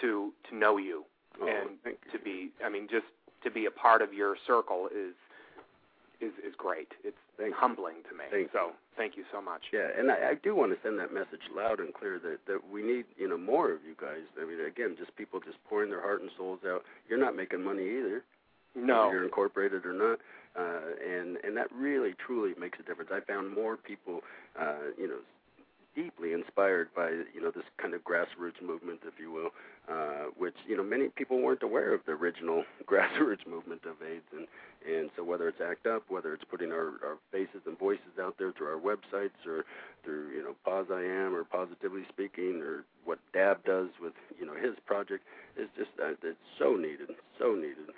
to 0.00 0.32
to 0.48 0.56
know 0.56 0.76
you 0.76 1.04
oh, 1.40 1.46
and 1.46 1.78
you. 1.84 1.92
to 2.12 2.18
be. 2.18 2.50
I 2.64 2.68
mean, 2.68 2.88
just 2.90 3.06
to 3.44 3.50
be 3.50 3.66
a 3.66 3.70
part 3.70 4.02
of 4.02 4.12
your 4.12 4.36
circle 4.46 4.88
is 4.94 5.14
is 6.20 6.32
is 6.46 6.54
great. 6.56 6.88
It's 7.04 7.16
thank 7.36 7.54
humbling 7.54 7.96
to 8.08 8.16
me. 8.16 8.24
Thank 8.30 8.52
so 8.52 8.66
you. 8.66 8.72
thank 8.96 9.16
you 9.16 9.24
so 9.32 9.42
much. 9.42 9.62
Yeah, 9.72 9.88
and 9.98 10.10
I, 10.10 10.30
I 10.30 10.34
do 10.34 10.54
want 10.54 10.72
to 10.72 10.78
send 10.82 10.98
that 10.98 11.12
message 11.12 11.42
loud 11.54 11.80
and 11.80 11.92
clear 11.92 12.18
that 12.20 12.38
that 12.46 12.60
we 12.70 12.82
need 12.82 13.04
you 13.16 13.28
know 13.28 13.38
more 13.38 13.72
of 13.72 13.80
you 13.86 13.94
guys. 14.00 14.22
I 14.40 14.44
mean, 14.46 14.64
again, 14.64 14.96
just 14.98 15.14
people 15.16 15.40
just 15.40 15.58
pouring 15.68 15.90
their 15.90 16.00
heart 16.00 16.22
and 16.22 16.30
souls 16.36 16.60
out. 16.66 16.84
You're 17.08 17.20
not 17.20 17.36
making 17.36 17.62
money 17.62 17.82
either. 17.82 18.22
No, 18.74 19.04
whether 19.04 19.14
you're 19.14 19.24
incorporated 19.24 19.84
or 19.84 19.92
not, 19.92 20.18
uh, 20.56 20.96
and 21.04 21.36
and 21.44 21.56
that 21.56 21.70
really 21.72 22.14
truly 22.24 22.54
makes 22.58 22.78
a 22.80 22.82
difference. 22.82 23.10
I 23.12 23.20
found 23.20 23.52
more 23.52 23.76
people, 23.76 24.20
uh, 24.58 24.92
you 24.98 25.08
know, 25.08 25.18
deeply 25.94 26.32
inspired 26.32 26.88
by 26.94 27.10
you 27.10 27.40
know 27.40 27.50
this 27.50 27.64
kind 27.78 27.94
of 27.94 28.02
grassroots 28.02 28.60
movement, 28.62 29.00
if 29.06 29.14
you 29.20 29.30
will, 29.30 29.50
uh, 29.88 30.26
which 30.36 30.54
you 30.66 30.76
know 30.76 30.82
many 30.82 31.08
people 31.08 31.40
weren't 31.40 31.62
aware 31.62 31.94
of 31.94 32.00
the 32.06 32.12
original 32.12 32.64
grassroots 32.86 33.46
movement 33.46 33.82
of 33.84 33.96
AIDS, 34.02 34.24
and 34.32 34.46
and 34.88 35.10
so 35.16 35.22
whether 35.24 35.48
it's 35.48 35.60
ACT 35.60 35.86
UP, 35.86 36.02
whether 36.08 36.34
it's 36.34 36.44
putting 36.50 36.72
our, 36.72 36.98
our 37.04 37.18
faces 37.30 37.62
and 37.66 37.78
voices 37.78 38.18
out 38.20 38.34
there 38.38 38.52
through 38.52 38.66
our 38.68 38.80
websites 38.80 39.46
or 39.46 39.64
through 40.04 40.30
you 40.30 40.42
know 40.42 40.54
POZ 40.64 40.90
I 40.90 41.02
AM 41.02 41.34
or 41.34 41.44
Positively 41.44 42.02
Speaking 42.08 42.62
or 42.62 42.84
what 43.04 43.18
Dab 43.32 43.64
does 43.64 43.88
with 44.00 44.14
you 44.38 44.46
know 44.46 44.54
his 44.54 44.74
project 44.86 45.24
is 45.56 45.68
just 45.76 45.90
uh, 46.02 46.12
it's 46.22 46.38
so 46.58 46.74
needed, 46.74 47.10
so 47.38 47.54
needed 47.54 47.92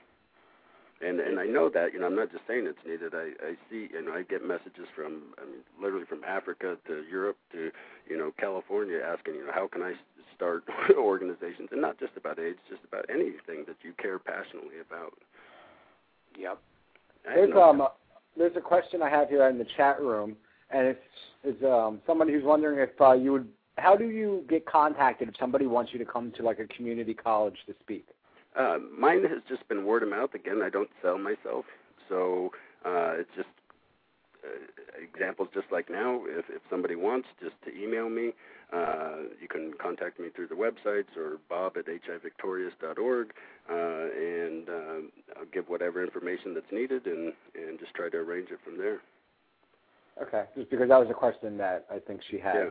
and 1.04 1.20
and 1.20 1.38
I 1.38 1.44
know 1.44 1.68
that 1.68 1.92
you 1.92 2.00
know 2.00 2.06
I'm 2.06 2.16
not 2.16 2.32
just 2.32 2.44
saying 2.48 2.66
it's 2.66 2.78
needed. 2.86 3.14
I 3.14 3.32
I 3.44 3.54
see 3.70 3.88
you 3.92 4.02
know 4.02 4.12
I 4.12 4.22
get 4.22 4.46
messages 4.46 4.88
from 4.94 5.34
I 5.40 5.44
mean 5.44 5.60
literally 5.80 6.06
from 6.06 6.24
Africa 6.24 6.76
to 6.86 7.04
Europe 7.10 7.36
to 7.52 7.70
you 8.08 8.16
know 8.16 8.32
California 8.38 9.00
asking 9.04 9.34
you 9.34 9.46
know 9.46 9.52
how 9.52 9.68
can 9.68 9.82
I 9.82 9.92
start 10.34 10.64
organizations 10.98 11.68
and 11.70 11.80
not 11.80 11.98
just 11.98 12.12
about 12.16 12.38
AIDS, 12.38 12.58
just 12.68 12.82
about 12.84 13.04
anything 13.10 13.64
that 13.66 13.76
you 13.82 13.92
care 14.00 14.18
passionately 14.18 14.80
about. 14.86 15.14
Yep. 16.38 16.58
There's 17.24 17.56
um 17.56 17.78
that. 17.78 17.94
there's 18.36 18.56
a 18.56 18.60
question 18.60 19.02
I 19.02 19.10
have 19.10 19.28
here 19.28 19.48
in 19.48 19.58
the 19.58 19.66
chat 19.76 20.00
room, 20.00 20.36
and 20.70 20.86
it's 20.86 21.00
is 21.44 21.62
um 21.64 22.00
somebody 22.06 22.32
who's 22.32 22.44
wondering 22.44 22.78
if 22.78 23.00
uh, 23.00 23.12
you 23.12 23.32
would 23.32 23.48
how 23.76 23.96
do 23.96 24.08
you 24.08 24.44
get 24.48 24.66
contacted 24.66 25.28
if 25.28 25.34
somebody 25.38 25.66
wants 25.66 25.92
you 25.92 25.98
to 25.98 26.04
come 26.04 26.32
to 26.36 26.42
like 26.42 26.60
a 26.60 26.66
community 26.66 27.14
college 27.14 27.56
to 27.66 27.74
speak? 27.80 28.06
Uh, 28.56 28.78
mine 28.96 29.24
has 29.24 29.42
just 29.48 29.66
been 29.68 29.84
word 29.84 30.02
of 30.02 30.08
mouth. 30.10 30.34
Again, 30.34 30.60
I 30.62 30.70
don't 30.70 30.90
sell 31.02 31.18
myself, 31.18 31.64
so 32.08 32.50
uh, 32.84 33.14
it's 33.18 33.30
just 33.34 33.48
uh, 34.44 35.02
examples 35.02 35.48
just 35.52 35.66
like 35.72 35.90
now. 35.90 36.20
If 36.26 36.44
if 36.48 36.62
somebody 36.70 36.94
wants, 36.94 37.28
just 37.40 37.56
to 37.64 37.74
email 37.74 38.08
me. 38.08 38.32
Uh, 38.72 39.28
you 39.40 39.46
can 39.46 39.72
contact 39.80 40.18
me 40.18 40.28
through 40.34 40.48
the 40.48 40.54
websites 40.54 41.16
or 41.16 41.38
bob 41.48 41.76
at 41.76 41.84
hivictorious.org, 41.86 43.32
uh, 43.70 43.74
and 43.74 44.68
uh, 44.68 45.38
I'll 45.38 45.46
give 45.52 45.68
whatever 45.68 46.02
information 46.02 46.54
that's 46.54 46.72
needed 46.72 47.06
and 47.06 47.32
and 47.54 47.78
just 47.78 47.94
try 47.94 48.08
to 48.08 48.16
arrange 48.18 48.50
it 48.50 48.58
from 48.64 48.78
there. 48.78 49.00
Okay, 50.20 50.44
just 50.56 50.70
because 50.70 50.88
that 50.88 50.98
was 50.98 51.10
a 51.10 51.14
question 51.14 51.58
that 51.58 51.86
I 51.90 51.98
think 51.98 52.20
she 52.30 52.38
had. 52.38 52.54
Yeah. 52.54 52.70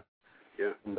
Yeah. 0.86 0.94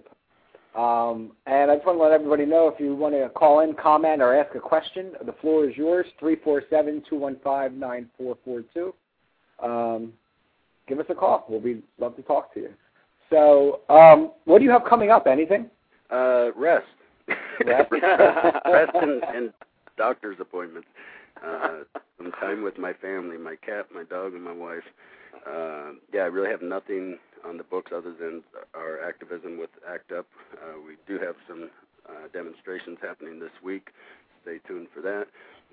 Um, 0.75 1.33
and 1.47 1.71
I 1.71 1.77
just 1.77 1.87
want 1.87 1.99
to 1.99 2.03
let 2.03 2.13
everybody 2.13 2.45
know 2.45 2.69
if 2.69 2.79
you 2.81 2.97
want 2.97 3.15
to 3.15 3.31
call 3.31 3.61
in, 3.61 3.75
comment, 3.75 4.21
or 4.21 4.35
ask 4.35 4.55
a 4.57 4.61
question, 4.61 5.13
the 5.25 5.33
floor 5.35 5.69
is 5.69 5.77
yours, 5.77 6.07
347-215-9442. 6.21 8.93
Um, 9.63 10.13
give 10.89 10.99
us 10.99 11.07
a 11.09 11.15
call. 11.15 11.47
We'll 11.49 11.61
be 11.61 11.81
love 11.99 12.17
to 12.17 12.23
talk 12.23 12.53
to 12.55 12.61
you. 12.61 12.71
So, 13.31 13.83
um, 13.89 14.33
what 14.47 14.59
do 14.59 14.65
you 14.65 14.71
have 14.71 14.85
coming 14.85 15.11
up? 15.11 15.29
Anything? 15.29 15.71
Uh, 16.11 16.51
rest. 16.57 16.87
Rest, 17.65 17.93
rest 17.93 18.93
and, 18.95 19.23
and 19.25 19.53
doctor's 19.97 20.37
appointments. 20.41 20.89
Uh, 21.45 21.85
some 22.19 22.33
time 22.33 22.63
with 22.63 22.79
my 22.79 22.93
family, 22.93 23.39
my 23.39 23.57
cat, 23.57 23.87
my 23.95 24.05
dog, 24.05 24.35
and 24.35 24.43
my 24.43 24.53
wife. 24.53 24.83
Uh, 25.47 25.93
yeah, 26.13 26.23
I 26.23 26.27
really 26.27 26.51
have 26.51 26.63
nothing 26.63 27.19
on 27.47 27.57
the 27.57 27.65
books 27.65 27.93
other 27.95 28.13
than 28.13 28.43
our 28.75 29.01
activism 29.03 29.59
with 29.59 29.71
ACT 29.89 30.13
UP. 30.13 30.27
Uh, 30.55 30.81
we 30.87 30.97
do 31.07 31.19
have 31.25 31.37
some 31.49 31.71
uh, 32.09 32.29
demonstrations 32.33 32.99
happening 33.03 33.39
this 33.39 33.53
week. 33.63 33.89
Stay 34.43 34.59
tuned 34.67 34.89
for 34.95 35.01
that. 35.01 35.27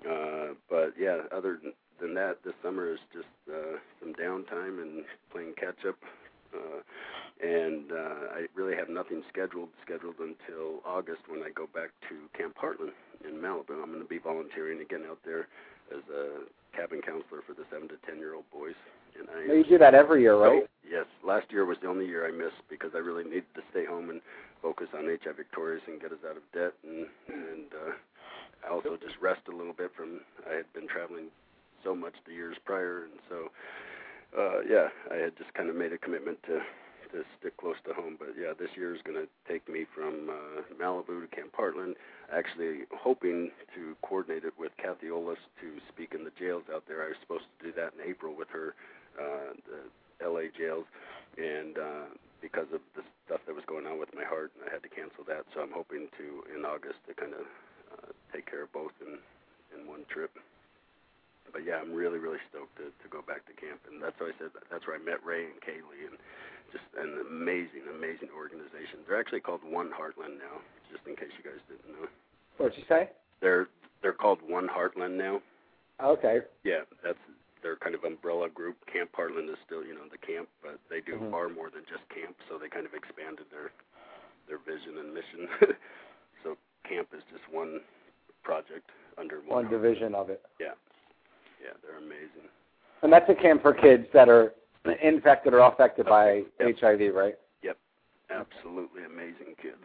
Uh, 0.08 0.54
but 0.68 0.94
yeah, 0.98 1.22
other 1.30 1.58
than 2.00 2.14
that, 2.14 2.38
this 2.44 2.54
summer 2.62 2.92
is 2.92 2.98
just 3.12 3.28
uh, 3.48 3.78
some 4.00 4.14
downtime 4.14 4.82
and 4.82 5.04
playing 5.30 5.54
catch 5.58 5.84
up. 5.86 5.96
Uh, 6.54 6.80
and 7.42 7.90
uh, 7.90 8.36
I 8.36 8.46
really 8.54 8.76
have 8.76 8.88
nothing 8.88 9.22
scheduled 9.32 9.70
scheduled 9.84 10.16
until 10.20 10.80
August 10.86 11.22
when 11.28 11.42
I 11.42 11.50
go 11.50 11.66
back 11.74 11.90
to 12.08 12.14
Camp 12.38 12.56
Heartland 12.56 12.92
in 13.26 13.40
Malibu. 13.40 13.82
I'm 13.82 13.90
going 13.90 14.02
to 14.02 14.08
be 14.08 14.18
volunteering 14.18 14.80
again 14.80 15.02
out 15.08 15.18
there 15.24 15.48
as 15.92 16.04
a 16.08 16.48
cabin 16.76 17.00
counselor 17.04 17.44
for 17.46 17.52
the 17.52 17.64
seven 17.70 17.88
to 17.88 17.96
ten 18.06 18.18
year 18.18 18.34
old 18.34 18.48
boys. 18.52 18.76
And 19.18 19.28
I, 19.28 19.52
you 19.52 19.64
do 19.64 19.78
that 19.78 19.94
every 19.94 20.22
year, 20.22 20.36
right? 20.36 20.64
yes. 20.88 21.04
Last 21.24 21.52
year 21.52 21.64
was 21.64 21.76
the 21.82 21.88
only 21.88 22.06
year 22.06 22.26
I 22.26 22.32
missed 22.32 22.64
because 22.70 22.90
I 22.94 22.98
really 22.98 23.24
needed 23.24 23.52
to 23.54 23.62
stay 23.70 23.84
home 23.84 24.08
and 24.08 24.20
focus 24.62 24.88
on 24.96 25.04
HIVictorious 25.04 25.84
and 25.86 26.00
get 26.00 26.12
us 26.12 26.24
out 26.24 26.36
of 26.36 26.44
debt, 26.52 26.72
and 26.82 27.06
and 27.28 27.68
uh, 27.76 28.72
also 28.72 28.96
just 28.96 29.20
rest 29.20 29.42
a 29.52 29.56
little 29.56 29.74
bit 29.74 29.92
from. 29.96 30.20
I 30.48 30.56
had 30.56 30.72
been 30.72 30.88
traveling 30.88 31.28
so 31.84 31.94
much 31.94 32.14
the 32.26 32.32
years 32.32 32.56
prior, 32.64 33.04
and 33.04 33.20
so 33.28 33.50
uh, 34.38 34.60
yeah, 34.68 34.88
I 35.10 35.16
had 35.16 35.36
just 35.36 35.52
kind 35.54 35.68
of 35.68 35.76
made 35.76 35.92
a 35.92 35.98
commitment 35.98 36.38
to 36.48 36.60
to 37.12 37.24
stick 37.38 37.56
close 37.56 37.76
to 37.86 37.94
home. 37.94 38.16
But 38.18 38.34
yeah, 38.38 38.52
this 38.58 38.70
year 38.76 38.94
is 38.94 39.02
going 39.02 39.20
to 39.20 39.28
take 39.48 39.68
me 39.68 39.86
from 39.94 40.28
uh, 40.28 40.62
Malibu 40.80 41.20
to 41.22 41.28
Camp 41.28 41.52
Heartland. 41.56 41.94
Actually, 42.32 42.88
hoping 42.92 43.50
to 43.74 43.96
coordinate 44.02 44.44
it 44.44 44.54
with 44.58 44.72
Kathy 44.76 45.08
Olis 45.08 45.40
to 45.60 45.68
speak 45.88 46.14
in 46.14 46.24
the 46.24 46.32
jails 46.38 46.64
out 46.72 46.84
there. 46.88 47.04
I 47.04 47.08
was 47.08 47.20
supposed 47.20 47.44
to 47.58 47.70
do 47.70 47.72
that 47.76 47.92
in 47.94 48.08
April 48.08 48.34
with 48.36 48.48
her, 48.50 48.74
uh, 49.20 49.52
the 49.68 49.80
LA 50.24 50.48
jails, 50.56 50.86
and 51.36 51.76
uh, 51.78 52.08
because 52.40 52.70
of 52.72 52.80
the 52.96 53.02
stuff 53.26 53.40
that 53.46 53.54
was 53.54 53.64
going 53.66 53.86
on 53.86 53.98
with 53.98 54.14
my 54.14 54.24
heart, 54.24 54.52
I 54.64 54.72
had 54.72 54.82
to 54.82 54.88
cancel 54.88 55.24
that. 55.28 55.44
So 55.54 55.60
I'm 55.60 55.72
hoping 55.72 56.08
to 56.18 56.26
in 56.56 56.64
August 56.64 56.98
to 57.08 57.14
kind 57.14 57.34
of 57.34 57.46
uh, 57.92 58.10
take 58.32 58.48
care 58.48 58.62
of 58.64 58.72
both 58.72 58.92
in 59.00 59.18
in 59.72 59.88
one 59.88 60.04
trip 60.08 60.30
but 61.52 61.64
yeah, 61.68 61.76
I'm 61.76 61.92
really 61.92 62.18
really 62.18 62.40
stoked 62.48 62.74
to 62.80 62.88
to 62.88 63.06
go 63.12 63.20
back 63.20 63.44
to 63.46 63.52
camp, 63.52 63.84
and 63.86 64.00
that's 64.00 64.16
why 64.18 64.32
I 64.32 64.34
said 64.40 64.50
that's 64.72 64.88
where 64.88 64.96
I 64.96 65.02
met 65.04 65.20
Ray 65.20 65.44
and 65.44 65.60
Kaylee, 65.60 66.08
and 66.08 66.16
just 66.72 66.84
an 66.98 67.20
amazing, 67.28 67.84
amazing 67.92 68.28
organization. 68.34 69.04
They're 69.06 69.20
actually 69.20 69.40
called 69.40 69.60
One 69.62 69.88
Heartland 69.92 70.40
now, 70.40 70.60
just 70.90 71.04
in 71.06 71.14
case 71.16 71.30
you 71.36 71.44
guys 71.44 71.60
didn't 71.68 71.92
know. 71.92 72.08
What'd 72.56 72.76
you 72.78 72.84
say? 72.88 73.10
They're 73.40 73.68
they're 74.00 74.16
called 74.16 74.38
One 74.46 74.66
Heartland 74.66 75.16
now. 75.16 75.40
Okay. 76.02 76.40
Yeah, 76.64 76.82
that's 77.04 77.20
their 77.62 77.76
kind 77.76 77.94
of 77.94 78.02
umbrella 78.02 78.48
group. 78.48 78.74
Camp 78.92 79.10
Heartland 79.16 79.46
is 79.48 79.60
still, 79.64 79.84
you 79.84 79.94
know, 79.94 80.08
the 80.10 80.18
camp, 80.18 80.48
but 80.62 80.80
they 80.90 81.00
do 81.00 81.14
Mhm. 81.20 81.30
far 81.30 81.48
more 81.48 81.70
than 81.70 81.84
just 81.86 82.02
camp. 82.10 82.34
So 82.48 82.58
they 82.58 82.68
kind 82.68 82.86
of 82.86 82.94
expanded 82.94 83.46
their 83.52 83.70
their 84.48 84.58
vision 84.58 84.98
and 84.98 85.14
mission. 85.14 85.48
so 86.42 86.56
camp 86.88 87.08
is 87.14 87.22
just 87.30 87.46
one 87.52 87.80
project 88.42 88.90
under 89.18 89.36
one, 89.46 89.64
One 89.64 89.68
division 89.70 90.14
of 90.16 90.30
it. 90.30 90.42
Yeah, 90.58 90.74
yeah, 91.62 91.70
they're 91.82 91.98
amazing. 91.98 92.48
And 93.02 93.12
that's 93.12 93.28
a 93.30 93.34
camp 93.34 93.62
for 93.62 93.72
kids 93.72 94.06
that 94.12 94.28
are 94.28 94.52
infected 95.02 95.54
or 95.54 95.60
affected 95.60 96.06
by 96.06 96.42
Yep. 96.60 96.78
HIV, 96.80 97.14
right? 97.14 97.34
Yep. 97.62 97.76
Absolutely 98.30 99.04
amazing 99.04 99.54
kids. 99.60 99.82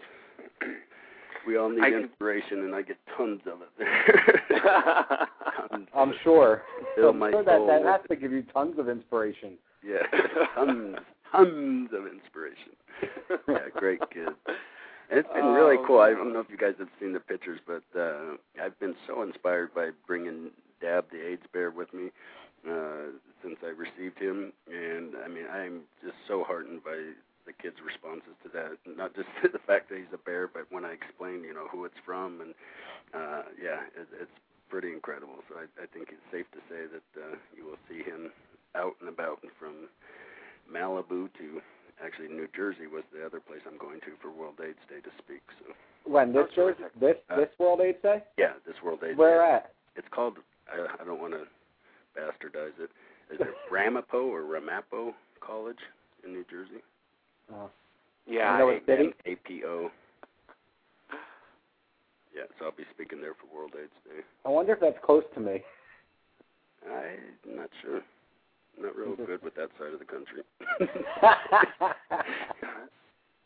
we 1.48 1.58
all 1.58 1.70
need 1.70 1.84
I 1.84 1.90
can- 1.92 2.04
inspiration, 2.04 2.60
and 2.64 2.74
I 2.76 2.82
get 2.82 2.98
tons 3.18 3.42
of 3.46 3.60
it. 3.62 5.28
tons. 5.70 5.88
I'm 5.96 6.14
sure. 6.24 6.64
Fill 6.96 7.10
I'm 7.10 7.20
my 7.20 7.32
sure 7.32 7.44
that 7.44 7.66
that 7.68 7.84
has 7.86 8.02
to 8.10 8.16
give 8.16 8.32
you 8.32 8.44
tons 8.54 8.78
of 8.80 8.90
inspiration. 8.90 9.54
Yeah, 9.84 10.04
tons, 10.56 10.98
tons 11.32 11.90
of 11.94 12.08
inspiration. 12.08 12.72
Yeah, 13.48 13.70
great 13.76 14.00
kids. 14.12 14.32
And 15.10 15.20
it's 15.20 15.30
been 15.34 15.46
really 15.46 15.78
Oh, 15.80 15.84
cool. 15.88 16.00
I 16.02 16.10
don't 16.12 16.34
know 16.34 16.40
if 16.40 16.50
you 16.50 16.58
guys 16.58 16.74
have 16.80 16.90
seen 17.00 17.14
the 17.14 17.20
pictures, 17.20 17.60
but 17.66 17.84
uh 17.98 18.36
I've 18.62 18.78
been 18.80 18.96
so 19.08 19.22
inspired 19.22 19.74
by 19.74 19.92
bringing 20.06 20.50
Dab 20.82 21.06
the 21.12 21.26
AIDS 21.26 21.44
bear 21.54 21.72
with 21.72 21.94
me 21.94 22.10
uh 22.66 23.14
since 23.44 23.58
I 23.62 23.70
received 23.76 24.18
him, 24.18 24.52
and 24.72 25.14
I 25.24 25.28
mean 25.28 25.46
I'm 25.52 25.82
just 26.02 26.18
so 26.28 26.44
heartened 26.44 26.84
by 26.84 26.98
the 27.46 27.54
kids' 27.54 27.78
responses 27.86 28.36
to 28.44 28.50
that. 28.52 28.76
Not 28.90 29.16
just 29.16 29.30
the 29.54 29.62
fact 29.68 29.90
that 29.90 29.98
he's 30.00 30.12
a 30.14 30.18
bear, 30.24 30.48
but 30.48 30.66
when 30.70 30.84
I 30.84 30.92
explain, 30.92 31.44
you 31.44 31.54
know, 31.54 31.68
who 31.72 31.86
it's 31.86 32.00
from, 32.06 32.42
and 32.42 32.52
uh 33.14 33.44
yeah, 33.62 33.86
it, 33.96 34.08
it's 34.22 34.38
pretty 34.70 34.92
incredible. 34.92 35.40
So 35.48 35.56
I, 35.60 35.66
I 35.82 35.86
think 35.94 36.10
it's 36.12 36.28
safe 36.32 36.50
to 36.52 36.62
say 36.68 36.88
that 36.92 37.10
uh 37.22 37.36
you 37.56 37.64
will 37.66 37.80
see 37.88 38.02
him 38.04 38.32
out 38.76 38.96
and 39.00 39.10
about 39.10 39.40
from 39.60 39.88
Malibu 40.72 41.30
to 41.40 41.62
actually 42.04 42.28
New 42.28 42.48
Jersey 42.56 42.86
was 42.86 43.04
the 43.14 43.26
other 43.26 43.40
place 43.40 43.62
I'm 43.66 43.78
going 43.78 44.00
to 44.02 44.14
for 44.22 44.30
World 44.30 44.60
AIDS 44.62 44.78
Day 44.90 45.02
to 45.02 45.10
speak. 45.18 45.42
So 45.64 45.74
When 46.10 46.34
this 46.34 46.46
That's 46.46 46.58
year, 46.58 46.74
terrific. 46.76 47.00
this 47.00 47.18
Uh, 47.30 47.38
this 47.38 47.50
World 47.60 47.82
AIDS 47.82 48.02
Day? 48.04 48.24
yeah, 48.38 48.54
this 48.66 48.76
World 48.84 49.00
AIDS 49.04 49.18
Where 49.18 49.40
Day. 49.42 49.54
at? 49.54 49.74
It's 49.96 50.08
called. 50.12 50.38
I, 50.70 51.02
I 51.02 51.06
don't 51.06 51.22
want 51.22 51.34
to 51.34 51.48
bastardize 52.18 52.78
it. 52.80 52.90
Is 53.34 53.40
it 53.40 53.48
Ramapo 53.72 54.26
or 54.28 54.44
Ramapo 54.44 55.14
College 55.40 55.78
in 56.24 56.32
New 56.34 56.46
Jersey? 56.50 56.82
Oh. 57.54 57.70
yeah, 58.28 58.54
You 58.54 58.60
know 58.60 58.70
I- 58.70 58.74
what? 58.74 59.16
APO. 59.26 59.92
Yeah, 62.36 62.44
so 62.60 62.66
I'll 62.66 62.72
be 62.72 62.84
speaking 62.94 63.20
there 63.20 63.34
for 63.34 63.48
World 63.56 63.72
AIDS 63.82 63.92
Day. 64.06 64.22
I 64.46 64.50
wonder 64.50 64.74
if 64.74 64.80
that's 64.80 64.98
close 65.04 65.24
to 65.34 65.40
me. 65.40 65.64
I'm 66.88 67.56
not 67.58 67.70
sure. 67.82 68.02
Not 68.80 68.96
real 68.96 69.16
good 69.16 69.42
with 69.42 69.56
that 69.56 69.70
side 69.80 69.92
of 69.94 69.98
the 70.00 70.06
country. 70.06 70.44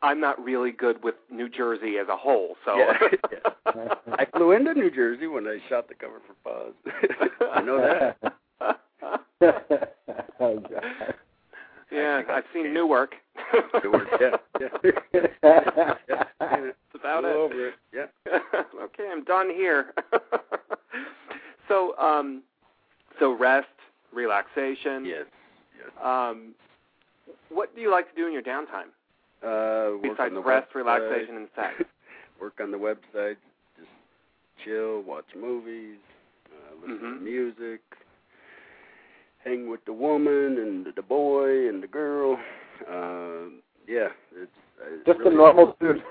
I'm 0.01 0.19
not 0.19 0.43
really 0.43 0.71
good 0.71 1.01
with 1.03 1.15
New 1.31 1.47
Jersey 1.47 1.97
as 1.99 2.07
a 2.09 2.17
whole, 2.17 2.55
so 2.65 2.75
Yeah, 2.77 2.93
yeah. 3.75 3.93
I 4.13 4.25
flew 4.35 4.51
into 4.51 4.73
New 4.73 4.89
Jersey 4.91 5.27
when 5.27 5.47
I 5.47 5.59
shot 5.69 5.87
the 5.87 5.93
cover 5.93 6.19
for 6.27 6.33
POZ. 6.43 6.73
I 7.53 7.61
know 7.61 7.77
that. 7.79 8.33
Oh, 8.61 8.75
God. 10.39 11.13
yeah, 11.91 12.21
I've 12.29 12.43
seen 12.53 12.73
Newark. 12.73 13.15
Newark, 13.83 14.07
yeah, 14.19 14.37
yeah. 14.59 14.67
yeah. 16.09 16.23
That's 16.39 16.95
about 16.95 17.23
it. 17.25 17.35
over 17.35 17.67
it. 17.69 17.73
Yeah. 17.93 18.05
okay, 18.83 19.07
I'm 19.11 19.23
done 19.23 19.49
here. 19.49 19.93
so, 21.67 21.97
um, 21.97 22.43
so 23.19 23.35
rest, 23.37 23.67
relaxation. 24.13 25.05
Yes. 25.05 25.25
Yes. 25.77 25.89
Um, 26.03 26.53
what 27.49 27.73
do 27.75 27.81
you 27.81 27.91
like 27.91 28.09
to 28.09 28.15
do 28.15 28.27
in 28.27 28.33
your 28.33 28.41
downtime 28.43 28.91
Uh, 29.43 29.97
besides 30.01 30.33
rest, 30.45 30.69
website. 30.69 30.75
relaxation, 30.75 31.35
and 31.37 31.47
sex? 31.55 31.83
work 32.39 32.59
on 32.61 32.71
the 32.71 32.77
website. 32.77 33.37
Just 33.77 33.89
chill, 34.63 35.01
watch 35.01 35.25
movies, 35.39 35.97
uh, 36.51 36.75
listen 36.81 36.99
to 36.99 37.05
Mhm. 37.05 37.21
music, 37.21 37.81
hang 39.43 39.69
with 39.69 39.83
the 39.85 39.93
woman 39.93 40.57
and 40.57 40.87
the 40.95 41.01
boy 41.01 41.67
and 41.67 41.81
the 41.83 41.87
girl. 41.87 42.37
Uh, 42.87 43.49
yeah, 43.87 44.09
it's, 44.35 44.51
uh, 44.81 44.93
it's 44.93 45.05
Just 45.05 45.19
really, 45.19 45.33
a 45.33 45.37
normal 45.37 45.75
dude. 45.81 46.01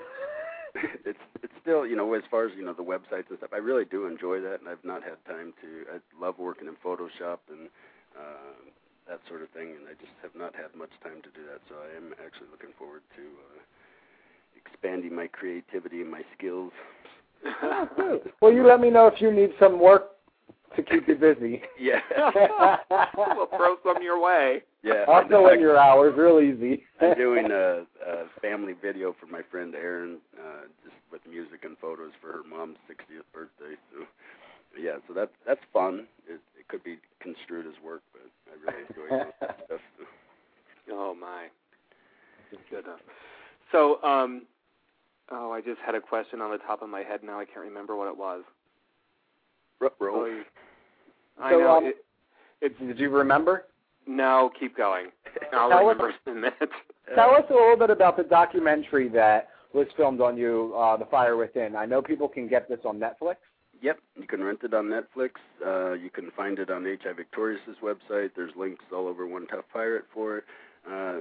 it's 1.05 1.19
it's 1.43 1.53
still 1.61 1.85
you 1.85 1.95
know 1.95 2.13
as 2.13 2.23
far 2.31 2.45
as 2.45 2.51
you 2.55 2.63
know 2.63 2.73
the 2.73 2.83
websites 2.83 3.29
and 3.29 3.37
stuff. 3.37 3.51
I 3.53 3.57
really 3.57 3.85
do 3.85 4.05
enjoy 4.07 4.39
that, 4.41 4.59
and 4.59 4.69
I've 4.69 4.83
not 4.83 5.03
had 5.03 5.23
time 5.27 5.53
to. 5.61 5.95
I 5.95 6.23
love 6.23 6.35
working 6.39 6.67
in 6.67 6.75
Photoshop 6.83 7.39
and 7.49 7.67
uh, 8.17 8.55
that 9.07 9.19
sort 9.27 9.41
of 9.41 9.49
thing, 9.49 9.75
and 9.75 9.87
I 9.87 9.93
just 9.99 10.13
have 10.21 10.31
not 10.35 10.55
had 10.55 10.73
much 10.77 10.91
time 11.03 11.21
to 11.23 11.29
do 11.35 11.45
that. 11.51 11.59
So 11.67 11.75
I 11.75 11.95
am 11.97 12.13
actually 12.25 12.47
looking 12.51 12.71
forward 12.77 13.01
to 13.15 13.21
uh, 13.21 13.59
expanding 14.55 15.13
my 15.15 15.27
creativity 15.27 16.01
and 16.01 16.11
my 16.11 16.21
skills. 16.37 16.71
well, 18.41 18.51
you 18.53 18.65
let 18.65 18.79
me 18.79 18.89
know 18.89 19.07
if 19.07 19.19
you 19.19 19.31
need 19.33 19.51
some 19.59 19.79
work 19.79 20.10
to 20.75 20.83
keep 20.83 21.07
you 21.07 21.15
busy. 21.15 21.61
Yeah. 21.79 21.99
we'll 23.17 23.47
throw 23.47 23.75
some 23.83 24.03
your 24.03 24.21
way. 24.21 24.61
yeah. 24.83 25.05
I'll 25.07 25.27
fill 25.27 25.47
in 25.47 25.59
your 25.59 25.77
hours 25.77 26.13
real 26.15 26.39
easy. 26.39 26.83
I'm 27.01 27.15
doing 27.17 27.47
a, 27.51 27.85
a 28.05 28.25
family 28.41 28.73
video 28.79 29.15
for 29.19 29.25
my 29.25 29.41
friend 29.49 29.73
Erin, 29.73 30.17
uh, 30.37 30.67
just 30.83 30.95
with 31.11 31.21
music 31.27 31.63
and 31.63 31.75
photos 31.79 32.11
for 32.21 32.31
her 32.31 32.43
mom's 32.47 32.77
60th 32.89 33.25
birthday. 33.33 33.75
So, 33.91 34.05
yeah, 34.79 34.97
so 35.07 35.13
that's 35.13 35.31
that's 35.45 35.59
fun. 35.73 36.07
It, 36.27 36.39
it 36.57 36.67
could 36.67 36.83
be 36.83 36.97
construed 37.19 37.65
as 37.65 37.73
work, 37.83 38.03
but 38.13 38.21
I 38.47 38.71
really 38.71 38.85
enjoy 38.87 39.09
doing 39.09 39.31
that 39.41 39.59
stuff. 39.65 39.81
So. 39.97 40.05
Oh 40.91 41.15
my. 41.19 41.47
Good. 42.69 42.85
enough. 42.85 42.99
So, 43.71 44.01
um, 44.03 44.43
oh, 45.31 45.51
I 45.51 45.61
just 45.61 45.79
had 45.85 45.95
a 45.95 46.01
question 46.01 46.41
on 46.41 46.51
the 46.51 46.57
top 46.57 46.81
of 46.81 46.89
my 46.89 47.01
head. 47.01 47.21
Now 47.23 47.39
I 47.39 47.45
can't 47.45 47.65
remember 47.65 47.95
what 47.95 48.07
it 48.07 48.17
was. 48.17 48.43
Ruh-roh. 49.81 50.13
Oh, 50.13 50.41
I 51.41 51.51
So, 51.51 51.59
know. 51.59 51.77
um, 51.77 51.85
it, 51.85 51.95
it's 52.61 52.79
Did 52.79 52.99
you 52.99 53.09
remember? 53.09 53.65
no. 54.07 54.51
Keep 54.59 54.77
going. 54.77 55.07
I'll 55.53 55.69
Tell 55.69 55.89
us- 55.89 55.97
remember 55.97 56.13
in 56.27 56.31
a 56.31 56.35
minute. 56.35 56.69
Tell 57.15 57.31
us 57.31 57.43
a 57.49 57.53
little 57.53 57.75
bit 57.77 57.89
about 57.89 58.15
the 58.15 58.23
documentary 58.23 59.09
that 59.09 59.49
was 59.73 59.87
filmed 59.97 60.21
on 60.21 60.37
you, 60.37 60.73
uh, 60.77 60.95
The 60.97 61.05
Fire 61.05 61.35
Within. 61.35 61.75
I 61.75 61.85
know 61.85 62.01
people 62.01 62.27
can 62.29 62.47
get 62.47 62.69
this 62.69 62.79
on 62.85 62.99
Netflix. 62.99 63.35
Yep, 63.81 63.97
you 64.15 64.27
can 64.27 64.43
rent 64.43 64.59
it 64.63 64.73
on 64.73 64.85
Netflix. 64.85 65.31
Uh, 65.65 65.93
you 65.93 66.09
can 66.11 66.29
find 66.37 66.59
it 66.59 66.69
on 66.69 66.83
HIVictorious's 66.83 67.77
website. 67.83 68.29
There's 68.35 68.51
links 68.55 68.85
all 68.93 69.07
over 69.07 69.25
One 69.27 69.47
Tough 69.47 69.65
Pirate 69.73 70.05
for 70.13 70.37
it. 70.37 70.43
Uh, 70.89 71.19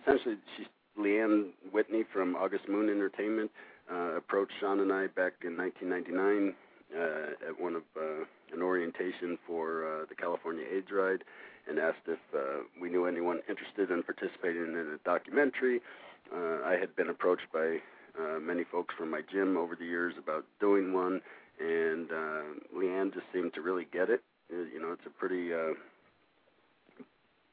essentially, 0.00 0.36
she's 0.56 0.66
Leanne 0.98 1.50
Whitney 1.72 2.04
from 2.12 2.34
August 2.36 2.68
Moon 2.68 2.88
Entertainment 2.88 3.50
uh, 3.92 4.16
approached 4.16 4.52
Sean 4.60 4.80
and 4.80 4.92
I 4.92 5.08
back 5.08 5.34
in 5.44 5.56
1999 5.56 6.54
uh, 6.96 7.48
at 7.48 7.60
one 7.60 7.76
of 7.76 7.82
uh, 7.96 8.24
an 8.52 8.62
orientation 8.62 9.38
for 9.46 9.84
uh, 9.84 10.06
the 10.08 10.14
California 10.14 10.64
AIDS 10.70 10.90
Ride, 10.92 11.24
and 11.68 11.78
asked 11.78 12.06
if 12.06 12.18
uh, 12.34 12.62
we 12.80 12.90
knew 12.90 13.06
anyone 13.06 13.40
interested 13.48 13.90
in 13.90 14.02
participating 14.02 14.62
in 14.62 14.98
a 14.98 14.98
documentary. 15.04 15.80
Uh, 16.34 16.62
I 16.64 16.76
had 16.80 16.94
been 16.96 17.08
approached 17.08 17.46
by 17.52 17.78
uh, 18.18 18.38
many 18.40 18.64
folks 18.64 18.94
from 18.96 19.10
my 19.10 19.22
gym 19.32 19.56
over 19.56 19.76
the 19.76 19.84
years 19.84 20.14
about 20.18 20.44
doing 20.60 20.92
one 20.92 21.20
and 21.60 22.10
uh, 22.10 22.42
Leanne 22.74 23.12
just 23.12 23.26
seemed 23.32 23.54
to 23.54 23.60
really 23.60 23.86
get 23.92 24.10
it. 24.10 24.22
Uh, 24.52 24.64
You 24.72 24.80
know, 24.80 24.92
it's 24.92 25.06
a 25.06 25.10
pretty 25.10 25.52
uh, 25.52 25.74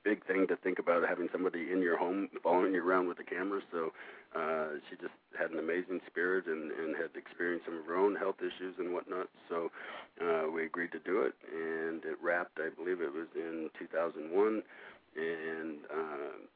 big 0.08 0.26
thing 0.26 0.48
to 0.48 0.56
think 0.56 0.80
about 0.80 1.04
having 1.04 1.28
somebody 1.34 1.68
in 1.70 1.82
your 1.82 1.98
home 1.98 2.30
following 2.42 2.74
you 2.74 2.82
around 2.82 3.10
with 3.10 3.20
a 3.20 3.28
camera. 3.28 3.60
So 3.72 3.92
uh, 4.32 4.80
she 4.88 4.96
just 4.96 5.12
had 5.38 5.52
an 5.52 5.60
amazing 5.60 6.00
spirit 6.08 6.48
and, 6.48 6.72
and 6.72 6.96
had 6.96 7.12
experienced 7.20 7.66
some 7.66 7.78
of 7.78 7.86
her 7.86 7.98
own 7.98 8.16
health 8.16 8.40
issues 8.40 8.76
and 8.80 8.94
whatnot. 8.94 9.28
So 9.50 9.70
uh, 10.24 10.50
we 10.50 10.64
agreed 10.64 10.94
to 10.94 11.00
do 11.00 11.24
it, 11.24 11.36
and 11.52 12.06
it 12.06 12.16
wrapped. 12.24 12.58
I 12.58 12.70
believe 12.72 13.02
it 13.02 13.12
was 13.12 13.28
in 13.36 13.70
2001, 13.78 14.64
and. 15.18 15.78
Uh, 15.92 16.48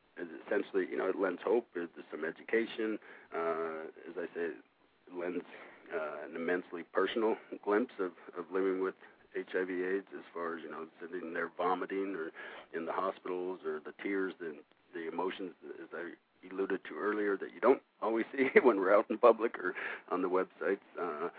essentially, 0.45 0.85
you 0.91 0.97
know, 0.97 1.07
it 1.07 1.17
lends 1.17 1.41
hope. 1.43 1.65
There's 1.73 1.89
some 2.11 2.23
education. 2.25 2.99
Uh, 3.33 3.89
as 4.05 4.13
I 4.19 4.27
say, 4.35 4.53
it 4.53 5.15
lends 5.17 5.41
uh, 5.89 6.29
an 6.29 6.35
immensely 6.35 6.83
personal 6.93 7.37
glimpse 7.63 7.93
of, 7.97 8.11
of 8.37 8.45
living 8.53 8.83
with 8.83 8.93
HIV/AIDS, 9.35 10.07
as 10.13 10.25
far 10.33 10.57
as 10.57 10.63
you 10.63 10.71
know, 10.71 10.85
sitting 10.99 11.33
there 11.33 11.49
vomiting 11.57 12.15
or 12.15 12.31
in 12.77 12.85
the 12.85 12.91
hospitals, 12.91 13.59
or 13.65 13.81
the 13.83 13.93
tears, 14.03 14.33
the 14.39 14.55
the 14.93 15.07
emotions, 15.07 15.51
as 15.81 15.87
I 15.93 16.11
alluded 16.51 16.81
to 16.89 16.97
earlier, 16.99 17.37
that 17.37 17.53
you 17.53 17.61
don't 17.61 17.81
always 18.01 18.25
see 18.35 18.47
when 18.61 18.77
we're 18.77 18.95
out 18.95 19.05
in 19.09 19.17
public 19.17 19.57
or 19.57 19.73
on 20.11 20.21
the 20.21 20.29
websites. 20.29 20.83
Uh, 20.99 21.29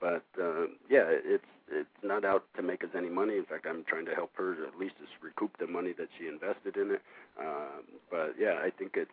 but 0.00 0.24
uh, 0.40 0.66
yeah, 0.88 1.04
it's 1.08 1.44
it's 1.70 1.88
not 2.02 2.24
out 2.24 2.44
to 2.56 2.62
make 2.62 2.82
us 2.84 2.90
any 2.96 3.08
money. 3.08 3.36
In 3.36 3.44
fact, 3.44 3.66
I'm 3.68 3.84
trying 3.84 4.06
to 4.06 4.14
help 4.14 4.30
her 4.36 4.54
to 4.54 4.66
at 4.66 4.78
least 4.78 4.94
just 5.00 5.12
recoup 5.22 5.56
the 5.58 5.66
money 5.66 5.92
that 5.98 6.08
she 6.18 6.26
invested 6.26 6.76
in 6.76 6.92
it. 6.92 7.02
Uh, 7.38 7.82
but 8.10 8.34
yeah, 8.38 8.58
I 8.62 8.70
think 8.70 8.96
it 8.96 9.08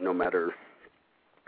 no 0.00 0.12
matter 0.14 0.54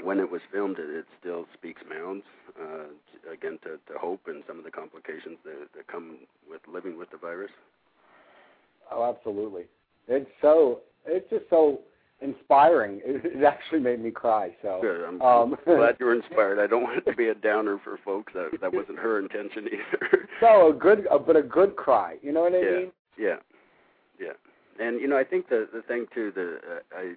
when 0.03 0.19
it 0.19 0.31
was 0.31 0.41
filmed, 0.53 0.79
it, 0.79 0.91
it 0.91 1.07
still 1.19 1.47
speaks 1.55 1.83
mounds 1.89 2.25
uh, 2.61 3.33
again 3.33 3.59
to, 3.63 3.79
to 3.93 3.99
hope 3.99 4.21
and 4.27 4.43
some 4.47 4.59
of 4.59 4.65
the 4.65 4.71
complications 4.71 5.39
that, 5.45 5.69
that 5.77 5.87
come 5.87 6.19
with 6.49 6.61
living 6.73 6.99
with 6.99 7.11
the 7.11 7.17
virus. 7.17 7.51
Oh, 8.91 9.09
absolutely. 9.09 9.65
It's 10.09 10.31
so 10.41 10.81
it's 11.07 11.29
just 11.31 11.45
so 11.51 11.81
inspiring. 12.21 13.01
It, 13.11 13.25
it 13.25 13.45
actually 13.45 13.81
made 13.81 14.01
me 14.01 14.11
cry. 14.11 14.55
So 14.63 14.79
Good. 14.83 15.05
I'm 15.05 15.23
um, 15.23 15.57
glad 15.65 15.97
you're 15.99 16.15
inspired. 16.23 16.59
I 16.59 16.67
don't 16.67 16.83
want 16.83 16.99
it 16.99 17.11
to 17.11 17.17
be 17.17 17.29
a 17.29 17.35
downer 17.35 17.81
for 17.83 17.99
folks. 18.05 18.33
That 18.35 18.51
that 18.61 18.73
wasn't 18.73 18.99
her 18.99 19.19
intention 19.19 19.67
either. 19.67 20.29
so 20.41 20.71
a 20.71 20.73
good, 20.73 21.07
uh, 21.11 21.19
but 21.19 21.37
a 21.37 21.43
good 21.43 21.77
cry. 21.77 22.17
You 22.23 22.33
know 22.33 22.43
what 22.43 22.55
I 22.55 22.59
yeah, 22.59 22.71
mean? 22.71 22.93
yeah, 23.19 23.37
yeah. 24.21 24.85
And 24.85 25.01
you 25.01 25.09
know, 25.09 25.17
I 25.17 25.25
think 25.25 25.49
the 25.49 25.69
the 25.73 25.83
thing 25.83 26.07
too 26.15 26.33
that 26.35 26.59
uh, 26.71 26.97
I 26.97 27.15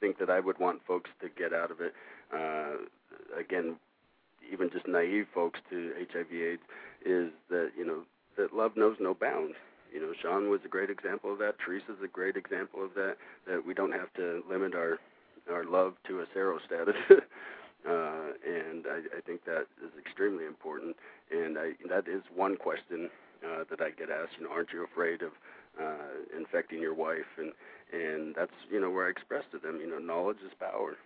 think 0.00 0.18
that 0.18 0.30
I 0.30 0.40
would 0.40 0.58
want 0.58 0.80
folks 0.86 1.10
to 1.20 1.28
get 1.28 1.52
out 1.52 1.70
of 1.70 1.80
it, 1.80 1.92
uh, 2.34 2.76
again, 3.38 3.76
even 4.52 4.70
just 4.70 4.86
naive 4.86 5.26
folks 5.34 5.60
to 5.70 5.92
HIV/AIDS, 6.12 6.62
is 7.04 7.30
that 7.50 7.70
you 7.76 7.84
know 7.84 8.02
that 8.36 8.54
love 8.54 8.76
knows 8.76 8.96
no 9.00 9.14
bounds. 9.14 9.54
You 9.92 10.00
know, 10.00 10.12
Sean 10.20 10.50
was 10.50 10.60
a 10.64 10.68
great 10.68 10.90
example 10.90 11.32
of 11.32 11.38
that. 11.38 11.54
Teresa's 11.64 12.02
a 12.02 12.08
great 12.08 12.36
example 12.36 12.84
of 12.84 12.94
that. 12.94 13.16
That 13.46 13.66
we 13.66 13.74
don't 13.74 13.92
have 13.92 14.12
to 14.14 14.42
limit 14.48 14.74
our 14.74 14.98
our 15.50 15.64
love 15.64 15.94
to 16.08 16.20
a 16.20 16.26
sero 16.34 16.58
status. 16.66 16.96
uh, 17.10 18.34
and 18.44 18.84
I, 18.86 19.18
I 19.18 19.20
think 19.24 19.44
that 19.44 19.66
is 19.82 19.92
extremely 19.98 20.44
important. 20.44 20.96
And 21.30 21.58
I, 21.58 21.72
that 21.88 22.08
is 22.08 22.22
one 22.34 22.56
question 22.56 23.10
uh, 23.44 23.64
that 23.70 23.80
I 23.80 23.90
get 23.90 24.10
asked. 24.10 24.32
You 24.38 24.44
know, 24.44 24.52
aren't 24.52 24.72
you 24.72 24.84
afraid 24.84 25.22
of 25.22 25.32
uh, 25.80 26.36
infecting 26.36 26.80
your 26.80 26.94
wife? 26.94 27.30
And 27.38 27.52
and 27.92 28.34
that's 28.34 28.52
you 28.70 28.80
know 28.80 28.90
where 28.90 29.06
I 29.06 29.10
express 29.10 29.44
to 29.52 29.58
them. 29.58 29.78
You 29.80 29.88
know, 29.88 29.98
knowledge 29.98 30.38
is 30.44 30.52
power. 30.58 30.96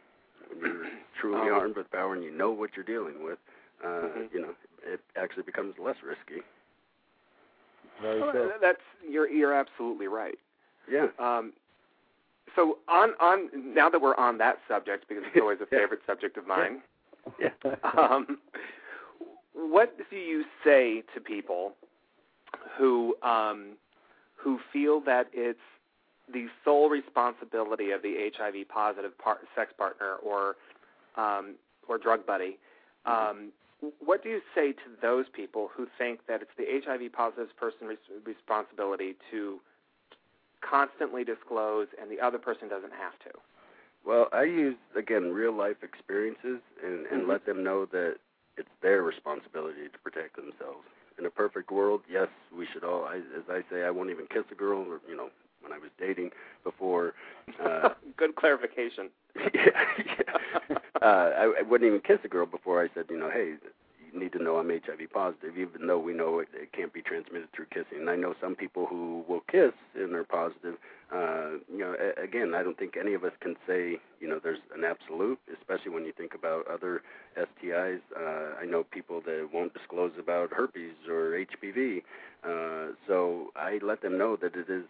When 0.48 0.60
you're 0.60 0.86
truly 1.20 1.50
armed 1.50 1.76
with 1.76 1.90
power 1.90 2.14
and 2.14 2.22
you 2.24 2.30
know 2.30 2.50
what 2.50 2.70
you're 2.76 2.84
dealing 2.84 3.22
with, 3.24 3.38
uh, 3.84 3.88
Mhm. 3.88 4.32
you 4.32 4.40
know, 4.40 4.54
it 4.84 5.00
actually 5.16 5.42
becomes 5.44 5.74
less 5.78 5.96
risky. 6.02 6.42
Well, 8.02 8.32
that's 8.60 8.80
you're 9.06 9.28
you're 9.28 9.52
absolutely 9.54 10.06
right. 10.08 10.38
Yeah. 10.90 11.08
Um, 11.18 11.52
so 12.56 12.78
on 12.88 13.10
on 13.20 13.50
now 13.74 13.88
that 13.90 14.00
we're 14.00 14.16
on 14.16 14.38
that 14.38 14.58
subject 14.66 15.06
because 15.08 15.24
it's 15.26 15.40
always 15.40 15.58
a 15.60 15.66
Yeah. 15.72 15.80
favorite 15.80 16.00
subject 16.06 16.36
of 16.36 16.46
mine. 16.46 16.80
Yeah. 17.38 17.50
Um, 17.98 18.38
what 19.52 19.94
do 20.10 20.16
you 20.16 20.44
say 20.64 21.02
to 21.14 21.20
people 21.20 21.72
who 22.78 23.14
um, 23.22 23.76
who 24.36 24.58
feel 24.72 25.00
that 25.02 25.28
it's 25.32 25.58
the 26.32 26.46
sole 26.64 26.88
responsibility 26.88 27.90
of 27.90 28.02
the 28.02 28.30
HIV 28.36 28.68
positive 28.68 29.16
par- 29.18 29.40
sex 29.54 29.72
partner 29.76 30.14
or 30.22 30.56
um, 31.16 31.54
or 31.88 31.98
drug 31.98 32.26
buddy? 32.26 32.58
Um, 33.06 33.52
what 34.04 34.22
do 34.22 34.28
you 34.28 34.40
say 34.54 34.72
to 34.72 34.88
those 35.00 35.24
people 35.32 35.70
who 35.74 35.86
think 35.96 36.20
that 36.28 36.42
it's 36.42 36.50
the 36.58 36.66
HIV 36.84 37.12
positive 37.12 37.48
person's 37.56 37.88
res- 37.88 38.22
responsibility 38.24 39.16
to 39.30 39.58
constantly 40.60 41.24
disclose 41.24 41.88
and 42.00 42.10
the 42.10 42.20
other 42.20 42.38
person 42.38 42.68
doesn't 42.68 42.92
have 42.92 43.18
to? 43.24 43.38
Well, 44.04 44.28
I 44.32 44.44
use 44.44 44.76
again 44.96 45.32
real 45.32 45.52
life 45.52 45.82
experiences 45.82 46.60
and 46.82 47.06
and 47.06 47.22
Mhm. 47.24 47.28
let 47.28 47.44
them 47.46 47.62
know 47.62 47.86
that 47.86 48.18
it's 48.56 48.68
their 48.80 49.02
responsibility 49.02 49.88
to 49.88 49.98
protect 50.00 50.36
themselves. 50.36 50.86
In 51.18 51.26
a 51.26 51.30
perfect 51.30 51.70
world, 51.70 52.02
yes, 52.08 52.28
we 52.52 52.66
should 52.66 52.84
all. 52.84 53.04
I, 53.04 53.16
as 53.16 53.48
I 53.48 53.62
say, 53.70 53.84
I 53.84 53.90
won't 53.90 54.10
even 54.10 54.26
kiss 54.26 54.44
a 54.50 54.54
girl, 54.54 54.80
or 54.90 55.00
you 55.08 55.16
know, 55.16 55.30
when 55.62 55.72
I 55.72 55.78
was 55.78 55.90
dating 55.98 56.30
before. 56.64 57.14
Uh, 57.62 57.90
Good 58.16 58.36
clarification. 58.36 59.10
yeah, 59.54 59.84
yeah. 59.98 60.76
Uh, 61.00 61.04
I, 61.04 61.52
I 61.60 61.62
wouldn't 61.62 61.88
even 61.88 62.00
kiss 62.00 62.18
a 62.24 62.28
girl 62.28 62.46
before 62.46 62.82
I 62.82 62.88
said, 62.94 63.06
you 63.08 63.18
know, 63.18 63.30
hey, 63.30 63.54
you 64.12 64.20
need 64.20 64.32
to 64.32 64.42
know 64.42 64.56
I'm 64.56 64.68
HIV 64.68 65.10
positive, 65.12 65.56
even 65.56 65.86
though 65.86 65.98
we 65.98 66.12
know 66.12 66.40
it, 66.40 66.48
it 66.52 66.72
can't 66.72 66.92
be 66.92 67.02
transmitted 67.02 67.48
through 67.54 67.66
kissing. 67.66 68.00
And 68.00 68.10
I 68.10 68.16
know 68.16 68.34
some 68.40 68.54
people 68.54 68.86
who 68.86 69.24
will 69.28 69.42
kiss 69.50 69.72
and 69.94 70.14
are 70.14 70.24
positive. 70.24 70.74
Uh, 71.12 71.58
you 71.72 71.78
know, 71.78 71.94
a, 71.98 72.22
again, 72.22 72.54
I 72.54 72.62
don't 72.62 72.78
think 72.78 72.96
any 72.98 73.14
of 73.14 73.24
us 73.24 73.32
can 73.40 73.56
say, 73.66 73.98
you 74.20 74.28
know, 74.28 74.38
there's 74.42 74.58
an 74.76 74.84
absolute, 74.84 75.38
especially 75.58 75.90
when 75.90 76.04
you 76.04 76.12
think 76.12 76.34
about 76.34 76.66
other 76.68 77.02
STIs. 77.36 78.00
Uh, 78.16 78.60
I 78.60 78.64
know 78.64 78.84
people 78.84 79.20
that 79.26 79.48
won't 79.52 79.74
disclose 79.74 80.12
about 80.18 80.52
herpes 80.52 80.94
or 81.08 81.44
HPV. 81.44 82.02
Uh, 82.44 82.92
so 83.06 83.48
I 83.56 83.78
let 83.82 84.02
them 84.02 84.18
know 84.18 84.36
that 84.36 84.54
it 84.54 84.70
is 84.70 84.84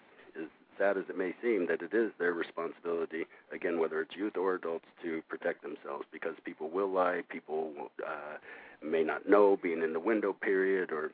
sad 0.81 0.97
as 0.97 1.05
it 1.09 1.19
may 1.19 1.35
seem, 1.43 1.67
that 1.67 1.83
it 1.83 1.93
is 1.93 2.11
their 2.19 2.33
responsibility, 2.33 3.27
again, 3.53 3.79
whether 3.79 4.01
it's 4.01 4.17
youth 4.17 4.37
or 4.37 4.55
adults, 4.55 4.87
to 5.03 5.23
protect 5.29 5.63
themselves 5.63 6.07
because 6.11 6.35
people 6.45 6.71
will 6.71 6.91
lie, 6.91 7.21
people 7.29 7.71
uh, 8.07 8.39
may 8.83 9.05
not 9.05 9.29
know, 9.29 9.59
being 9.63 9.83
in 9.83 9.93
the 9.93 10.01
window 10.01 10.33
period 10.33 10.91
or 10.91 11.13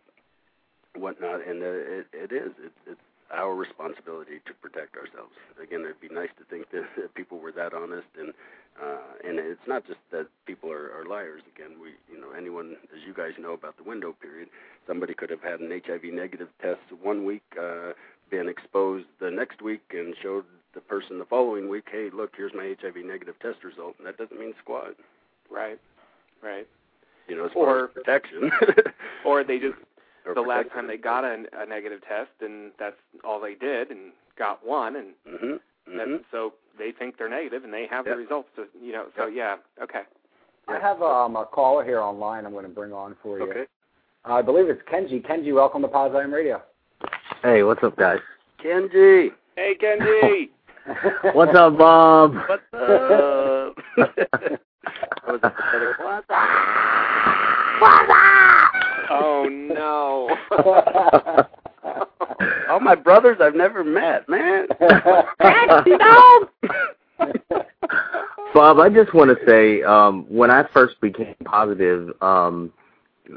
whatnot, 0.94 1.46
and 1.46 1.62
uh, 1.62 1.66
it, 1.66 2.06
it 2.12 2.32
is. 2.32 2.52
It's, 2.62 2.80
it's 2.86 3.00
our 3.34 3.54
responsibility 3.54 4.38
to 4.46 4.54
protect 4.54 4.96
ourselves. 4.96 5.34
Again, 5.60 5.80
it'd 5.80 6.00
be 6.00 6.14
nice 6.14 6.30
to 6.38 6.44
think 6.44 6.70
that, 6.70 6.86
that 6.96 7.14
people 7.14 7.38
were 7.38 7.52
that 7.52 7.74
honest, 7.74 8.06
and 8.18 8.32
uh, 8.76 9.26
and 9.26 9.38
it's 9.38 9.66
not 9.66 9.86
just 9.86 9.98
that 10.12 10.26
people 10.44 10.70
are, 10.70 10.92
are 10.92 11.06
liars. 11.06 11.40
Again, 11.54 11.80
we, 11.80 11.96
you 12.12 12.20
know, 12.20 12.32
anyone, 12.36 12.76
as 12.94 13.00
you 13.06 13.14
guys 13.14 13.32
know 13.40 13.54
about 13.54 13.78
the 13.78 13.82
window 13.82 14.14
period, 14.20 14.48
somebody 14.86 15.14
could 15.14 15.30
have 15.30 15.42
had 15.42 15.60
an 15.60 15.70
HIV 15.70 16.04
negative 16.12 16.48
test 16.60 16.80
one 17.00 17.24
week, 17.24 17.42
uh, 17.58 17.92
been 18.30 18.48
exposed 18.48 19.06
the 19.20 19.30
next 19.30 19.62
week, 19.62 19.82
and 19.92 20.14
showed 20.22 20.44
the 20.74 20.80
person 20.80 21.18
the 21.18 21.24
following 21.24 21.68
week, 21.68 21.84
hey, 21.90 22.10
look, 22.12 22.32
here's 22.36 22.52
my 22.54 22.74
HIV 22.80 22.96
negative 23.04 23.34
test 23.40 23.64
result, 23.64 23.94
and 23.98 24.06
that 24.06 24.18
doesn't 24.18 24.38
mean 24.38 24.52
squat. 24.62 24.94
Right. 25.50 25.78
Right. 26.42 26.66
You 27.28 27.36
know, 27.36 27.46
as 27.46 27.52
far 27.52 27.78
Or- 27.80 27.84
as 27.86 27.90
protection. 27.92 28.50
Or 29.24 29.42
they 29.42 29.58
just 29.58 29.74
Or 30.24 30.34
the 30.34 30.40
last 30.40 30.70
time 30.70 30.86
they 30.86 30.96
got 30.96 31.24
a, 31.24 31.44
a 31.58 31.66
negative 31.66 32.00
test 32.06 32.30
and 32.40 32.70
that's 32.78 32.96
all 33.24 33.40
they 33.40 33.54
did 33.54 33.90
and 33.90 34.12
got 34.38 34.64
one 34.64 34.94
and 34.96 35.08
Mhm. 35.28 35.60
that, 35.96 36.06
Mhm. 36.08 36.24
so 36.30 36.52
they 36.78 36.92
think 36.92 37.16
they're 37.18 37.28
negative 37.28 37.64
and 37.64 37.72
they 37.74 37.86
have 37.86 38.06
Yep. 38.06 38.14
the 38.14 38.20
results 38.22 38.48
to 38.56 38.68
you 38.80 38.92
know 38.92 39.06
so 39.16 39.26
yeah 39.26 39.56
okay 39.82 40.02
I 40.68 40.78
have 40.78 41.00
um, 41.02 41.34
a 41.36 41.44
caller 41.44 41.84
here 41.84 42.00
online. 42.00 42.44
I'm 42.44 42.52
going 42.52 42.64
to 42.64 42.68
bring 42.70 42.92
on 42.92 43.14
for 43.22 43.38
you. 43.38 43.48
Okay. 43.50 43.66
I 44.24 44.42
believe 44.42 44.68
it's 44.68 44.82
Kenji. 44.82 45.24
Kenji, 45.24 45.54
welcome 45.54 45.80
to 45.82 45.88
Positive 45.88 46.28
Radio. 46.30 46.60
Hey, 47.46 47.62
what's 47.62 47.80
up, 47.84 47.96
guys? 47.96 48.18
Kenji. 48.60 49.30
hey 49.54 49.76
Kenji 49.80 50.48
What's 51.32 51.56
up, 51.56 51.78
Bob? 51.78 52.34
What's 52.34 52.64
up? 52.72 53.76
that 53.96 54.58
was 55.28 55.38
a 55.44 55.50
pathetic 55.50 55.96
what's 56.00 56.26
oh 59.10 59.48
no 59.48 60.36
All 62.68 62.80
my 62.80 62.96
brothers 62.96 63.38
I've 63.40 63.54
never 63.54 63.84
met, 63.84 64.28
man. 64.28 64.66
Bob, 68.54 68.80
I 68.80 68.88
just 68.92 69.14
want 69.14 69.30
to 69.30 69.36
say, 69.46 69.84
um, 69.84 70.26
when 70.28 70.50
I 70.50 70.64
first 70.74 71.00
became 71.00 71.36
positive, 71.44 72.10
um, 72.22 72.72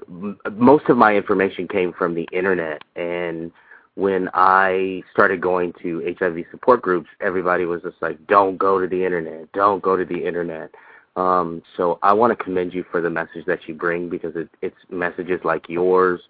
m- 0.08 0.40
most 0.54 0.90
of 0.90 0.98
my 0.98 1.16
information 1.16 1.68
came 1.68 1.94
from 1.94 2.16
the 2.16 2.28
internet, 2.34 2.82
and 2.96 3.52
when 4.00 4.30
I 4.34 5.04
started 5.12 5.42
going 5.42 5.74
to 5.84 6.16
HIV 6.20 6.46
support 6.52 6.82
groups, 6.82 7.10
everybody 7.22 7.66
was 7.66 7.82
just 7.82 8.02
like, 8.02 8.18
"Don't 8.28 8.58
go 8.58 8.80
to 8.80 8.88
the 8.88 9.04
internet. 9.06 9.52
Don't 9.54 9.82
go 9.84 9.98
to 9.98 10.06
the 10.06 10.26
internet." 10.26 10.74
Um, 11.16 11.62
so 11.76 12.00
I 12.02 12.14
want 12.14 12.38
to 12.38 12.44
commend 12.44 12.74
you 12.74 12.86
for 12.92 13.02
the 13.02 13.10
message 13.10 13.46
that 13.46 13.68
you 13.68 13.74
bring 13.76 14.10
because 14.10 14.36
it, 14.36 14.50
it's 14.62 14.78
messages 14.90 15.42
like 15.44 15.68
yours, 15.68 16.22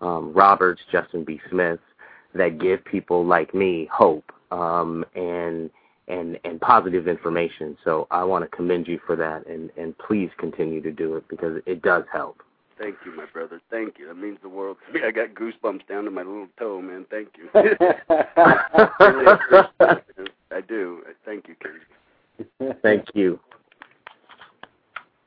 um, 0.00 0.32
Roberts, 0.32 0.82
Justin 0.90 1.24
B. 1.24 1.40
Smith, 1.50 1.80
that 2.34 2.58
give 2.58 2.84
people 2.84 3.24
like 3.24 3.54
me 3.54 3.88
hope. 3.92 4.32
um, 4.52 5.04
and 5.14 5.70
and 6.08 6.38
and 6.44 6.60
positive 6.60 7.08
information. 7.08 7.76
So 7.84 8.06
I 8.10 8.24
want 8.24 8.44
to 8.44 8.56
commend 8.56 8.86
you 8.88 9.00
for 9.06 9.16
that, 9.16 9.46
and 9.46 9.70
and 9.76 9.96
please 9.98 10.30
continue 10.38 10.80
to 10.82 10.92
do 10.92 11.16
it 11.16 11.24
because 11.28 11.62
it 11.66 11.82
does 11.82 12.04
help. 12.12 12.42
Thank 12.78 12.96
you, 13.04 13.14
my 13.16 13.26
brother. 13.32 13.60
Thank 13.70 13.98
you. 13.98 14.08
That 14.08 14.16
means 14.16 14.38
the 14.42 14.48
world 14.48 14.78
to 14.86 14.92
me. 14.92 15.00
I 15.06 15.10
got 15.10 15.34
goosebumps 15.34 15.86
down 15.88 16.04
to 16.04 16.10
my 16.10 16.22
little 16.22 16.48
toe, 16.58 16.80
man. 16.80 17.06
Thank 17.10 17.28
you. 17.36 17.48
I 20.50 20.60
do. 20.66 21.02
Thank 21.24 21.48
you, 21.48 21.54
Kenji. 21.62 22.74
Thank 22.82 23.06
you. 23.14 23.38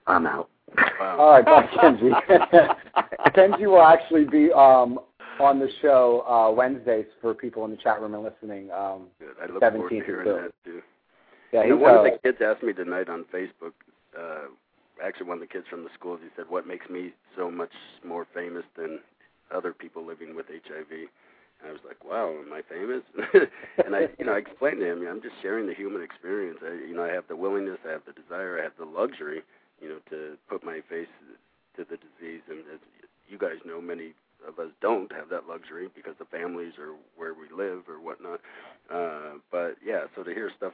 I'm 0.07 0.27
out. 0.27 0.49
Wow. 0.99 1.17
All 1.17 1.31
right, 1.31 1.45
bye, 1.45 1.67
Kenji. 1.77 2.11
Kenji 3.35 3.65
will 3.65 3.81
actually 3.81 4.25
be 4.25 4.51
um, 4.51 4.99
on 5.39 5.59
the 5.59 5.69
show 5.81 6.23
uh, 6.27 6.51
Wednesdays 6.51 7.05
for 7.21 7.33
people 7.33 7.65
in 7.65 7.71
the 7.71 7.77
chat 7.77 8.01
room 8.01 8.13
and 8.13 8.23
listening. 8.23 8.71
Um, 8.71 9.07
Good. 9.19 9.35
I 9.41 9.47
look 9.51 9.61
forward 9.61 9.89
to 9.89 9.95
17th 9.95 10.05
hearing 10.05 10.25
too. 10.25 10.33
that 10.33 10.51
too. 10.63 10.81
yeah, 11.53 11.63
You 11.63 11.69
know, 11.71 11.77
one 11.77 11.95
uh, 11.95 11.97
of 11.99 12.03
the 12.05 12.19
kids 12.23 12.37
asked 12.43 12.63
me 12.63 12.73
tonight 12.73 13.09
on 13.09 13.25
Facebook. 13.33 13.73
Uh, 14.17 14.47
actually, 15.03 15.27
one 15.27 15.37
of 15.37 15.41
the 15.41 15.47
kids 15.47 15.65
from 15.69 15.83
the 15.83 15.89
schools. 15.93 16.19
He 16.23 16.29
said, 16.35 16.45
"What 16.49 16.67
makes 16.67 16.89
me 16.89 17.13
so 17.35 17.49
much 17.51 17.73
more 18.03 18.25
famous 18.33 18.65
than 18.75 18.99
other 19.51 19.73
people 19.73 20.05
living 20.05 20.35
with 20.35 20.47
HIV?" 20.47 20.91
And 20.91 21.69
I 21.69 21.71
was 21.71 21.81
like, 21.85 22.03
"Wow, 22.03 22.35
am 22.39 22.51
I 22.53 22.61
famous?" 22.61 23.03
and 23.85 23.95
I, 23.95 24.09
you 24.19 24.25
know, 24.25 24.33
I 24.33 24.37
explained 24.37 24.79
to 24.79 24.91
him, 24.91 25.07
I'm 25.07 25.21
just 25.21 25.35
sharing 25.41 25.67
the 25.67 25.73
human 25.73 26.01
experience. 26.01 26.59
I, 26.63 26.73
you 26.87 26.95
know, 26.95 27.03
I 27.03 27.11
have 27.11 27.27
the 27.27 27.35
willingness, 27.35 27.79
I 27.87 27.91
have 27.91 28.05
the 28.05 28.13
desire, 28.13 28.59
I 28.59 28.63
have 28.63 28.77
the 28.77 28.85
luxury, 28.85 29.41
you 29.81 29.89
know, 29.89 29.99
to 30.09 30.37
put 30.49 30.63
my 30.63 30.81
face 30.89 31.11
to 31.77 31.83
the 31.83 31.97
disease. 31.97 32.41
And 32.49 32.59
as 32.73 32.79
you 33.27 33.37
guys 33.37 33.59
know, 33.65 33.81
many 33.81 34.13
of 34.47 34.59
us 34.59 34.71
don't 34.81 35.11
have 35.11 35.29
that 35.29 35.47
luxury 35.47 35.89
because 35.95 36.15
the 36.19 36.25
families 36.25 36.73
are 36.77 36.93
where 37.15 37.33
we 37.33 37.49
live 37.55 37.89
or 37.89 37.99
whatnot. 37.99 38.39
Uh, 38.93 39.39
but 39.51 39.75
yeah, 39.83 40.05
so 40.15 40.23
to 40.23 40.33
hear 40.33 40.51
stuff 40.55 40.73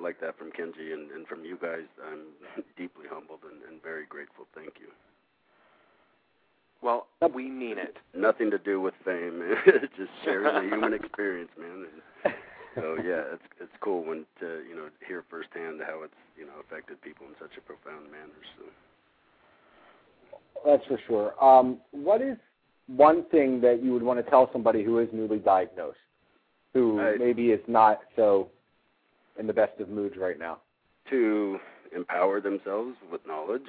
like 0.00 0.20
that 0.20 0.38
from 0.38 0.50
Kenji 0.50 0.92
and, 0.92 1.10
and 1.10 1.26
from 1.26 1.44
you 1.44 1.58
guys, 1.60 1.86
I'm 2.10 2.64
deeply 2.76 3.06
humbled 3.10 3.40
and, 3.50 3.62
and 3.70 3.82
very 3.82 4.06
grateful. 4.06 4.46
Thank 4.54 4.74
you. 4.80 4.88
Well, 6.82 7.06
we 7.34 7.48
mean 7.48 7.78
it. 7.78 7.96
Nothing 8.14 8.50
to 8.50 8.58
do 8.58 8.80
with 8.80 8.94
fame, 9.04 9.42
just 9.96 10.10
sharing 10.24 10.54
the 10.54 10.74
human 10.76 10.92
experience, 11.00 11.50
man. 11.58 11.86
And 12.24 12.34
so 12.74 12.96
yeah, 12.96 13.22
it's 13.32 13.42
it's 13.60 13.72
cool 13.80 14.04
when 14.04 14.26
to 14.40 14.62
you 14.68 14.76
know 14.76 14.88
hear 15.06 15.24
firsthand 15.30 15.80
how 15.86 16.02
it's 16.04 16.14
you 16.38 16.44
know 16.44 16.52
affected 16.60 17.00
people 17.02 17.26
in 17.26 17.32
such 17.40 17.56
a 17.56 17.60
profound 17.62 18.04
manner. 18.12 18.40
So 18.58 18.64
That's 20.66 20.84
for 20.86 21.00
sure. 21.08 21.44
Um, 21.44 21.78
what 21.92 22.20
is 22.20 22.36
one 22.88 23.24
thing 23.30 23.60
that 23.62 23.82
you 23.82 23.92
would 23.92 24.02
want 24.02 24.22
to 24.22 24.30
tell 24.30 24.50
somebody 24.52 24.84
who 24.84 24.98
is 24.98 25.08
newly 25.12 25.38
diagnosed, 25.38 25.98
who 26.74 27.00
I- 27.00 27.16
maybe 27.18 27.50
is 27.50 27.60
not 27.66 28.00
so 28.14 28.48
in 29.38 29.46
the 29.46 29.52
best 29.52 29.80
of 29.80 29.88
moods 29.88 30.16
right 30.16 30.38
now? 30.38 30.58
to 31.10 31.58
empower 31.94 32.40
themselves 32.40 32.96
with 33.10 33.20
knowledge, 33.26 33.68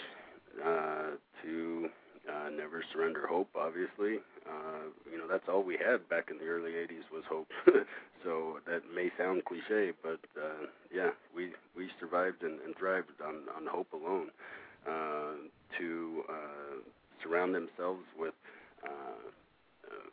uh, 0.65 1.11
to 1.43 1.89
uh, 2.27 2.49
never 2.49 2.83
surrender 2.93 3.27
hope. 3.27 3.49
Obviously, 3.55 4.19
uh, 4.47 4.89
you 5.11 5.17
know 5.17 5.27
that's 5.29 5.47
all 5.47 5.63
we 5.63 5.77
had 5.77 6.07
back 6.09 6.29
in 6.31 6.37
the 6.37 6.45
early 6.45 6.71
'80s 6.71 7.11
was 7.11 7.23
hope. 7.29 7.47
so 8.23 8.57
that 8.65 8.81
may 8.93 9.11
sound 9.17 9.45
cliche, 9.45 9.93
but 10.01 10.19
uh, 10.37 10.67
yeah, 10.93 11.09
we 11.35 11.51
we 11.75 11.89
survived 11.99 12.43
and, 12.43 12.59
and 12.61 12.75
thrived 12.77 13.21
on 13.25 13.43
on 13.55 13.67
hope 13.67 13.87
alone. 13.93 14.29
Uh, 14.87 15.33
to 15.77 16.23
uh, 16.29 16.79
surround 17.21 17.53
themselves 17.53 18.03
with 18.17 18.33
uh, 18.85 19.27
uh, 19.85 20.09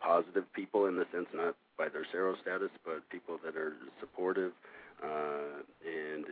positive 0.00 0.50
people 0.54 0.86
in 0.86 0.96
the 0.96 1.04
sense 1.12 1.26
not 1.34 1.54
by 1.78 1.88
their 1.88 2.06
sero 2.10 2.34
status, 2.40 2.70
but 2.84 3.08
people 3.10 3.38
that 3.44 3.56
are 3.56 3.74
supportive 4.00 4.52
uh, 5.02 5.62
and 5.84 6.24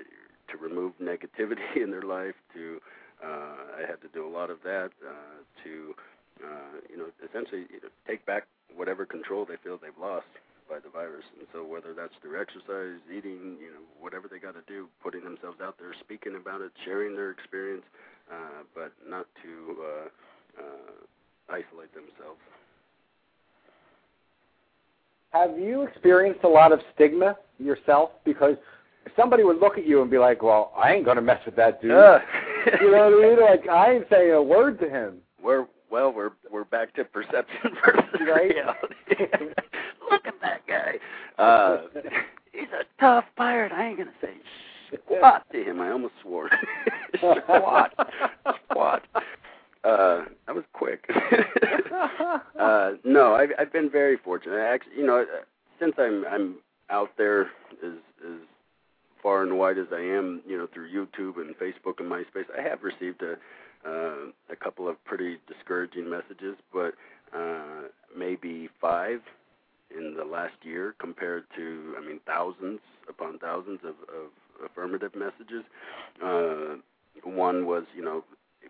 to 0.48 0.56
remove 0.56 0.92
negativity 1.02 1.76
in 1.76 1.90
their 1.90 2.02
life. 2.02 2.34
To 2.54 2.80
uh, 3.24 3.78
I 3.78 3.86
had 3.86 4.00
to 4.02 4.08
do 4.12 4.26
a 4.26 4.32
lot 4.32 4.50
of 4.50 4.58
that 4.64 4.90
uh, 5.04 5.38
to 5.64 5.94
uh, 6.42 6.76
you 6.90 6.96
know 6.96 7.06
essentially 7.24 7.66
you 7.70 7.80
know, 7.82 7.88
take 8.06 8.24
back 8.26 8.46
whatever 8.74 9.06
control 9.06 9.44
they 9.44 9.56
feel 9.62 9.78
they've 9.78 10.00
lost 10.00 10.26
by 10.68 10.78
the 10.80 10.88
virus. 10.88 11.24
And 11.38 11.46
so 11.52 11.64
whether 11.64 11.92
that's 11.92 12.14
through 12.22 12.40
exercise, 12.40 13.00
eating, 13.06 13.60
you 13.60 13.70
know, 13.70 13.84
whatever 14.00 14.28
they 14.28 14.38
got 14.38 14.54
to 14.54 14.64
do, 14.66 14.88
putting 15.02 15.22
themselves 15.22 15.60
out 15.60 15.76
there, 15.78 15.92
speaking 16.00 16.36
about 16.36 16.60
it, 16.60 16.72
sharing 16.84 17.14
their 17.14 17.30
experience, 17.30 17.84
uh, 18.32 18.64
but 18.74 18.92
not 19.06 19.26
to 19.44 19.52
uh, 19.78 20.08
uh, 20.58 20.96
isolate 21.52 21.92
themselves. 21.92 22.40
Have 25.34 25.58
you 25.58 25.82
experienced 25.82 26.44
a 26.44 26.48
lot 26.48 26.70
of 26.72 26.80
stigma 26.94 27.36
yourself? 27.58 28.10
Because 28.24 28.54
somebody 29.16 29.42
would 29.42 29.58
look 29.58 29.76
at 29.76 29.84
you 29.86 30.00
and 30.00 30.10
be 30.10 30.16
like, 30.18 30.42
"Well, 30.42 30.72
I 30.76 30.92
ain't 30.92 31.04
gonna 31.04 31.20
mess 31.22 31.44
with 31.44 31.56
that 31.56 31.82
dude." 31.82 31.90
Uh, 31.90 32.20
you 32.80 32.90
know 32.92 33.10
what 33.10 33.24
I 33.24 33.28
mean? 33.28 33.40
Like 33.40 33.68
I 33.68 33.92
ain't 33.94 34.06
saying 34.08 34.32
a 34.32 34.42
word 34.42 34.78
to 34.80 34.88
him. 34.88 35.18
we're 35.42 35.66
well, 35.90 36.12
we're 36.12 36.30
we're 36.50 36.64
back 36.64 36.94
to 36.94 37.04
perception 37.04 37.76
versus 37.84 38.20
Right. 38.20 38.54
reality. 38.54 39.34
Look 40.10 40.26
at 40.26 40.40
that 40.40 40.66
guy. 40.68 40.94
Uh, 41.36 41.82
he's 42.52 42.68
a 42.78 42.84
tough 43.00 43.24
pirate. 43.36 43.72
I 43.72 43.88
ain't 43.88 43.98
gonna 43.98 44.10
say 44.20 44.34
squat 45.04 45.46
to 45.52 45.64
him. 45.64 45.80
I 45.80 45.90
almost 45.90 46.14
swore. 46.22 46.48
squat, 47.18 47.92
squat. 48.70 49.02
Uh, 49.84 50.24
that 50.46 50.54
was 50.54 50.64
quick. 50.72 51.08
uh, 52.58 52.92
no, 53.04 53.34
I've 53.34 53.50
I've 53.58 53.72
been 53.72 53.90
very 53.90 54.16
fortunate. 54.16 54.56
I 54.56 54.74
actually, 54.74 54.96
you 54.96 55.06
know, 55.06 55.20
uh, 55.22 55.44
since 55.78 55.94
I'm 55.98 56.24
I'm 56.26 56.56
out 56.90 57.10
there 57.18 57.42
as 57.84 57.92
as 58.24 58.40
far 59.22 59.42
and 59.42 59.58
wide 59.58 59.78
as 59.78 59.86
I 59.92 60.00
am, 60.00 60.42
you 60.46 60.56
know, 60.56 60.66
through 60.72 60.90
YouTube 60.90 61.36
and 61.36 61.54
Facebook 61.56 61.98
and 61.98 62.10
MySpace, 62.10 62.46
I 62.58 62.62
have 62.62 62.82
received 62.82 63.22
a 63.22 63.36
uh, 63.86 64.30
a 64.50 64.56
couple 64.56 64.88
of 64.88 65.02
pretty 65.04 65.38
discouraging 65.46 66.08
messages, 66.08 66.56
but 66.72 66.94
uh, 67.36 67.88
maybe 68.16 68.68
five 68.80 69.20
in 69.96 70.14
the 70.16 70.24
last 70.24 70.54
year 70.62 70.94
compared 70.98 71.44
to, 71.56 71.94
I 71.98 72.06
mean, 72.06 72.20
thousands 72.26 72.80
upon 73.08 73.38
thousands 73.38 73.80
of, 73.84 73.94
of 74.08 74.30
affirmative 74.64 75.12
messages. 75.14 75.64
Uh, 76.24 76.76
one 77.24 77.66
was, 77.66 77.84
you 77.94 78.02
know, 78.02 78.24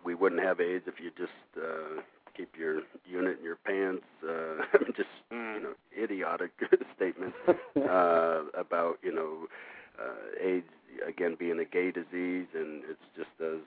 we 0.05 0.15
wouldn't 0.15 0.41
have 0.41 0.59
AIDS 0.61 0.85
if 0.87 0.95
you 1.03 1.11
just 1.17 1.31
uh, 1.57 2.01
keep 2.37 2.49
your 2.57 2.81
unit 3.05 3.37
in 3.39 3.43
your 3.43 3.57
pants. 3.57 4.05
Uh, 4.23 4.77
just, 4.95 5.09
you 5.31 5.59
know, 5.61 5.73
idiotic 6.01 6.51
statements 6.95 7.35
uh, 7.47 8.43
about, 8.57 8.99
you 9.03 9.13
know, 9.13 9.47
uh, 9.99 10.45
AIDS 10.45 10.67
again 11.07 11.35
being 11.37 11.59
a 11.59 11.65
gay 11.65 11.91
disease, 11.91 12.47
and 12.53 12.83
it's 12.89 13.01
just 13.17 13.29
as 13.41 13.59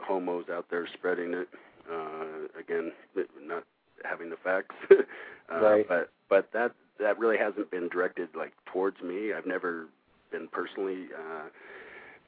homos 0.00 0.44
out 0.52 0.66
there 0.70 0.86
spreading 0.92 1.32
it. 1.34 1.48
Uh, 1.90 2.60
again, 2.60 2.92
not 3.40 3.64
having 4.04 4.28
the 4.30 4.36
facts, 4.36 4.74
uh, 4.90 5.60
Right. 5.60 5.88
but 5.88 6.10
but 6.28 6.48
that 6.52 6.72
that 6.98 7.18
really 7.18 7.38
hasn't 7.38 7.70
been 7.70 7.88
directed 7.88 8.28
like 8.36 8.52
towards 8.72 9.00
me. 9.00 9.32
I've 9.32 9.46
never 9.46 9.86
been 10.32 10.48
personally 10.48 11.06
uh, 11.16 11.44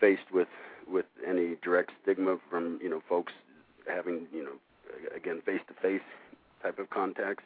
faced 0.00 0.30
with 0.32 0.46
with 0.88 1.06
any 1.26 1.56
direct 1.62 1.90
stigma 2.02 2.36
from 2.48 2.78
you 2.80 2.88
know 2.88 3.02
folks 3.08 3.32
having 3.88 4.26
you 4.32 4.44
know 4.44 5.16
again 5.16 5.40
face 5.44 5.60
to 5.68 5.74
face 5.82 6.06
type 6.62 6.78
of 6.78 6.90
contacts. 6.90 7.44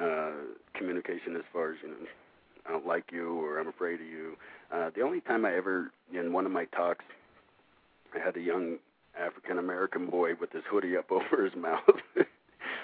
Uh, 0.00 0.32
communication 0.74 1.36
as 1.36 1.42
far 1.54 1.72
as 1.72 1.78
you 1.82 1.88
know 1.88 1.96
I 2.66 2.72
don't 2.72 2.86
like 2.86 3.04
you 3.12 3.40
or 3.40 3.58
I'm 3.58 3.68
afraid 3.68 4.00
of 4.00 4.06
you. 4.06 4.36
Uh, 4.72 4.90
the 4.94 5.02
only 5.02 5.20
time 5.20 5.44
I 5.44 5.54
ever, 5.54 5.90
in 6.12 6.32
one 6.32 6.46
of 6.46 6.52
my 6.52 6.64
talks, 6.66 7.04
I 8.14 8.24
had 8.24 8.36
a 8.36 8.40
young 8.40 8.76
African 9.18 9.58
American 9.58 10.06
boy 10.06 10.32
with 10.40 10.52
his 10.52 10.62
hoodie 10.70 10.96
up 10.96 11.06
over 11.10 11.44
his 11.44 11.54
mouth 11.54 11.80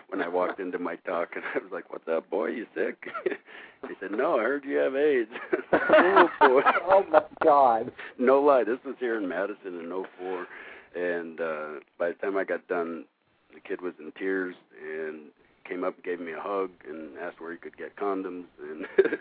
when 0.08 0.22
I 0.22 0.28
walked 0.28 0.60
into 0.60 0.78
my 0.78 0.96
talk, 0.96 1.30
and 1.34 1.44
I 1.54 1.58
was 1.58 1.72
like, 1.72 1.92
"What's 1.92 2.08
up, 2.08 2.28
boy? 2.30 2.48
You 2.48 2.66
sick?" 2.74 3.08
he 3.88 3.94
said, 4.00 4.12
"No, 4.12 4.38
I 4.38 4.42
heard 4.42 4.64
you 4.64 4.76
have 4.76 4.94
AIDS." 4.94 5.30
oh 5.72 6.28
boy! 6.40 6.62
oh 6.84 7.04
my 7.10 7.22
God! 7.42 7.92
no 8.18 8.40
lie, 8.40 8.64
this 8.64 8.78
was 8.84 8.94
here 9.00 9.18
in 9.18 9.28
Madison 9.28 9.80
in 9.80 9.88
'04, 10.18 10.46
and 10.94 11.40
uh, 11.40 11.66
by 11.98 12.08
the 12.08 12.14
time 12.14 12.36
I 12.36 12.44
got 12.44 12.66
done, 12.68 13.04
the 13.54 13.60
kid 13.60 13.80
was 13.80 13.94
in 13.98 14.12
tears 14.18 14.54
and 14.80 15.20
came 15.68 15.84
up 15.84 15.94
and 15.96 16.04
gave 16.04 16.20
me 16.20 16.32
a 16.32 16.40
hug 16.40 16.70
and 16.88 17.16
asked 17.18 17.40
where 17.40 17.52
he 17.52 17.58
could 17.58 17.76
get 17.76 17.96
condoms, 17.96 18.44
and 18.60 18.86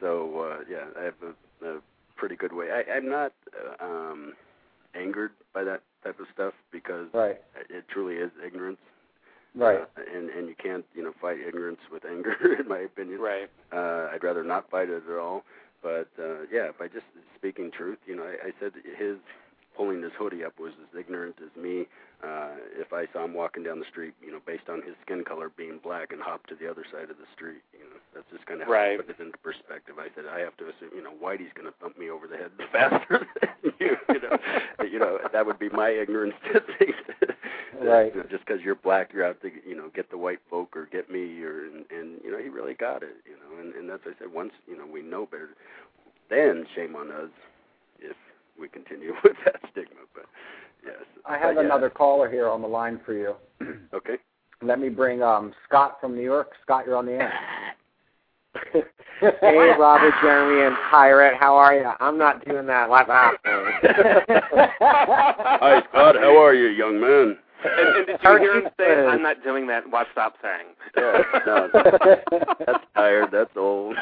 so 0.00 0.50
uh, 0.50 0.64
yeah, 0.70 0.84
I 0.98 1.04
have 1.04 1.14
a, 1.22 1.66
a 1.66 1.80
pretty 2.16 2.36
good 2.36 2.52
way. 2.52 2.66
I, 2.70 2.90
I'm 2.96 3.08
not 3.08 3.32
uh, 3.54 3.84
um, 3.84 4.34
angered 4.94 5.32
by 5.52 5.64
that 5.64 5.82
type 6.04 6.20
of 6.20 6.26
stuff 6.32 6.54
because 6.72 7.06
Right, 7.12 7.40
it 7.68 7.84
truly 7.88 8.14
is 8.16 8.30
ignorance, 8.44 8.78
right. 9.54 9.80
uh, 9.80 10.02
and 10.16 10.30
and 10.30 10.48
you 10.48 10.54
can't 10.62 10.84
you 10.94 11.02
know 11.02 11.12
fight 11.20 11.38
ignorance 11.46 11.80
with 11.92 12.04
anger, 12.04 12.34
in 12.60 12.68
my 12.68 12.78
opinion. 12.78 13.20
Right. 13.20 13.50
Uh, 13.72 14.08
I'd 14.12 14.22
rather 14.22 14.44
not 14.44 14.70
fight 14.70 14.88
it 14.88 15.02
at 15.10 15.18
all. 15.18 15.44
But 15.82 16.08
uh, 16.18 16.42
yeah, 16.52 16.68
by 16.78 16.88
just 16.88 17.06
speaking 17.36 17.70
truth, 17.70 17.98
you 18.06 18.14
know, 18.14 18.24
I, 18.24 18.48
I 18.48 18.50
said 18.60 18.72
his 18.98 19.16
pulling 19.80 20.02
his 20.02 20.12
hoodie 20.18 20.44
up 20.44 20.60
was 20.60 20.72
as 20.76 21.00
ignorant 21.00 21.36
as 21.40 21.48
me. 21.56 21.86
Uh, 22.22 22.52
if 22.76 22.92
I 22.92 23.06
saw 23.14 23.24
him 23.24 23.32
walking 23.32 23.62
down 23.62 23.78
the 23.78 23.88
street, 23.88 24.12
you 24.22 24.30
know, 24.30 24.40
based 24.44 24.68
on 24.68 24.82
his 24.82 24.92
skin 25.00 25.24
color 25.24 25.50
being 25.56 25.80
black 25.82 26.12
and 26.12 26.20
hop 26.20 26.46
to 26.48 26.54
the 26.54 26.70
other 26.70 26.84
side 26.92 27.08
of 27.08 27.16
the 27.16 27.24
street, 27.34 27.64
you 27.72 27.88
know, 27.88 27.96
that's 28.12 28.26
just 28.30 28.44
kind 28.44 28.60
of 28.60 28.68
right. 28.68 29.00
put 29.00 29.08
it 29.08 29.16
into 29.18 29.38
perspective. 29.38 29.94
I 29.98 30.08
said 30.14 30.26
I 30.28 30.40
have 30.40 30.54
to 30.58 30.64
assume, 30.64 30.92
you 30.94 31.02
know, 31.02 31.16
Whitey's 31.16 31.56
going 31.56 31.64
to 31.64 31.72
thump 31.80 31.98
me 31.98 32.10
over 32.10 32.28
the 32.28 32.36
head 32.36 32.52
faster 32.72 33.26
than 33.40 33.72
you. 33.80 33.96
You 34.12 34.20
know, 34.20 34.36
you 34.84 34.98
know 34.98 35.18
that 35.32 35.46
would 35.46 35.58
be 35.58 35.70
my 35.70 35.88
ignorance 35.88 36.34
to 36.52 36.60
think. 36.76 36.96
That, 37.20 37.36
right. 37.80 38.14
You 38.14 38.20
know, 38.20 38.28
just 38.28 38.44
because 38.44 38.60
you're 38.60 38.74
black, 38.74 39.14
you're 39.14 39.24
out 39.24 39.40
to 39.40 39.48
you 39.66 39.74
know 39.74 39.88
get 39.94 40.10
the 40.10 40.18
white 40.18 40.40
folk 40.50 40.76
or 40.76 40.88
get 40.92 41.10
me, 41.10 41.40
or 41.40 41.64
and, 41.64 41.86
and 41.88 42.20
you 42.22 42.30
know 42.30 42.36
he 42.36 42.50
really 42.50 42.74
got 42.74 43.02
it. 43.02 43.16
You 43.24 43.40
know, 43.40 43.62
and 43.62 43.74
and 43.74 43.88
that's 43.88 44.04
what 44.04 44.16
I 44.16 44.18
said. 44.18 44.32
Once 44.34 44.52
you 44.68 44.76
know 44.76 44.84
we 44.84 45.00
know 45.00 45.24
better, 45.24 45.56
then 46.28 46.66
shame 46.76 46.94
on 46.96 47.10
us 47.10 47.32
if 47.98 48.16
we 48.60 48.68
continue 48.68 49.14
with 49.24 49.36
that 49.44 49.60
stigma. 49.72 50.00
But 50.14 50.26
yes, 50.84 50.96
I 51.26 51.38
have 51.38 51.54
but, 51.54 51.60
yeah. 51.60 51.66
another 51.66 51.90
caller 51.90 52.30
here 52.30 52.48
on 52.48 52.62
the 52.62 52.68
line 52.68 53.00
for 53.04 53.14
you. 53.14 53.34
okay. 53.94 54.16
Let 54.62 54.78
me 54.78 54.88
bring 54.90 55.22
um 55.22 55.52
Scott 55.66 55.98
from 56.00 56.14
New 56.14 56.22
York. 56.22 56.52
Scott, 56.62 56.84
you're 56.86 56.96
on 56.96 57.06
the 57.06 57.12
air. 57.12 57.32
hey, 59.20 59.74
Robert, 59.78 60.12
Jeremy, 60.20 60.66
and 60.66 60.76
Pirate, 60.90 61.36
how 61.38 61.54
are 61.56 61.74
you? 61.74 61.88
I'm 62.00 62.18
not 62.18 62.44
doing 62.44 62.66
that. 62.66 62.88
What's 62.88 63.08
up? 63.08 63.34
Hi, 64.80 65.82
Scott. 65.88 66.16
How 66.16 66.36
are 66.42 66.54
you, 66.54 66.66
young 66.68 67.00
man? 67.00 67.38
And, 67.62 67.96
and 67.96 68.06
did 68.06 68.20
you 68.22 68.38
hear 68.38 68.58
him 68.58 68.68
say, 68.78 69.06
"I'm 69.06 69.22
not 69.22 69.42
doing 69.44 69.66
that"? 69.66 69.88
Watch, 69.90 70.08
stop 70.12 70.36
saying. 70.42 70.74
Yeah, 70.96 71.22
no, 71.46 71.68
that's 72.66 72.84
tired. 72.94 73.30
That's 73.30 73.54
old. 73.56 73.96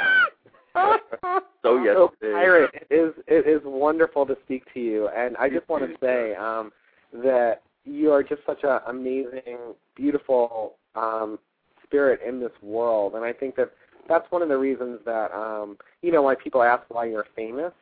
so 1.63 1.83
yes, 1.83 1.95
So, 1.95 2.13
Pirate, 2.21 2.71
it 2.75 2.95
is 2.95 3.13
it 3.27 3.47
is 3.47 3.61
wonderful 3.65 4.27
to 4.27 4.37
speak 4.45 4.63
to 4.75 4.81
you, 4.81 5.09
and 5.09 5.37
I 5.37 5.49
just 5.49 5.69
want 5.69 5.85
to 5.85 5.97
say 6.01 6.35
um, 6.35 6.73
that 7.13 7.63
you 7.85 8.13
are 8.13 8.23
just 8.23 8.43
such 8.47 8.61
an 8.65 8.81
amazing, 8.87 9.59
beautiful 9.97 10.75
um, 10.95 11.39
spirit 11.85 12.21
in 12.27 12.41
this 12.41 12.53
world, 12.63 13.15
and 13.15 13.25
I 13.25 13.33
think 13.33 13.57
that 13.57 13.71
that's 14.09 14.31
one 14.31 14.43
of 14.43 14.49
the 14.49 14.57
reasons 14.59 15.01
that 15.05 15.33
um, 15.33 15.77
you 16.03 16.13
know 16.13 16.23
why 16.23 16.35
people 16.35 16.63
ask 16.63 16.83
why 16.89 17.07
you're 17.07 17.27
famous. 17.35 17.73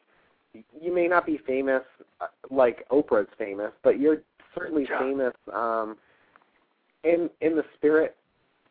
You 0.80 0.94
may 0.94 1.06
not 1.06 1.26
be 1.26 1.38
famous 1.46 1.82
uh, 2.20 2.26
like 2.50 2.88
Oprah's 2.90 3.28
famous, 3.36 3.72
but 3.82 4.00
you're 4.00 4.22
certainly 4.54 4.86
Yeah. 4.88 4.98
famous 5.00 5.34
um, 5.52 5.96
in 7.04 7.28
in 7.40 7.56
the 7.56 7.64
spirit 7.76 8.16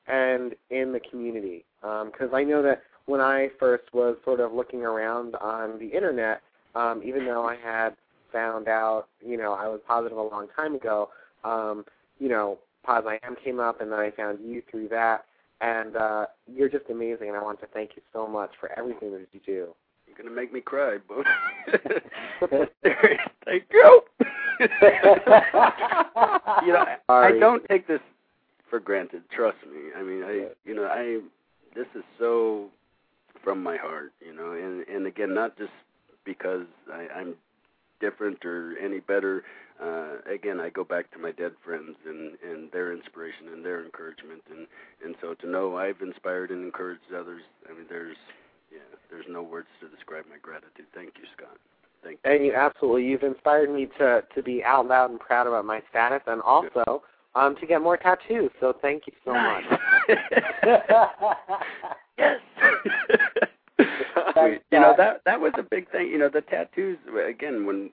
and 0.08 0.56
in 0.70 0.92
the 0.92 1.00
community. 1.00 1.64
Because 1.82 2.30
I 2.34 2.44
know 2.44 2.64
that 2.64 2.82
when 3.06 3.22
I 3.22 3.50
first 3.60 3.84
was 3.94 4.18
sort 4.24 4.40
of 4.40 4.54
looking 4.54 4.84
around 4.84 5.36
on 5.36 5.80
the 5.80 5.88
internet, 5.88 6.42
um, 6.76 7.02
even 7.04 7.26
though 7.26 7.48
I 7.48 7.56
had 7.56 7.96
found 8.32 8.68
out, 8.68 9.08
you 9.26 9.38
know, 9.38 9.54
I 9.54 9.68
was 9.68 9.80
positive 9.88 10.18
a 10.18 10.22
long 10.22 10.48
time 10.56 10.76
ago, 10.76 11.10
um, 11.44 11.86
you 12.20 12.30
know, 12.30 12.60
POZ 12.86 13.06
I 13.08 13.20
AM 13.26 13.36
came 13.44 13.60
up, 13.60 13.82
and 13.82 13.92
then 13.92 14.00
I 14.00 14.12
found 14.12 14.40
you 14.44 14.62
through 14.70 14.90
that. 14.90 15.26
And 15.62 15.96
uh, 15.96 16.26
you're 16.48 16.70
just 16.70 16.86
amazing, 16.90 17.30
and 17.30 17.38
I 17.38 17.42
want 17.42 17.60
to 17.62 17.68
thank 17.68 17.92
you 17.96 18.02
so 18.12 18.28
much 18.28 18.52
for 18.60 18.78
everything 18.78 19.12
that 19.14 19.28
you 19.32 19.40
do. 19.46 19.74
You're 20.06 20.18
gonna 20.18 20.36
make 20.36 20.52
me 20.54 20.62
cry, 20.62 20.98
bro. 21.08 21.24
Thank 23.46 23.64
you. 23.72 24.02
you 24.60 24.68
know, 26.74 26.86
I, 27.10 27.28
I 27.28 27.40
don't 27.40 27.64
take 27.70 27.88
this 27.88 28.02
for 28.70 28.80
granted. 28.80 29.24
Trust 29.34 29.58
me. 29.66 29.92
I 29.98 30.04
mean, 30.04 30.24
I, 30.24 30.48
you 30.66 30.76
know, 30.76 30.86
I. 30.86 31.22
This 31.76 31.88
is 31.96 32.04
so 32.20 32.70
from 33.46 33.64
my 33.64 33.78
heart, 33.78 34.12
you 34.20 34.36
know, 34.36 34.52
and 34.52 34.86
and 34.94 35.08
again, 35.08 35.34
not 35.34 35.58
just 35.58 35.72
because 36.26 36.66
I, 36.92 37.08
I'm 37.16 37.36
different 38.02 38.44
or 38.44 38.76
any 38.84 39.00
better. 39.00 39.44
Uh, 39.82 40.18
again, 40.32 40.60
I 40.60 40.70
go 40.70 40.84
back 40.84 41.12
to 41.12 41.20
my 41.20 41.32
dead 41.32 41.54
friends 41.64 41.96
and 42.06 42.34
and 42.44 42.70
their 42.72 42.92
inspiration 42.92 43.48
and 43.54 43.64
their 43.64 43.86
encouragement, 43.86 44.42
and 44.50 44.68
and 45.04 45.16
so 45.22 45.36
to 45.36 45.48
know 45.48 45.78
I've 45.78 46.02
inspired 46.02 46.52
and 46.52 46.66
encouraged 46.66 47.14
others. 47.18 47.44
I 47.70 47.74
mean, 47.74 47.86
there's 47.88 48.18
yeah, 48.72 48.80
there's 49.10 49.26
no 49.30 49.44
words 49.44 49.68
to 49.80 49.88
describe 49.88 50.26
my 50.30 50.38
gratitude. 50.42 50.88
Thank 50.94 51.14
you, 51.18 51.24
Scott. 51.38 51.58
Thank 52.04 52.20
you. 52.26 52.32
And 52.32 52.46
you 52.46 52.54
absolutely, 52.54 53.06
you've 53.06 53.24
inspired 53.24 53.70
me 53.70 53.88
to 54.00 54.24
to 54.34 54.44
be 54.44 54.64
out 54.64 54.88
loud 54.88 55.12
and 55.12 55.20
proud 55.20 55.48
about 55.48 55.66
my 55.66 55.82
status, 55.90 56.22
and 56.26 56.42
also 56.42 57.04
um, 57.36 57.56
to 57.60 57.68
get 57.68 57.82
more 57.82 57.98
tattoos. 57.98 58.52
So 58.60 58.74
thank 58.82 59.04
you 59.08 59.14
so 59.24 59.34
much. 59.34 59.64
yes. 62.18 62.40
We- 64.36 64.60
you 64.72 64.80
know 64.80 64.94
that 64.98 65.22
that 65.26 65.40
was 65.40 65.54
a 65.58 65.64
big 65.64 65.90
thing. 65.92 66.08
You 66.08 66.18
know 66.18 66.30
the 66.30 66.42
tattoos 66.42 66.98
again 67.28 67.66
when 67.66 67.90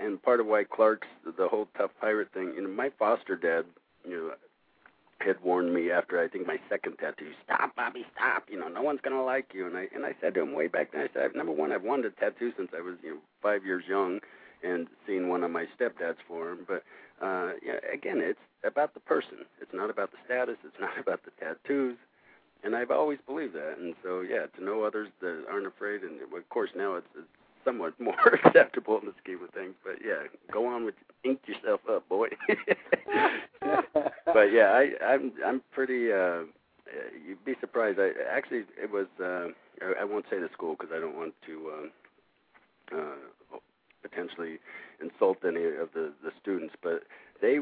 and 0.00 0.22
part 0.22 0.40
of 0.40 0.46
why 0.46 0.64
Clark's 0.64 1.06
the 1.38 1.48
whole 1.48 1.68
tough 1.76 1.90
pirate 2.00 2.28
thing. 2.32 2.52
You 2.56 2.62
know 2.62 2.68
my 2.68 2.90
foster 2.98 3.36
dad, 3.36 3.64
you 4.04 4.16
know, 4.16 4.30
had 5.20 5.40
warned 5.42 5.72
me 5.74 5.90
after 5.90 6.20
I 6.20 6.28
think 6.28 6.46
my 6.46 6.58
second 6.68 6.96
tattoo, 6.98 7.30
stop, 7.44 7.74
Bobby, 7.76 8.04
stop. 8.14 8.44
You 8.50 8.58
know 8.58 8.68
no 8.68 8.82
one's 8.82 9.00
gonna 9.02 9.22
like 9.24 9.52
you. 9.54 9.66
And 9.66 9.76
I 9.76 9.88
and 9.94 10.04
I 10.04 10.14
said 10.20 10.34
to 10.34 10.42
him 10.42 10.52
way 10.54 10.66
back 10.68 10.92
then, 10.92 11.02
I 11.02 11.08
said 11.14 11.34
number 11.34 11.52
one, 11.52 11.72
I've 11.72 11.82
wanted 11.82 12.06
a 12.06 12.10
tattoo 12.20 12.52
since 12.56 12.70
I 12.76 12.80
was 12.80 12.94
you 13.02 13.10
know 13.14 13.20
five 13.42 13.64
years 13.64 13.84
young, 13.88 14.20
and 14.62 14.86
seen 15.06 15.28
one 15.28 15.44
of 15.44 15.50
my 15.50 15.66
stepdads 15.78 16.16
for 16.26 16.50
him. 16.50 16.58
But 16.66 16.82
uh, 17.24 17.52
yeah, 17.64 17.78
again, 17.92 18.18
it's 18.20 18.38
about 18.64 18.94
the 18.94 19.00
person. 19.00 19.38
It's 19.60 19.72
not 19.74 19.90
about 19.90 20.10
the 20.10 20.18
status. 20.24 20.56
It's 20.64 20.80
not 20.80 20.98
about 21.00 21.20
the 21.24 21.30
tattoos. 21.38 21.96
And 22.64 22.74
I've 22.74 22.90
always 22.90 23.18
believed 23.26 23.54
that. 23.54 23.76
And 23.78 23.94
so, 24.02 24.22
yeah, 24.22 24.46
to 24.56 24.64
know 24.64 24.84
others 24.84 25.08
that 25.20 25.44
aren't 25.50 25.66
afraid, 25.66 26.02
and 26.02 26.20
of 26.22 26.48
course 26.48 26.70
now 26.74 26.94
it's, 26.94 27.06
it's 27.16 27.26
somewhat 27.64 27.92
more 28.00 28.16
acceptable 28.44 28.98
in 28.98 29.06
the 29.06 29.14
scheme 29.22 29.40
of 29.42 29.50
things. 29.50 29.74
But 29.84 29.96
yeah, 30.04 30.24
go 30.52 30.66
on 30.66 30.84
with 30.84 30.94
ink 31.24 31.40
yourself 31.46 31.80
up, 31.90 32.08
boy. 32.08 32.28
but 33.60 34.52
yeah, 34.52 34.72
I, 34.72 34.92
I'm 35.04 35.32
I'm 35.44 35.62
pretty. 35.72 36.12
Uh, 36.12 36.44
uh, 36.86 37.10
you'd 37.26 37.44
be 37.44 37.54
surprised. 37.60 37.98
I 37.98 38.10
actually 38.30 38.64
it 38.82 38.90
was. 38.90 39.06
Uh, 39.20 39.48
I, 39.82 40.02
I 40.02 40.04
won't 40.04 40.26
say 40.30 40.38
the 40.38 40.48
school 40.52 40.76
because 40.78 40.92
I 40.94 41.00
don't 41.00 41.16
want 41.16 41.34
to. 41.46 41.70
Uh, 41.72 42.96
uh, 42.96 43.58
potentially 44.02 44.58
insult 45.02 45.38
any 45.46 45.64
of 45.64 45.88
the 45.94 46.12
the 46.22 46.30
students 46.40 46.74
but 46.82 47.04
they 47.40 47.56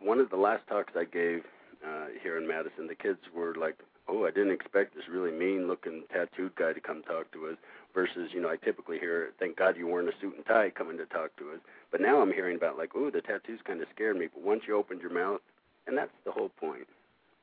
one 0.00 0.20
of 0.20 0.30
the 0.30 0.36
last 0.36 0.62
talks 0.68 0.92
I 0.96 1.04
gave 1.04 1.42
uh 1.84 2.06
here 2.22 2.38
in 2.38 2.46
Madison 2.46 2.86
the 2.86 2.94
kids 2.94 3.18
were 3.34 3.54
like 3.56 3.76
oh 4.10 4.26
I 4.26 4.30
didn't 4.30 4.52
expect 4.52 4.94
this 4.94 5.08
really 5.08 5.32
mean 5.32 5.68
looking 5.68 6.04
tattooed 6.12 6.56
guy 6.56 6.72
to 6.72 6.80
come 6.80 7.02
talk 7.02 7.30
to 7.32 7.46
us 7.48 7.56
versus 7.94 8.30
you 8.34 8.42
know 8.42 8.50
I 8.50 8.56
typically 8.56 8.98
hear 8.98 9.30
thank 9.38 9.56
God 9.56 9.76
you 9.76 9.86
weren't 9.86 10.08
a 10.08 10.12
suit 10.20 10.36
and 10.36 10.46
tie 10.46 10.70
coming 10.70 10.98
to 10.98 11.06
talk 11.06 11.36
to 11.38 11.50
us 11.52 11.60
but 11.92 12.00
now 12.00 12.20
I'm 12.20 12.32
hearing 12.32 12.56
about 12.56 12.78
like 12.78 12.90
oh 12.96 13.10
the 13.10 13.22
tattoos 13.22 13.60
kind 13.64 13.80
of 13.80 13.88
scared 13.94 14.18
me 14.18 14.28
but 14.32 14.42
once 14.42 14.62
you 14.66 14.76
opened 14.76 15.00
your 15.00 15.14
mouth 15.14 15.40
and 15.86 15.96
that's 15.96 16.12
the 16.24 16.32
whole 16.32 16.50
point 16.60 16.88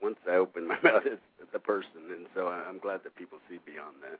once 0.01 0.17
I 0.29 0.35
open 0.35 0.67
my 0.67 0.77
mouth 0.83 1.03
it's 1.05 1.21
the 1.53 1.59
person 1.59 2.11
and 2.11 2.27
so 2.35 2.47
I'm 2.47 2.79
glad 2.79 3.03
that 3.03 3.15
people 3.15 3.39
see 3.49 3.59
beyond 3.65 3.95
that 4.03 4.19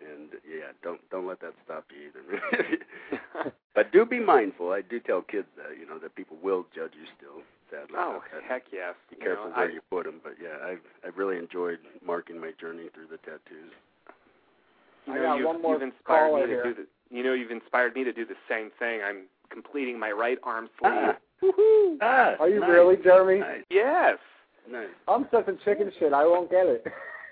and 0.00 0.30
yeah, 0.48 0.72
don't 0.82 1.00
don't 1.10 1.26
let 1.26 1.40
that 1.40 1.54
stop 1.64 1.84
you 1.90 2.10
either. 2.10 3.52
but 3.74 3.92
do 3.92 4.04
be 4.04 4.20
mindful. 4.20 4.72
I 4.72 4.82
do 4.82 5.00
tell 5.00 5.22
kids 5.22 5.48
that 5.56 5.78
you 5.78 5.86
know 5.86 5.98
that 5.98 6.14
people 6.14 6.36
will 6.42 6.66
judge 6.74 6.92
you 6.94 7.06
still. 7.16 7.42
Sadly, 7.70 7.96
Oh, 7.98 8.22
That- 8.32 8.42
heck 8.44 8.64
yes. 8.72 8.94
Be 9.10 9.16
You 9.16 9.22
careful 9.22 9.44
know, 9.50 9.56
where 9.56 9.68
I, 9.68 9.72
you 9.72 9.80
put 9.90 10.04
them. 10.04 10.20
But 10.22 10.34
yeah, 10.42 10.56
I've 10.64 10.80
I've 11.06 11.16
really 11.18 11.36
enjoyed 11.36 11.78
marking 12.04 12.40
my 12.40 12.52
journey 12.60 12.88
through 12.94 13.06
the 13.10 13.18
tattoos. 13.18 13.72
you 15.06 15.12
I 15.12 15.16
know, 15.16 15.22
got 15.22 15.34
you've, 15.36 15.46
one 15.46 15.62
more 15.62 15.72
you've 15.74 15.82
inspired 15.82 16.28
caller 16.30 16.40
me 16.40 16.46
to 16.46 16.48
here. 16.48 16.62
do 16.64 16.74
the, 16.74 16.86
You 17.16 17.22
know, 17.22 17.34
you've 17.34 17.50
inspired 17.50 17.94
me 17.94 18.04
to 18.04 18.12
do 18.12 18.24
the 18.24 18.36
same 18.48 18.70
thing. 18.78 19.00
I'm 19.02 19.22
completing 19.50 19.98
my 19.98 20.10
right 20.12 20.38
arm 20.42 20.68
sleeve. 20.78 20.92
Ah, 20.94 21.16
woohoo! 21.42 21.98
Ah, 22.00 22.34
Are 22.40 22.48
you 22.48 22.60
nice, 22.60 22.70
really, 22.70 22.96
Jeremy? 22.96 23.40
Nice, 23.40 23.64
Yes. 23.70 24.18
nice. 24.70 24.88
I'm 25.06 25.26
such 25.30 25.48
a 25.48 25.54
chicken 25.64 25.92
shit. 25.98 26.12
I 26.12 26.24
won't 26.26 26.50
get 26.50 26.66
it. 26.66 26.86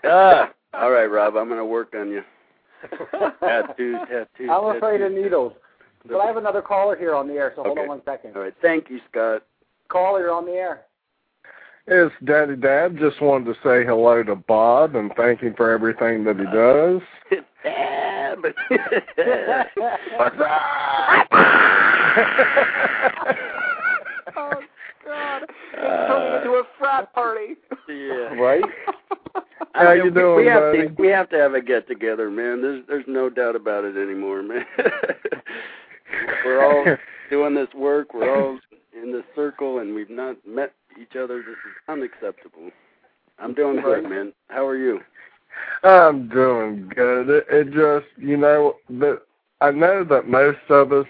Ah, 0.05 0.53
all 0.75 0.91
right, 0.91 1.07
Rob. 1.07 1.37
I'm 1.37 1.49
gonna 1.49 1.65
work 1.65 1.95
on 1.95 2.11
you. 2.11 2.23
Tattoos, 3.41 3.97
tattoos. 4.09 4.51
I'm 4.51 4.77
afraid 4.77 5.01
of 5.01 5.13
needles. 5.13 5.53
But 6.07 6.19
I 6.21 6.27
have 6.27 6.37
another 6.37 6.63
caller 6.63 6.95
here 6.97 7.15
on 7.15 7.27
the 7.27 7.35
air, 7.35 7.53
so 7.57 7.65
hold 7.65 7.79
on 7.79 7.89
one 7.89 8.03
second. 8.05 8.37
All 8.37 8.43
right, 8.43 8.55
thank 8.63 8.89
you, 8.91 9.01
Scott. 9.11 9.43
Caller, 9.89 10.21
you're 10.21 10.33
on 10.33 10.47
the 10.47 10.53
air. 10.53 10.83
It's 11.89 12.15
Daddy 12.25 12.57
Dad. 12.57 12.97
Just 12.99 13.21
wanted 13.23 13.45
to 13.47 13.55
say 13.63 13.85
hello 13.85 14.23
to 14.25 14.35
Bob 14.35 14.97
and 14.97 15.13
thank 15.17 15.41
him 15.41 15.55
for 15.57 15.71
everything 15.71 16.25
that 16.25 16.37
he 16.37 16.47
uh, 16.47 16.53
does. 16.53 17.01
Dab. 17.63 18.43
What's 20.17 20.37
up? 20.41 21.29
oh 24.37 24.51
God! 25.05 25.43
It's 25.43 25.53
turning 25.75 26.37
into 26.39 26.51
a 26.51 26.63
frat 26.79 27.13
party. 27.15 27.55
yeah. 27.89 28.35
right? 28.35 28.65
I 29.75 29.85
How 29.85 29.89
mean, 29.95 29.97
you 29.99 30.05
we- 30.05 30.11
doing, 30.11 30.37
we 30.39 30.47
have 30.47 30.63
buddy? 30.63 30.89
To, 30.89 30.95
we 30.99 31.09
have 31.09 31.31
to 31.31 31.37
have 31.37 31.55
a 31.55 31.61
get 31.61 31.87
together, 31.87 32.31
man. 32.31 32.63
There's 32.63 32.83
there's 32.89 33.05
no 33.07 33.31
doubt 33.31 33.55
about 33.55 33.85
it 33.85 33.97
anymore, 33.97 34.43
man. 34.43 34.65
we're 36.45 36.65
all 36.65 36.97
doing 37.31 37.55
this 37.55 37.73
work. 37.75 38.13
We're 38.13 38.35
all 38.35 38.59
in 39.01 39.13
this 39.13 39.25
circle, 39.35 39.79
and 39.79 39.95
we've 39.95 40.11
not 40.11 40.37
met 40.47 40.73
each 41.01 41.17
other. 41.17 41.39
This 41.39 41.49
is 41.49 41.77
unacceptable. 41.89 42.71
I'm 43.39 43.55
doing 43.55 43.81
good, 43.83 44.05
man. 44.05 44.33
How 44.49 44.67
are 44.67 44.77
you? 44.77 45.01
I'm 45.83 46.29
doing 46.29 46.91
good. 46.95 47.29
It, 47.29 47.47
it 47.51 47.65
just, 47.73 48.07
you 48.17 48.37
know, 48.37 48.77
that 48.91 49.23
I 49.61 49.71
know 49.71 50.05
that 50.05 50.29
most 50.29 50.59
of 50.69 50.93
us 50.93 51.07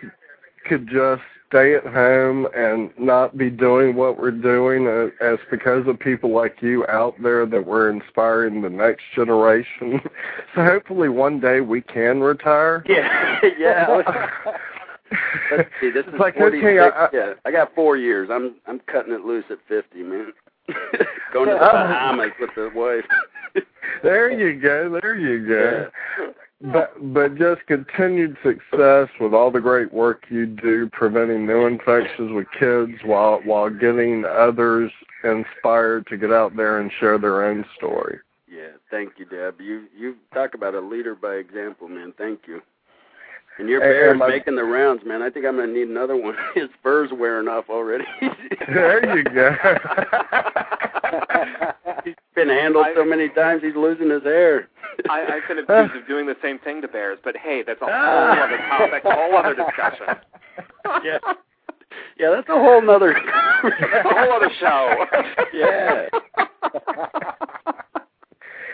could 0.69 0.89
just 0.89 1.23
stay 1.49 1.75
at 1.75 1.87
home 1.87 2.47
and 2.57 2.91
not 2.99 3.37
be 3.39 3.51
doing 3.51 3.95
what 3.95 4.19
we're 4.19 4.31
doing 4.31 4.87
uh, 4.87 5.09
as 5.25 5.39
because 5.51 5.87
of 5.87 5.99
people 5.99 6.35
like 6.35 6.61
you 6.61 6.85
out 6.89 7.15
there 7.23 7.47
that 7.47 7.67
we're 7.67 7.91
inspiring 7.91 8.63
the 8.63 8.71
next 8.71 9.05
generation. 9.15 10.01
so 10.55 10.65
hopefully 10.65 11.09
one 11.09 11.41
day 11.41 11.61
we 11.61 11.81
can 11.81 12.21
retire. 12.21 12.83
Yeah, 12.89 13.41
yeah. 13.59 14.31
Let's 15.51 15.69
see, 15.81 15.91
this 15.91 16.07
is 16.07 16.15
Like, 16.19 16.37
46. 16.37 16.65
okay, 16.65 16.79
I- 16.81 17.09
yeah, 17.13 17.35
I 17.45 17.51
got 17.51 17.75
four 17.75 17.97
years. 17.97 18.29
I'm 18.31 18.57
I'm 18.67 18.81
cutting 18.81 19.13
it 19.13 19.23
loose 19.23 19.45
at 19.51 19.59
50, 19.69 20.03
man. 20.03 20.33
Going 21.33 21.49
to 21.49 21.55
the 21.55 21.61
uh-huh. 21.61 21.73
Bahamas 21.73 22.33
with 22.41 22.51
the 22.55 22.71
wife. 22.75 23.05
There 24.03 24.31
you 24.31 24.61
go. 24.61 24.99
There 25.01 25.17
you 25.17 25.47
go. 25.49 25.89
Yeah. 26.21 26.27
But 26.73 27.15
but 27.15 27.37
just 27.37 27.65
continued 27.67 28.37
success 28.43 29.09
with 29.21 29.33
all 29.33 29.51
the 29.51 29.61
great 29.61 29.93
work 29.93 30.25
you 30.29 30.45
do 30.47 30.91
preventing 30.93 31.47
new 31.47 31.67
infections 31.67 32.33
with 32.33 32.47
kids 32.59 32.93
while 33.05 33.41
while 33.45 33.71
getting 33.71 34.25
others 34.27 34.91
inspired 35.25 36.07
to 36.09 36.17
get 36.19 36.33
out 36.33 36.57
there 36.57 36.79
and 36.79 36.91
share 37.01 37.19
their 37.19 37.45
own 37.45 37.65
story. 37.77 38.19
Yeah, 38.49 38.73
thank 38.91 39.13
you, 39.19 39.25
Dab. 39.25 39.61
You 39.61 39.85
you 39.97 40.17
talk 40.35 40.55
about 40.55 40.75
a 40.75 40.81
leader 40.81 41.15
by 41.15 41.35
example, 41.35 41.89
man. 41.89 42.13
Thank 42.19 42.41
you. 42.47 42.61
And 43.59 43.69
your 43.69 43.81
Hey, 43.81 43.87
bear's 43.89 44.21
and 44.21 44.31
making 44.31 44.57
the 44.57 44.65
rounds, 44.65 45.03
man. 45.07 45.23
I 45.23 45.31
think 45.31 45.47
I'm 45.47 45.57
gonna 45.57 45.73
need 45.73 45.89
another 45.89 46.15
one. 46.17 46.35
His 46.55 46.69
fur's 46.83 47.11
wearing 47.13 47.49
off 47.49 47.65
already. 47.71 48.05
There 48.69 49.17
you 49.17 49.23
go. 49.25 49.55
he's 52.05 52.15
been 52.35 52.49
handled 52.49 52.87
so 52.97 53.05
many 53.05 53.29
times, 53.29 53.63
he's 53.63 53.77
losing 53.77 54.11
his 54.11 54.25
hair. 54.25 54.69
I, 55.09 55.21
I've 55.23 55.47
been 55.49 55.59
accused 55.59 55.95
of 56.03 56.09
doing 56.09 56.27
the 56.27 56.35
same 56.43 56.59
thing 56.59 56.83
to 56.83 56.89
bears, 56.89 57.19
but 57.23 57.37
hey, 57.37 57.63
that's 57.65 57.81
a 57.83 57.85
whole 57.85 57.95
Ah. 57.95 58.45
other 58.45 58.57
topic, 58.59 59.05
a 59.05 59.15
whole 59.15 59.37
other 59.37 59.55
discussion. 59.55 60.07
yeah. 61.05 61.19
Yeah, 62.19 62.31
that's 62.31 62.49
a 62.49 62.59
whole 62.59 62.83
nother 62.83 63.13
a 63.13 64.03
whole 64.03 64.33
other 64.33 64.51
show. 64.59 65.07
Yeah. 65.55 66.09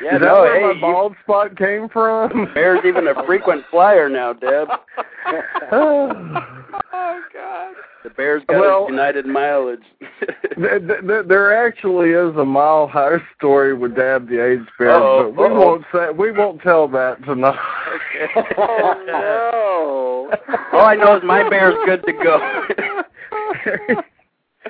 Yeah, 0.03 0.17
Is 0.17 0.21
that 0.21 0.27
no, 0.27 0.41
where 0.43 0.55
hey, 0.61 0.67
my 0.67 0.73
you- 0.73 0.81
bald 0.81 1.15
spot 1.23 1.57
came 1.57 1.89
from? 1.89 2.49
Bear's 2.55 2.81
even 2.85 3.07
a 3.07 3.15
frequent 3.25 3.65
flyer 3.71 4.09
now, 4.09 4.33
Dab. 4.33 4.69
oh 5.73 6.09
God. 7.33 7.75
The 8.03 8.11
Bear's 8.11 8.43
got 8.49 8.59
Well- 8.61 8.87
United 8.91 9.27
mileage. 9.27 9.83
There, 10.59 10.79
there, 10.79 11.23
there 11.23 11.67
actually 11.67 12.11
is 12.11 12.37
a 12.37 12.45
mile 12.45 12.87
high 12.87 13.17
story 13.39 13.73
with 13.75 13.97
Dab 13.97 14.29
the 14.29 14.45
AIDS 14.45 14.67
bear, 14.79 14.91
Uh-oh, 14.91 15.33
but 15.35 15.49
we 15.49 15.49
uh-oh. 15.49 15.59
won't 15.59 15.85
say 15.91 16.11
we 16.11 16.31
won't 16.31 16.61
tell 16.61 16.87
that 16.89 17.25
tonight. 17.25 17.57
oh 18.59 19.03
no! 19.07 20.57
All 20.75 20.85
I 20.85 20.95
know 20.95 21.17
is 21.17 21.23
my 21.25 21.49
bear's 21.49 21.75
good 21.87 22.05
to 22.05 22.13
go. 22.13 22.39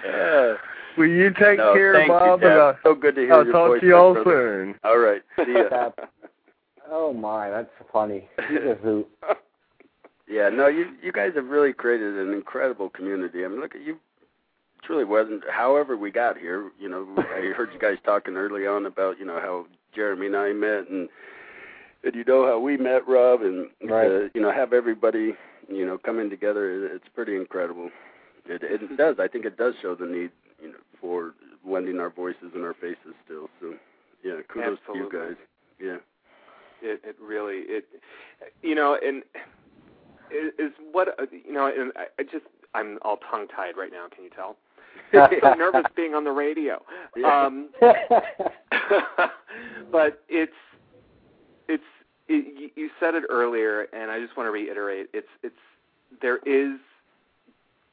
Yeah. 0.05 0.55
Will 0.97 1.07
you 1.07 1.30
take 1.38 1.59
No, 1.59 1.74
care, 1.74 1.95
thank 1.95 2.09
Bob? 2.09 2.43
you, 2.43 2.49
and 2.49 2.57
Dab. 2.57 2.61
I'll, 2.61 2.78
so 2.82 2.95
good 2.95 3.14
to 3.14 3.20
hear 3.22 3.32
I'll 3.34 3.45
your 3.45 3.53
talk 3.53 3.68
voice, 3.68 3.80
to 3.80 3.86
y'all 3.86 4.12
brother. 4.14 4.64
soon. 4.66 4.74
All 4.84 4.99
right, 4.99 5.22
see 5.36 5.53
ya. 5.53 5.90
oh 6.90 7.12
my, 7.12 7.51
that's 7.51 7.70
funny. 7.93 8.28
He's 8.49 8.59
a 8.59 8.74
hoot. 8.74 9.09
Yeah, 10.28 10.49
no, 10.49 10.68
you 10.68 10.86
you 11.03 11.12
guys 11.12 11.32
have 11.34 11.47
really 11.49 11.74
created 11.74 12.16
an 12.16 12.32
incredible 12.32 12.88
community. 12.88 13.45
I 13.45 13.49
mean, 13.49 13.61
look 13.61 13.74
at 13.74 13.82
you. 13.82 13.99
Truly 14.82 15.05
wasn't. 15.05 15.43
However, 15.51 15.95
we 15.97 16.11
got 16.11 16.38
here. 16.38 16.70
You 16.80 16.88
know, 16.88 17.07
I 17.18 17.53
heard 17.55 17.68
you 17.74 17.78
guys 17.78 17.97
talking 18.03 18.36
early 18.36 18.66
on 18.66 18.86
about 18.86 19.18
you 19.18 19.26
know 19.26 19.38
how 19.40 19.66
Jeremy 19.95 20.26
and 20.28 20.36
I 20.36 20.53
met, 20.55 20.88
and 20.88 21.09
and 22.03 22.14
you 22.14 22.24
know 22.24 22.47
how 22.47 22.59
we 22.59 22.78
met, 22.78 23.07
Rob, 23.07 23.43
and 23.43 23.68
Right. 23.84 24.09
to, 24.09 24.30
you 24.32 24.40
know 24.40 24.51
have 24.53 24.72
everybody 24.72 25.34
you 25.68 25.84
know 25.84 25.99
coming 25.99 26.30
together. 26.30 26.86
It's 26.86 27.09
pretty 27.14 27.36
incredible. 27.36 27.90
It 28.47 28.62
it 28.62 28.97
does. 28.97 29.16
I 29.18 29.28
think 29.28 29.45
it 29.45 29.59
does 29.59 29.74
show 29.82 29.95
the 29.95 30.07
need 30.07 30.30
you 30.63 30.69
know 30.69 30.79
for 31.01 31.35
lending 31.67 31.99
our 31.99 32.11
voices 32.11 32.53
and 32.55 32.65
our 32.65 32.75
faces 32.75 33.15
still. 33.25 33.49
So 33.61 33.75
yeah, 34.23 34.41
kudos 34.49 34.79
to 34.87 34.99
you 34.99 35.11
guys. 35.13 35.37
Yeah. 35.81 35.97
It 36.81 37.01
it 37.05 37.17
really 37.21 37.59
it 37.67 37.87
you 38.63 38.75
know 38.75 38.99
and 39.05 39.23
is 40.31 40.73
what 40.93 41.09
you 41.31 41.53
know 41.53 41.67
and 41.67 41.93
I, 41.97 42.07
I 42.19 42.23
just 42.23 42.47
I'm 42.75 42.99
all 43.03 43.19
tongue 43.31 43.49
tied 43.55 43.77
right 43.77 43.93
now. 43.93 44.07
Can 44.15 44.25
you 44.25 44.31
tell? 44.31 44.57
So 45.13 45.55
nervous 45.55 45.85
being 45.95 46.15
on 46.15 46.25
the 46.25 46.33
radio. 46.33 46.83
Yeah. 47.17 47.45
Um, 47.47 47.69
but 49.93 50.23
it's 50.29 50.53
it's 51.69 51.83
it, 52.29 52.73
you 52.77 52.91
said 52.99 53.15
it 53.15 53.25
earlier, 53.29 53.89
and 53.93 54.11
I 54.11 54.21
just 54.21 54.37
want 54.37 54.47
to 54.47 54.51
reiterate. 54.51 55.09
It's 55.13 55.29
it's 55.43 55.55
there 56.23 56.39
is 56.47 56.79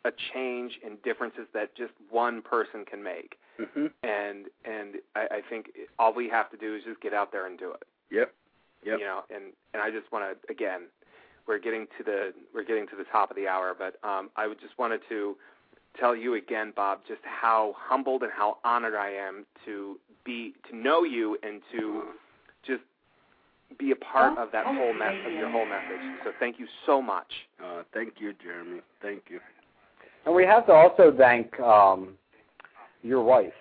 a 0.06 0.12
change 0.34 0.80
in 0.86 0.98
differences 1.04 1.46
that 1.54 1.76
just 1.76 1.94
one 2.10 2.42
person 2.42 2.86
can 2.86 3.04
make, 3.04 3.38
hmm 3.58 3.88
and 4.04 4.46
and 4.66 4.96
I, 5.16 5.38
I 5.38 5.42
think 5.50 5.68
all 5.98 6.14
we 6.14 6.30
have 6.30 6.50
to 6.52 6.58
do 6.58 6.76
is 6.76 6.84
just 6.84 7.02
get 7.02 7.14
out 7.14 7.32
there 7.32 7.46
and 7.48 7.58
do 7.60 7.72
it. 7.72 7.84
Yep. 8.12 8.34
Yep. 8.86 9.00
You 9.00 9.06
know, 9.06 9.22
and 9.30 9.54
and 9.74 9.84
I 9.84 9.92
just 9.92 10.12
want 10.12 10.24
to 10.26 10.52
again, 10.52 10.84
we're 11.48 11.60
getting 11.60 11.86
to 11.98 12.04
the 12.04 12.34
we're 12.54 12.64
getting 12.64 12.88
to 12.88 12.96
the 12.96 13.04
top 13.12 13.30
of 13.30 13.36
the 13.36 13.48
hour, 13.48 13.76
but 13.78 14.00
um, 14.08 14.30
I 14.36 14.48
would 14.48 14.60
just 14.60 14.78
wanted 14.80 15.02
to 15.10 15.36
tell 16.00 16.16
you 16.16 16.36
again, 16.36 16.72
Bob, 16.76 17.00
just 17.08 17.22
how 17.24 17.76
humbled 17.78 18.24
and 18.24 18.32
how 18.32 18.58
honored 18.64 18.96
I 18.96 19.10
am 19.10 19.46
to 19.66 20.00
be 20.24 20.54
to 20.70 20.76
know 20.76 21.04
you 21.04 21.38
and 21.44 21.62
to 21.74 22.04
just 22.66 22.84
be 23.78 23.92
a 23.92 23.96
part 23.96 24.38
of 24.38 24.52
that 24.52 24.66
whole 24.66 24.94
mess 24.94 25.14
of 25.26 25.34
your 25.34 25.50
whole 25.50 25.66
message. 25.66 26.02
So 26.24 26.32
thank 26.40 26.60
you 26.60 26.68
so 26.86 27.02
much. 27.02 27.32
Uh, 27.64 27.84
thank 27.94 28.14
you, 28.20 28.34
Jeremy. 28.42 28.82
Thank 29.02 29.24
you. 29.30 29.40
And 30.26 30.36
we 30.36 30.46
have 30.46 30.66
to 30.68 30.72
also 30.74 31.14
thank 31.18 31.60
um, 31.60 32.16
your 33.02 33.24
wife. 33.24 33.54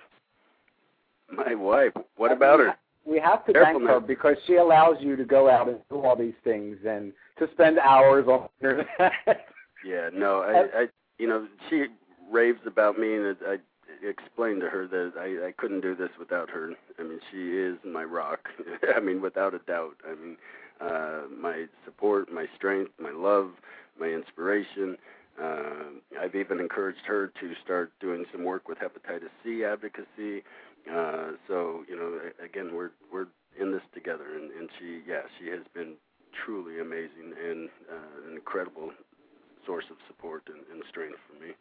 My 1.30 1.54
wife. 1.54 1.92
What 2.16 2.32
about 2.32 2.60
her? 2.60 2.74
We 3.04 3.18
have 3.20 3.44
to 3.46 3.52
Careful 3.52 3.74
thank 3.74 3.88
her 3.88 4.00
now. 4.00 4.06
because 4.06 4.36
she 4.46 4.56
allows 4.56 4.96
you 5.00 5.16
to 5.16 5.24
go 5.24 5.48
out 5.50 5.68
and 5.68 5.78
do 5.90 6.00
all 6.02 6.16
these 6.16 6.34
things 6.44 6.76
and 6.86 7.12
to 7.38 7.48
spend 7.52 7.78
hours 7.78 8.26
on 8.28 8.48
the 8.60 8.68
internet. 8.70 9.46
Yeah, 9.84 10.10
no, 10.12 10.40
I, 10.42 10.80
I, 10.82 10.86
you 11.18 11.28
know, 11.28 11.46
she 11.70 11.86
raves 12.30 12.60
about 12.66 12.98
me, 12.98 13.14
and 13.14 13.36
I 13.46 13.56
explained 14.06 14.60
to 14.60 14.68
her 14.68 14.86
that 14.88 15.12
I, 15.18 15.48
I 15.48 15.52
couldn't 15.52 15.80
do 15.80 15.94
this 15.94 16.10
without 16.18 16.50
her. 16.50 16.72
I 16.98 17.02
mean, 17.02 17.20
she 17.30 17.56
is 17.56 17.76
my 17.84 18.04
rock. 18.04 18.48
I 18.96 19.00
mean, 19.00 19.20
without 19.20 19.54
a 19.54 19.60
doubt. 19.60 19.96
I 20.06 20.14
mean, 20.14 20.36
uh, 20.80 21.22
my 21.40 21.66
support, 21.84 22.32
my 22.32 22.46
strength, 22.56 22.92
my 23.00 23.10
love, 23.10 23.50
my 23.98 24.06
inspiration. 24.08 24.96
Uh, 25.40 26.20
I've 26.20 26.34
even 26.34 26.58
encouraged 26.58 27.04
her 27.06 27.28
to 27.40 27.52
start 27.64 27.92
doing 28.00 28.24
some 28.32 28.44
work 28.44 28.68
with 28.68 28.78
hepatitis 28.78 29.30
C 29.44 29.64
advocacy. 29.64 30.42
Uh, 30.90 31.32
so, 31.46 31.84
you 31.88 31.96
know, 31.96 32.18
again, 32.44 32.70
we're 32.74 32.90
we're 33.12 33.26
in 33.60 33.72
this 33.72 33.82
together, 33.94 34.36
and, 34.36 34.50
and 34.52 34.68
she, 34.78 35.02
yeah, 35.06 35.22
she 35.38 35.48
has 35.50 35.60
been 35.74 35.94
truly 36.44 36.80
amazing 36.80 37.32
and 37.48 37.68
uh, 37.90 38.28
an 38.28 38.34
incredible 38.34 38.90
source 39.66 39.84
of 39.90 39.96
support 40.06 40.42
and, 40.48 40.58
and 40.72 40.82
strength 40.88 41.18
for 41.28 41.44
me. 41.44 41.52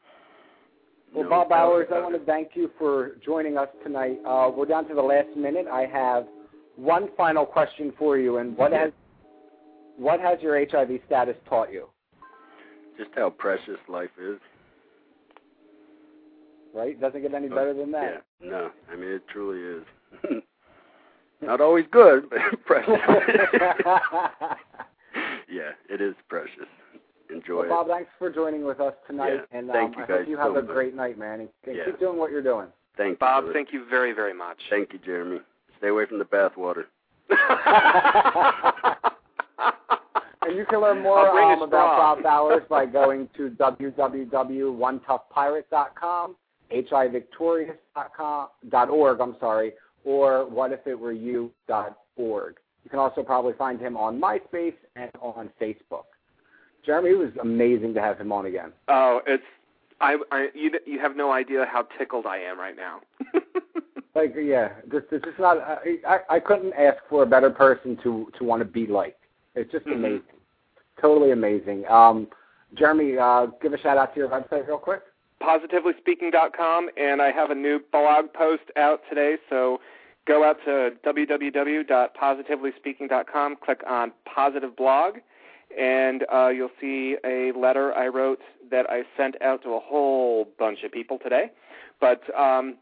Well, 1.14 1.24
No 1.24 1.30
Bob 1.30 1.50
Bowers, 1.50 1.88
I 1.94 2.00
want 2.00 2.16
to 2.16 2.26
thank 2.26 2.50
you 2.54 2.70
for 2.78 3.14
joining 3.26 3.58
us 3.58 3.70
tonight. 3.84 4.20
Uh, 4.26 4.52
we're 4.56 4.66
down 4.66 4.88
to 4.90 4.94
the 4.94 5.02
last 5.02 5.36
minute. 5.36 5.66
I 5.68 5.86
have 5.86 6.28
one 6.76 7.10
final 7.16 7.46
question 7.46 7.94
for 7.98 8.18
you, 8.18 8.38
and 8.38 8.56
what 8.58 8.72
has 8.72 8.92
what 9.98 10.20
has 10.20 10.40
your 10.42 10.64
HIV 10.64 11.00
status 11.08 11.36
taught 11.50 11.72
you? 11.72 11.88
Just 12.98 13.12
how 13.16 13.30
precious 13.30 13.78
life 13.88 14.10
is. 14.22 14.40
Right? 16.74 17.00
Doesn't 17.00 17.22
get 17.22 17.34
any 17.34 17.48
better 17.50 17.74
than 17.74 17.92
that. 17.92 18.24
Yeah, 18.42 18.50
no, 18.50 18.70
I 18.92 18.96
mean 18.96 19.10
it 19.10 19.28
truly 19.30 19.82
is. 19.82 19.86
Not 21.42 21.62
always 21.62 21.86
good, 21.92 22.30
but 22.30 22.40
precious. 22.66 22.94
yeah, 25.50 25.72
it 25.90 26.02
is 26.02 26.16
precious. 26.28 26.68
Enjoy 27.34 27.68
well, 27.68 27.84
Bob, 27.84 27.88
it. 27.88 27.92
thanks 27.92 28.10
for 28.18 28.32
joining 28.32 28.64
with 28.66 28.80
us 28.80 28.94
tonight, 29.06 29.34
Yeah, 29.52 29.58
and 29.58 29.70
thank 29.70 29.96
um, 29.96 30.00
you 30.00 30.04
I 30.04 30.08
hope 30.08 30.20
guys 30.20 30.28
you 30.30 30.38
have 30.38 30.54
so 30.54 30.58
a 30.58 30.62
much. 30.64 30.72
great 30.74 30.96
night, 30.96 31.18
man. 31.18 31.42
And 31.42 31.50
and 31.66 31.76
Yeah. 31.76 31.86
keep 31.86 32.00
doing 32.00 32.18
what 32.18 32.32
you're 32.32 32.42
doing. 32.42 32.68
Thank 32.96 33.12
you. 33.12 33.18
Bob, 33.18 33.44
brother. 33.44 33.54
thank 33.54 33.74
you 33.74 33.86
very, 33.90 34.14
very 34.14 34.34
much. 34.34 34.58
Thank 34.70 34.94
you, 34.94 35.00
Jeremy. 35.00 35.42
Stay 35.78 35.90
away 35.90 36.06
from 36.06 36.20
the 36.20 36.26
bathwater. 36.26 36.86
And 40.48 40.58
you 40.58 40.66
can 40.66 40.80
learn 40.82 41.02
more 41.04 41.20
I'll 41.20 41.34
bring 41.34 41.50
a 41.50 41.54
um, 41.54 41.62
about. 41.64 41.98
Bob 41.98 42.24
Bowers 42.24 42.64
by 42.70 42.86
going 42.86 43.28
to 43.36 43.50
www.onetoughpirate.com, 43.50 46.36
hivictorious.com, 46.72 48.48
dot 48.70 48.90
.org, 48.90 49.20
I'm 49.20 49.36
sorry, 49.40 49.74
or 50.06 50.46
whatifitwereyou.org. 50.50 52.56
You 52.84 52.90
can 52.90 53.00
also 53.00 53.24
probably 53.24 53.54
find 53.58 53.80
him 53.82 53.98
on 53.98 54.22
MySpace 54.22 54.76
and 54.96 55.12
on 55.22 55.50
Facebook. 55.60 56.06
Jeremy, 56.86 57.10
it 57.10 57.18
was 57.18 57.32
amazing 57.42 57.94
to 57.96 58.02
have 58.02 58.18
him 58.18 58.32
on 58.32 58.46
again. 58.46 58.72
Oh, 58.88 59.20
it's 59.28 59.44
I, 60.00 60.16
I 60.32 60.48
you 60.54 60.72
you 60.86 61.00
have 61.00 61.18
no 61.18 61.34
idea 61.34 61.66
how 61.70 61.82
tickled 61.98 62.26
I 62.26 62.38
am 62.38 62.58
right 62.58 62.78
now. 62.78 63.02
Like, 64.16 64.34
yeah, 64.36 64.70
this 64.92 65.04
this 65.12 65.22
is 65.28 65.36
not. 65.38 65.58
I, 65.60 65.98
I 66.08 66.20
I 66.38 66.40
couldn't 66.40 66.74
ask 66.74 66.98
for 67.08 67.22
a 67.22 67.26
better 67.28 67.52
person 67.52 67.96
to 68.02 68.32
to 68.40 68.44
want 68.44 68.62
to 68.62 68.66
be 68.66 68.88
like. 68.88 69.16
It's 69.54 69.72
just 69.72 69.86
Mhm. 69.86 69.94
amazing, 69.94 70.24
totally 71.02 71.32
amazing. 71.32 71.86
Um, 71.88 72.28
Jeremy, 72.76 73.18
uh, 73.18 73.48
give 73.62 73.74
a 73.74 73.80
shout 73.80 73.98
out 73.98 74.14
to 74.14 74.20
your 74.20 74.30
website 74.30 74.68
real 74.68 74.78
quick. 74.78 75.02
PositivelySpeaking.com, 75.42 76.90
and 76.98 77.22
I 77.22 77.32
have 77.32 77.50
a 77.52 77.56
new 77.56 77.80
blog 77.92 78.34
post 78.34 78.64
out 78.76 79.02
today. 79.08 79.38
So 79.50 79.80
go 80.26 80.44
out 80.44 80.58
to 80.66 80.92
www.positivelyspeaking.com, 81.06 83.56
click 83.64 83.84
on 83.88 84.12
Positive 84.26 84.76
Blog, 84.76 85.20
and 85.78 86.26
uh, 86.34 86.48
you'll 86.50 86.72
see 86.82 87.18
a 87.24 87.52
letter 87.58 87.94
I 87.94 88.08
wrote 88.08 88.42
that 88.72 88.90
I 88.90 89.04
sent 89.16 89.40
out 89.42 89.62
to 89.64 89.76
a 89.76 89.80
whole 89.80 90.50
bunch 90.58 90.84
of 90.84 90.92
people 90.92 91.20
today. 91.20 91.52
But 92.02 92.24
um, 92.38 92.78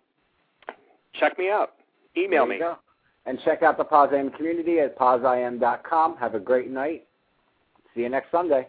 check 1.14 1.38
me 1.38 1.50
out. 1.50 1.74
Email 2.18 2.46
me. 2.46 2.60
Go. 2.60 2.78
And 3.26 3.38
check 3.44 3.64
out 3.64 3.78
the 3.78 3.84
POSIM 3.84 4.34
community 4.36 4.80
at 4.80 4.98
posim.com. 4.98 6.16
Have 6.18 6.36
a 6.36 6.40
great 6.40 6.70
night. 6.70 7.06
See 7.96 8.02
you 8.02 8.10
next 8.10 8.30
Sunday. 8.30 8.68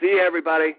See 0.00 0.06
you, 0.06 0.20
everybody. 0.20 0.76